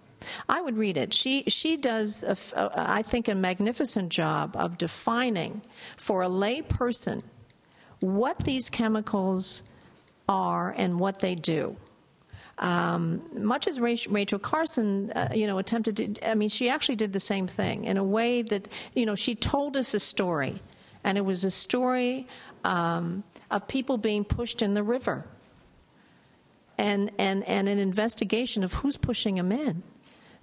I 0.48 0.60
would 0.60 0.76
read 0.76 0.96
it. 0.96 1.12
She 1.12 1.42
she 1.48 1.76
does, 1.76 2.22
a, 2.22 2.36
I 2.76 3.02
think, 3.02 3.26
a 3.26 3.34
magnificent 3.34 4.10
job 4.10 4.56
of 4.56 4.78
defining 4.78 5.62
for 5.96 6.22
a 6.22 6.28
lay 6.28 6.62
person 6.62 7.24
what 7.98 8.38
these 8.44 8.70
chemicals 8.70 9.64
are 10.28 10.72
and 10.76 11.00
what 11.00 11.18
they 11.18 11.34
do. 11.34 11.76
Um, 12.58 13.22
much 13.32 13.66
as 13.66 13.80
Rachel 13.80 14.38
Carson, 14.38 15.10
uh, 15.12 15.30
you 15.34 15.46
know, 15.46 15.58
attempted 15.58 15.96
to, 15.96 16.30
I 16.30 16.34
mean, 16.34 16.48
she 16.48 16.68
actually 16.68 16.96
did 16.96 17.12
the 17.12 17.20
same 17.20 17.46
thing 17.46 17.84
in 17.84 17.96
a 17.96 18.04
way 18.04 18.42
that, 18.42 18.68
you 18.94 19.06
know, 19.06 19.14
she 19.14 19.34
told 19.34 19.76
us 19.76 19.94
a 19.94 20.00
story, 20.00 20.62
and 21.02 21.18
it 21.18 21.22
was 21.22 21.44
a 21.44 21.50
story 21.50 22.28
um, 22.64 23.24
of 23.50 23.66
people 23.68 23.96
being 23.98 24.24
pushed 24.24 24.62
in 24.62 24.74
the 24.74 24.82
river, 24.82 25.24
and 26.78 27.10
and 27.18 27.42
and 27.44 27.68
an 27.68 27.78
investigation 27.78 28.62
of 28.62 28.74
who's 28.74 28.96
pushing 28.96 29.36
them 29.36 29.50
in, 29.50 29.82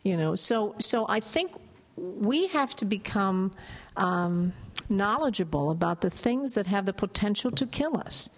you 0.03 0.17
know. 0.17 0.35
So 0.35 0.75
so 0.79 1.05
I 1.07 1.19
think 1.19 1.51
we 1.95 2.47
have 2.47 2.75
to 2.77 2.85
become 2.85 3.53
um, 3.97 4.53
knowledgeable 4.89 5.69
about 5.71 6.01
the 6.01 6.09
things 6.09 6.53
that 6.53 6.67
have 6.67 6.85
the 6.85 6.93
potential 6.93 7.51
to 7.51 7.65
kill 7.65 7.97
us 7.97 8.29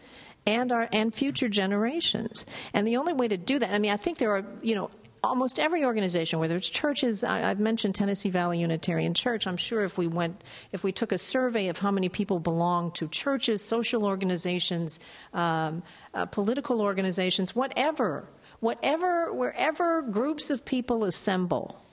and 0.46 0.72
our 0.72 0.90
and 0.92 1.14
future 1.14 1.50
generations. 1.50 2.46
And 2.74 2.88
the 2.88 2.98
only 2.98 3.14
way 3.14 3.28
to 3.28 3.38
do 3.38 3.60
that, 3.60 3.74
I 3.74 3.80
mean, 3.80 3.92
I 3.92 3.98
think 3.98 4.18
there 4.18 4.32
are, 4.32 4.46
you 4.62 4.76
know, 4.76 4.90
almost 5.24 5.60
every 5.60 5.86
organization, 5.86 6.40
whether 6.40 6.56
it's 6.56 6.70
churches, 6.70 7.24
I, 7.24 7.40
have 7.40 7.60
mentioned 7.60 7.96
Tennessee 7.96 8.30
Valley 8.30 8.60
Unitarian 8.60 9.14
Church. 9.14 9.46
I'm 9.46 9.58
sure 9.58 9.84
if 9.84 9.98
we 9.98 10.08
went, 10.08 10.44
if 10.72 10.84
we 10.84 10.92
took 10.92 11.12
a 11.12 11.18
survey 11.18 11.68
of 11.68 11.78
how 11.78 11.92
many 11.92 12.10
people 12.10 12.40
belong 12.40 12.92
to 12.94 13.08
churches, 13.08 13.62
social 13.62 14.06
organizations, 14.06 15.00
um, 15.34 15.84
uh, 16.14 16.26
political 16.26 16.82
organizations, 16.82 17.56
whatever, 17.56 18.28
whatever, 18.62 19.32
wherever 19.32 20.02
groups 20.02 20.50
of 20.50 20.66
people 20.66 21.04
assemble, 21.04 21.86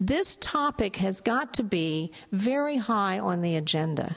this 0.00 0.36
topic 0.36 0.96
has 0.96 1.20
got 1.20 1.54
to 1.54 1.62
be 1.62 2.12
very 2.32 2.76
high 2.76 3.18
on 3.18 3.42
the 3.42 3.56
agenda 3.56 4.16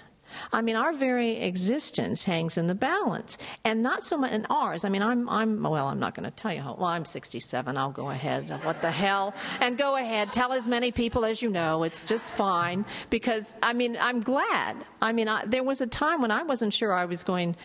I 0.52 0.62
mean, 0.62 0.76
our 0.76 0.94
very 0.94 1.38
existence 1.38 2.24
hangs 2.24 2.58
in 2.58 2.68
the 2.68 2.76
balance, 2.76 3.38
and 3.64 3.82
not 3.82 4.04
so 4.04 4.18
much 4.18 4.32
in 4.32 4.46
ours. 4.50 4.86
I 4.86 4.90
mean, 4.90 5.02
I'm, 5.02 5.30
I'm 5.30 5.64
well, 5.64 5.88
I'm 5.88 6.00
not 6.00 6.16
going 6.16 6.24
to 6.30 6.32
tell 6.32 6.54
you 6.54 6.62
how. 6.62 6.76
Well, 6.76 6.90
I'm 6.90 7.06
67. 7.06 7.78
I'll 7.78 7.92
go 7.92 8.10
ahead. 8.10 8.50
What 8.64 8.82
the 8.82 8.92
hell? 8.92 9.34
And 9.62 9.78
go 9.78 9.96
ahead. 9.96 10.32
Tell 10.34 10.54
as 10.54 10.68
many 10.68 10.92
people 10.92 11.26
as 11.26 11.42
you 11.42 11.50
know. 11.50 11.84
It's 11.84 12.04
just 12.04 12.34
fine 12.34 12.86
because 13.10 13.56
I 13.62 13.74
mean, 13.74 13.98
I'm 14.00 14.22
glad. 14.22 14.78
I 15.02 15.14
mean, 15.14 15.28
I, 15.28 15.46
there 15.46 15.64
was 15.64 15.82
a 15.82 15.88
time 15.88 16.22
when 16.22 16.32
I 16.32 16.44
wasn't 16.44 16.74
sure 16.74 16.94
I 16.94 17.06
was 17.06 17.24
going 17.24 17.56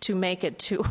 to 0.00 0.14
make 0.14 0.44
it 0.44 0.58
to, 0.58 0.84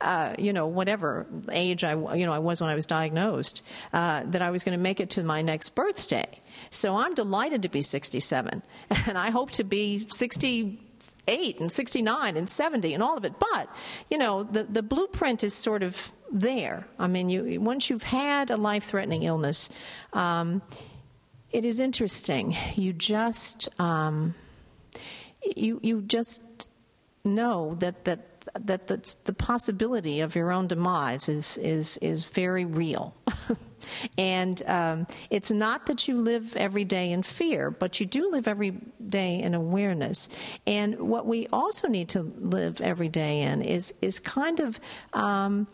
uh, 0.00 0.34
you 0.38 0.52
know, 0.52 0.66
whatever 0.66 1.26
age 1.50 1.84
I, 1.84 1.92
you 2.14 2.26
know, 2.26 2.32
I 2.32 2.38
was 2.38 2.60
when 2.60 2.70
I 2.70 2.74
was 2.74 2.86
diagnosed, 2.86 3.62
uh, 3.92 4.22
that 4.26 4.42
I 4.42 4.50
was 4.50 4.64
going 4.64 4.76
to 4.76 4.82
make 4.82 5.00
it 5.00 5.10
to 5.10 5.22
my 5.22 5.42
next 5.42 5.70
birthday. 5.74 6.40
So 6.70 6.96
I'm 6.96 7.14
delighted 7.14 7.62
to 7.62 7.68
be 7.68 7.82
67, 7.82 8.62
and 9.06 9.18
I 9.18 9.30
hope 9.30 9.50
to 9.52 9.64
be 9.64 10.06
68 10.10 11.60
and 11.60 11.70
69 11.70 12.36
and 12.36 12.48
70 12.48 12.94
and 12.94 13.02
all 13.02 13.16
of 13.16 13.24
it. 13.24 13.34
But 13.38 13.68
you 14.10 14.18
know, 14.18 14.42
the 14.42 14.64
the 14.64 14.82
blueprint 14.82 15.44
is 15.44 15.54
sort 15.54 15.82
of 15.82 16.12
there. 16.30 16.86
I 16.98 17.06
mean, 17.06 17.28
you 17.28 17.60
once 17.60 17.90
you've 17.90 18.02
had 18.02 18.50
a 18.50 18.56
life-threatening 18.56 19.22
illness, 19.22 19.70
um, 20.12 20.62
it 21.50 21.64
is 21.64 21.80
interesting. 21.80 22.56
You 22.74 22.92
just 22.92 23.68
um, 23.80 24.34
you 25.56 25.80
you 25.82 26.02
just 26.02 26.68
know 27.24 27.76
that 27.78 28.04
that 28.04 28.30
that 28.60 28.86
the, 28.86 29.16
the 29.24 29.32
possibility 29.32 30.20
of 30.20 30.34
your 30.34 30.52
own 30.52 30.66
demise 30.66 31.28
is 31.28 31.56
is 31.58 31.96
is 31.98 32.26
very 32.26 32.64
real. 32.64 33.14
and 34.18 34.62
um, 34.68 35.06
it's 35.30 35.50
not 35.50 35.86
that 35.86 36.08
you 36.08 36.20
live 36.20 36.56
every 36.56 36.84
day 36.84 37.12
in 37.12 37.22
fear, 37.22 37.70
but 37.70 38.00
you 38.00 38.06
do 38.06 38.30
live 38.30 38.48
every 38.48 38.72
day 39.08 39.40
in 39.40 39.54
awareness. 39.54 40.28
And 40.66 40.98
what 40.98 41.26
we 41.26 41.46
also 41.52 41.88
need 41.88 42.08
to 42.10 42.22
live 42.22 42.80
every 42.80 43.08
day 43.08 43.42
in 43.42 43.62
is 43.62 43.94
is 44.00 44.20
kind 44.20 44.60
of 44.60 44.80
um, 45.12 45.66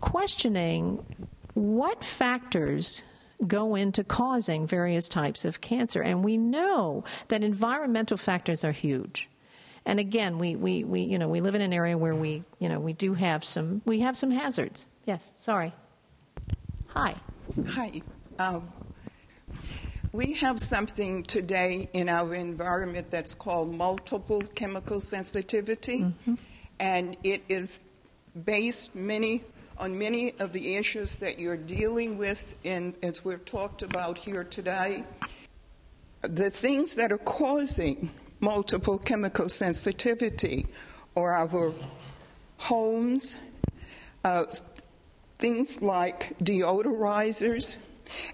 questioning 0.00 1.04
what 1.54 2.04
factors 2.04 3.04
go 3.46 3.74
into 3.74 4.02
causing 4.02 4.66
various 4.66 5.08
types 5.08 5.44
of 5.44 5.60
cancer. 5.60 6.02
And 6.02 6.24
we 6.24 6.36
know 6.38 7.04
that 7.28 7.44
environmental 7.44 8.16
factors 8.16 8.64
are 8.64 8.72
huge 8.72 9.28
and 9.86 10.00
again, 10.00 10.38
we, 10.38 10.56
we, 10.56 10.82
we, 10.82 11.02
you 11.02 11.16
know, 11.16 11.28
we 11.28 11.40
live 11.40 11.54
in 11.54 11.60
an 11.60 11.72
area 11.72 11.96
where 11.96 12.14
we, 12.14 12.42
you 12.58 12.68
know, 12.68 12.80
we 12.80 12.92
do 12.92 13.14
have 13.14 13.44
some, 13.44 13.80
we 13.84 14.00
have 14.00 14.16
some 14.16 14.32
hazards. 14.32 14.88
Yes, 15.04 15.32
sorry. 15.36 15.72
Hi. 16.88 17.14
Hi. 17.68 18.02
Um, 18.38 18.68
we 20.12 20.34
have 20.34 20.58
something 20.58 21.22
today 21.22 21.88
in 21.92 22.08
our 22.08 22.34
environment 22.34 23.10
that's 23.10 23.34
called 23.34 23.72
multiple 23.72 24.42
chemical 24.54 25.00
sensitivity, 25.00 26.00
mm-hmm. 26.00 26.34
and 26.80 27.16
it 27.22 27.42
is 27.48 27.80
based 28.44 28.94
many 28.94 29.42
on 29.78 29.96
many 29.96 30.34
of 30.38 30.52
the 30.52 30.76
issues 30.76 31.16
that 31.16 31.38
you're 31.38 31.56
dealing 31.56 32.18
with, 32.18 32.58
in, 32.64 32.94
as 33.02 33.24
we've 33.24 33.44
talked 33.44 33.82
about 33.82 34.16
here 34.18 34.44
today. 34.44 35.04
The 36.22 36.50
things 36.50 36.94
that 36.96 37.12
are 37.12 37.18
causing 37.18 38.10
multiple 38.40 38.98
chemical 38.98 39.48
sensitivity 39.48 40.66
or 41.14 41.32
our 41.32 41.72
homes, 42.56 43.36
uh, 44.24 44.44
things 45.38 45.82
like 45.82 46.38
deodorizers, 46.38 47.76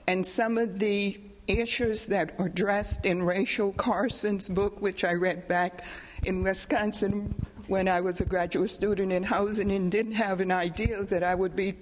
and 0.07 0.27
some 0.27 0.59
of 0.59 0.79
the 0.79 1.21
issues 1.49 2.07
that 2.07 2.35
are 2.39 2.47
addressed 2.47 3.05
in 3.05 3.23
Rachel 3.23 3.73
Carson's 3.73 4.49
book, 4.49 4.81
which 4.81 5.05
I 5.05 5.15
read 5.15 5.49
back 5.49 5.85
in 6.25 6.43
Wisconsin 6.43 7.35
when 7.67 7.89
I 7.89 8.01
was 8.01 8.21
a 8.21 8.25
graduate 8.25 8.71
student 8.71 9.13
in 9.13 9.23
housing 9.23 9.71
and 9.73 9.91
didn't 9.91 10.13
have 10.13 10.41
an 10.41 10.53
idea 10.53 11.03
that 11.05 11.23
I 11.23 11.35
would 11.35 11.57
be 11.57 11.75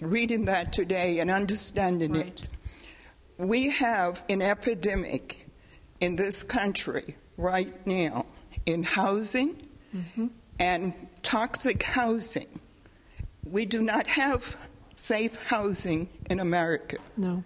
reading 0.00 0.44
that 0.46 0.72
today 0.72 1.18
and 1.20 1.30
understanding 1.30 2.14
right. 2.14 2.26
it. 2.26 2.48
We 3.38 3.70
have 3.70 4.22
an 4.28 4.42
epidemic 4.42 5.48
in 6.00 6.16
this 6.16 6.42
country 6.42 7.16
right 7.36 7.86
now 7.86 8.26
in 8.66 8.82
housing 8.82 9.68
mm-hmm. 9.94 10.26
and 10.58 10.94
toxic 11.22 11.82
housing. 11.82 12.60
We 13.52 13.66
do 13.66 13.82
not 13.82 14.06
have 14.06 14.56
safe 14.96 15.36
housing 15.46 16.08
in 16.30 16.40
America. 16.40 16.96
No. 17.18 17.44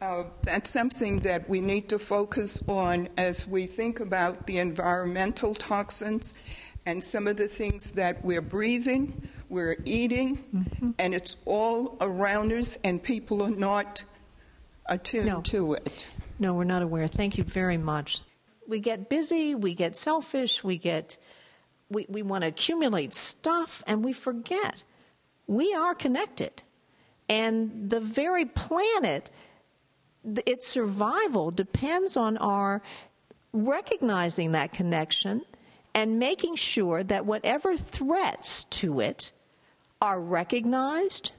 Uh, 0.00 0.24
that's 0.42 0.70
something 0.70 1.20
that 1.20 1.46
we 1.50 1.60
need 1.60 1.90
to 1.90 1.98
focus 1.98 2.62
on 2.66 3.10
as 3.18 3.46
we 3.46 3.66
think 3.66 4.00
about 4.00 4.46
the 4.46 4.56
environmental 4.56 5.54
toxins 5.54 6.32
and 6.86 7.04
some 7.04 7.26
of 7.26 7.36
the 7.36 7.46
things 7.46 7.90
that 7.90 8.24
we're 8.24 8.40
breathing, 8.40 9.28
we're 9.50 9.76
eating, 9.84 10.42
mm-hmm. 10.54 10.90
and 10.98 11.14
it's 11.14 11.36
all 11.44 11.98
around 12.00 12.50
us, 12.50 12.78
and 12.84 13.02
people 13.02 13.42
are 13.42 13.50
not 13.50 14.02
attuned 14.86 15.26
no. 15.26 15.42
to 15.42 15.74
it. 15.74 16.08
No, 16.38 16.54
we're 16.54 16.64
not 16.64 16.80
aware. 16.80 17.06
Thank 17.06 17.36
you 17.36 17.44
very 17.44 17.76
much. 17.76 18.22
We 18.66 18.80
get 18.80 19.10
busy, 19.10 19.54
we 19.54 19.74
get 19.74 19.94
selfish, 19.94 20.64
we 20.64 20.78
get 20.78 21.18
we, 21.90 22.06
we 22.08 22.22
want 22.22 22.42
to 22.42 22.48
accumulate 22.48 23.14
stuff 23.14 23.82
and 23.86 24.04
we 24.04 24.12
forget 24.12 24.82
we 25.46 25.74
are 25.74 25.94
connected. 25.94 26.62
And 27.28 27.90
the 27.90 28.00
very 28.00 28.44
planet, 28.44 29.30
its 30.46 30.68
survival 30.68 31.50
depends 31.50 32.16
on 32.16 32.36
our 32.36 32.82
recognizing 33.52 34.52
that 34.52 34.72
connection 34.72 35.42
and 35.94 36.18
making 36.18 36.54
sure 36.54 37.02
that 37.02 37.26
whatever 37.26 37.76
threats 37.76 38.64
to 38.64 39.00
it 39.00 39.32
are 40.00 40.20
recognized 40.20 41.32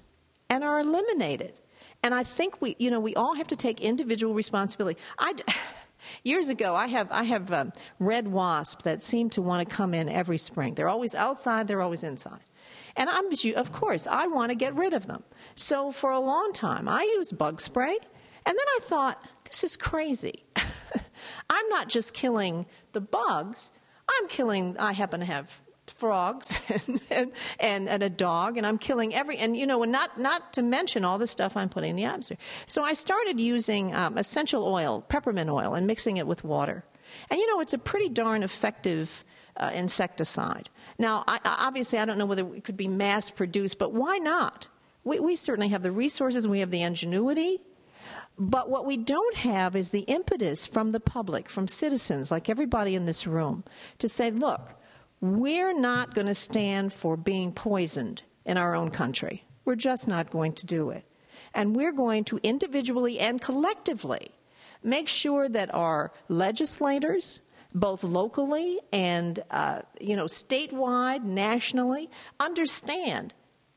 and 0.49 0.63
are 0.63 0.79
eliminated. 0.79 1.59
And 2.03 2.13
I 2.13 2.23
think 2.23 2.61
we, 2.61 2.75
you 2.79 2.91
know, 2.91 2.99
we 2.99 3.15
all 3.15 3.35
have 3.35 3.47
to 3.47 3.55
take 3.55 3.81
individual 3.81 4.33
responsibility. 4.33 4.99
I, 5.17 5.33
years 6.24 6.49
ago, 6.49 6.76
I 6.76 6.88
have 6.88 7.07
I 7.12 7.24
have 7.24 7.51
um, 7.51 7.74
red 7.99 8.28
wasps 8.28 8.84
that 8.84 9.01
seem 9.01 9.30
to 9.32 9.41
want 9.41 9.68
to 9.68 9.76
come 9.76 9.93
in 9.93 10.10
every 10.10 10.38
spring. 10.38 10.76
They're 10.76 10.89
always 10.89 11.16
outside. 11.16 11.68
They're 11.68 11.82
always 11.82 12.03
inside. 12.03 12.41
And 12.95 13.10
I'm, 13.10 13.28
of 13.55 13.72
course, 13.72 14.07
I 14.07 14.28
want 14.28 14.49
to 14.49 14.55
get 14.55 14.76
rid 14.76 14.93
of 14.93 15.07
them. 15.07 15.24
So 15.55 15.91
for 15.91 16.12
a 16.12 16.20
long 16.20 16.53
time, 16.53 16.88
I 16.88 17.03
used 17.03 17.38
bug 17.38 17.62
spray. 17.62 17.97
And 18.45 18.57
then 18.57 18.66
I 18.76 18.80
thought, 18.82 19.24
this 19.45 19.64
is 19.64 19.78
crazy. 19.78 20.43
I'm 21.49 21.70
not 21.70 21.88
just 21.88 22.14
killing 22.14 22.66
the 22.93 23.01
bugs. 23.01 23.72
I'm 24.10 24.28
killing. 24.28 24.76
I 24.78 24.93
happen 24.93 25.20
to 25.20 25.26
have 25.26 25.62
frogs 25.91 26.61
and, 27.09 27.31
and, 27.59 27.89
and, 27.89 28.03
a 28.03 28.09
dog, 28.09 28.57
and 28.57 28.65
I'm 28.65 28.77
killing 28.77 29.13
every, 29.13 29.37
and 29.37 29.55
you 29.55 29.67
know, 29.67 29.83
and 29.83 29.91
not, 29.91 30.19
not 30.19 30.53
to 30.53 30.61
mention 30.61 31.03
all 31.03 31.17
the 31.17 31.27
stuff 31.27 31.57
I'm 31.57 31.69
putting 31.69 31.91
in 31.91 31.95
the 31.95 32.05
atmosphere. 32.05 32.37
So 32.65 32.83
I 32.83 32.93
started 32.93 33.39
using 33.39 33.93
um, 33.93 34.17
essential 34.17 34.65
oil, 34.65 35.03
peppermint 35.07 35.49
oil, 35.49 35.73
and 35.73 35.87
mixing 35.87 36.17
it 36.17 36.27
with 36.27 36.43
water. 36.43 36.83
And 37.29 37.39
you 37.39 37.47
know, 37.47 37.59
it's 37.59 37.73
a 37.73 37.77
pretty 37.77 38.09
darn 38.09 38.43
effective 38.43 39.23
uh, 39.57 39.71
insecticide. 39.73 40.69
Now, 40.97 41.23
I, 41.27 41.39
obviously, 41.43 41.99
I 41.99 42.05
don't 42.05 42.17
know 42.17 42.25
whether 42.25 42.53
it 42.55 42.63
could 42.63 42.77
be 42.77 42.87
mass 42.87 43.29
produced, 43.29 43.77
but 43.77 43.93
why 43.93 44.17
not? 44.17 44.67
We, 45.03 45.19
we 45.19 45.35
certainly 45.35 45.69
have 45.69 45.83
the 45.83 45.91
resources, 45.91 46.45
and 46.45 46.51
we 46.51 46.59
have 46.59 46.71
the 46.71 46.81
ingenuity. 46.81 47.61
But 48.37 48.69
what 48.69 48.85
we 48.85 48.95
don't 48.95 49.35
have 49.35 49.75
is 49.75 49.91
the 49.91 50.01
impetus 50.01 50.65
from 50.65 50.91
the 50.91 50.99
public, 51.01 51.49
from 51.49 51.67
citizens, 51.67 52.31
like 52.31 52.47
everybody 52.47 52.95
in 52.95 53.05
this 53.05 53.27
room, 53.27 53.65
to 53.97 54.07
say, 54.07 54.31
look, 54.31 54.78
we're 55.22 55.78
not 55.78 56.13
going 56.13 56.28
to 56.28 56.36
stand 56.36 56.93
for 56.93 57.17
being 57.17 57.51
poisoned 57.51 58.22
in 58.45 58.57
our 58.57 58.76
own 58.76 58.89
country. 58.89 59.43
We're 59.65 59.76
just 59.76 60.07
not 60.07 60.32
going 60.32 60.53
to 60.53 60.65
do 60.65 60.89
it. 60.89 61.03
And 61.53 61.76
we're 61.76 61.91
going 61.91 62.24
to 62.26 62.39
individually 62.43 63.20
and 63.20 63.41
collectively 63.41 64.32
make 64.84 65.07
sure 65.07 65.49
that 65.49 65.74
our 65.74 66.11
legislators, 66.28 67.41
both 67.74 68.03
locally 68.03 68.80
and 68.91 69.43
uh, 69.51 69.82
you 69.99 70.15
know 70.15 70.26
statewide, 70.26 71.24
nationally, 71.24 72.09
understand 72.39 73.34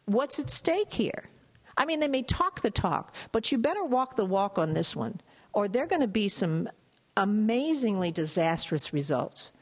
what's 0.06 0.38
at 0.38 0.50
stake 0.50 0.92
here. 0.92 1.28
I 1.76 1.86
mean, 1.86 2.00
they 2.00 2.08
may 2.08 2.22
talk 2.22 2.60
the 2.60 2.70
talk, 2.70 3.14
but 3.32 3.50
you 3.50 3.58
better 3.58 3.84
walk 3.84 4.16
the 4.16 4.24
walk 4.24 4.58
on 4.58 4.74
this 4.74 4.94
one, 4.94 5.20
or 5.52 5.68
there 5.68 5.84
are 5.84 5.88
going 5.88 6.02
to 6.02 6.08
be 6.08 6.28
some 6.28 6.68
amazingly 7.16 8.10
disastrous 8.12 8.92
results. 8.92 9.52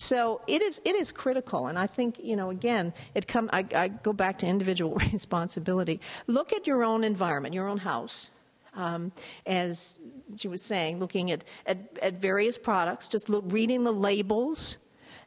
So 0.00 0.40
it 0.46 0.62
is 0.62 0.80
it 0.86 0.96
is 0.96 1.12
critical, 1.12 1.66
and 1.66 1.78
I 1.78 1.86
think 1.86 2.18
you 2.22 2.34
know 2.34 2.48
again 2.48 2.94
it 3.14 3.28
come 3.28 3.50
I, 3.52 3.66
I 3.74 3.88
go 3.88 4.14
back 4.14 4.38
to 4.38 4.46
individual 4.46 4.94
responsibility. 5.12 6.00
Look 6.26 6.54
at 6.54 6.66
your 6.66 6.82
own 6.84 7.04
environment, 7.04 7.54
your 7.54 7.68
own 7.68 7.76
house. 7.76 8.30
Um, 8.72 9.12
as 9.44 9.98
she 10.36 10.48
was 10.48 10.62
saying, 10.62 11.00
looking 11.00 11.30
at, 11.32 11.44
at, 11.66 11.98
at 12.00 12.14
various 12.14 12.56
products, 12.56 13.08
just 13.08 13.28
look, 13.28 13.44
reading 13.48 13.84
the 13.84 13.92
labels 13.92 14.78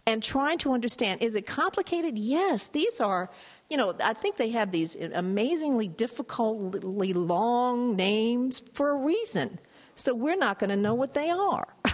and 0.07 0.23
trying 0.23 0.57
to 0.59 0.71
understand 0.71 1.21
is 1.21 1.35
it 1.35 1.45
complicated? 1.45 2.17
Yes, 2.17 2.69
these 2.69 2.99
are, 2.99 3.29
you 3.69 3.77
know, 3.77 3.93
I 4.03 4.13
think 4.13 4.37
they 4.37 4.49
have 4.51 4.71
these 4.71 4.95
amazingly 4.95 5.87
difficultly 5.87 7.13
long 7.13 7.95
names 7.95 8.63
for 8.73 8.89
a 8.89 8.95
reason 8.95 9.59
So 9.95 10.15
we're 10.15 10.35
not 10.37 10.57
going 10.57 10.71
to 10.71 10.77
know 10.77 10.95
what 10.95 11.13
they 11.13 11.29
are. 11.29 11.67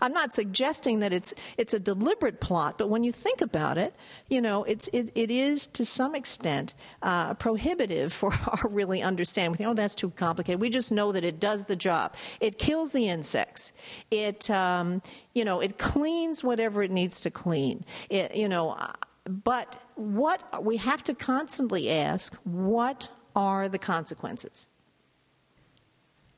I'm 0.00 0.12
not 0.12 0.32
suggesting 0.32 1.00
that 1.00 1.12
it's 1.12 1.34
it's 1.56 1.74
a 1.74 1.78
deliberate 1.78 2.40
plot, 2.40 2.78
but 2.78 2.88
when 2.88 3.04
you 3.04 3.12
think 3.12 3.40
about 3.40 3.78
it, 3.78 3.94
you 4.28 4.40
know, 4.40 4.64
it's 4.64 4.88
it, 4.92 5.10
it 5.14 5.30
is 5.30 5.66
to 5.68 5.84
some 5.84 6.14
extent 6.14 6.74
uh, 7.02 7.34
prohibitive 7.34 8.12
for 8.12 8.32
our 8.46 8.68
really 8.68 9.02
understanding. 9.02 9.66
Oh, 9.66 9.74
that's 9.74 9.94
too 9.94 10.10
complicated. 10.10 10.60
We 10.60 10.70
just 10.70 10.92
know 10.92 11.12
that 11.12 11.24
it 11.24 11.40
does 11.40 11.64
the 11.64 11.76
job. 11.76 12.14
It 12.40 12.58
kills 12.58 12.92
the 12.92 13.08
insects. 13.08 13.72
It 14.10 14.50
um, 14.50 15.02
you 15.34 15.44
know 15.44 15.60
it 15.60 15.78
cleans 15.78 16.42
whatever 16.42 16.82
it 16.82 16.90
needs 16.90 17.20
to 17.22 17.30
clean. 17.30 17.84
It 18.10 18.34
you 18.34 18.48
know, 18.48 18.70
uh, 18.70 18.92
but 19.26 19.82
what 19.96 20.64
we 20.64 20.76
have 20.78 21.02
to 21.04 21.14
constantly 21.14 21.90
ask: 21.90 22.34
what 22.44 23.08
are 23.36 23.68
the 23.68 23.78
consequences? 23.78 24.66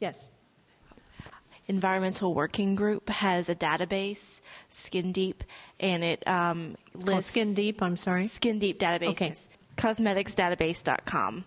Yes 0.01 0.29
environmental 1.71 2.35
working 2.35 2.75
group 2.75 3.09
has 3.09 3.49
a 3.49 3.55
database, 3.55 4.41
Skin 4.69 5.13
Deep, 5.13 5.45
and 5.79 6.05
it 6.05 6.27
um, 6.29 6.77
lists 6.95 7.31
oh, 7.31 7.33
Skin 7.33 7.55
Deep. 7.55 7.81
I'm 7.81 7.97
sorry, 7.97 8.27
Skin 8.27 8.59
Deep 8.59 8.79
database. 8.79 9.09
Okay, 9.11 9.35
cosmeticsdatabase.com. 9.79 11.45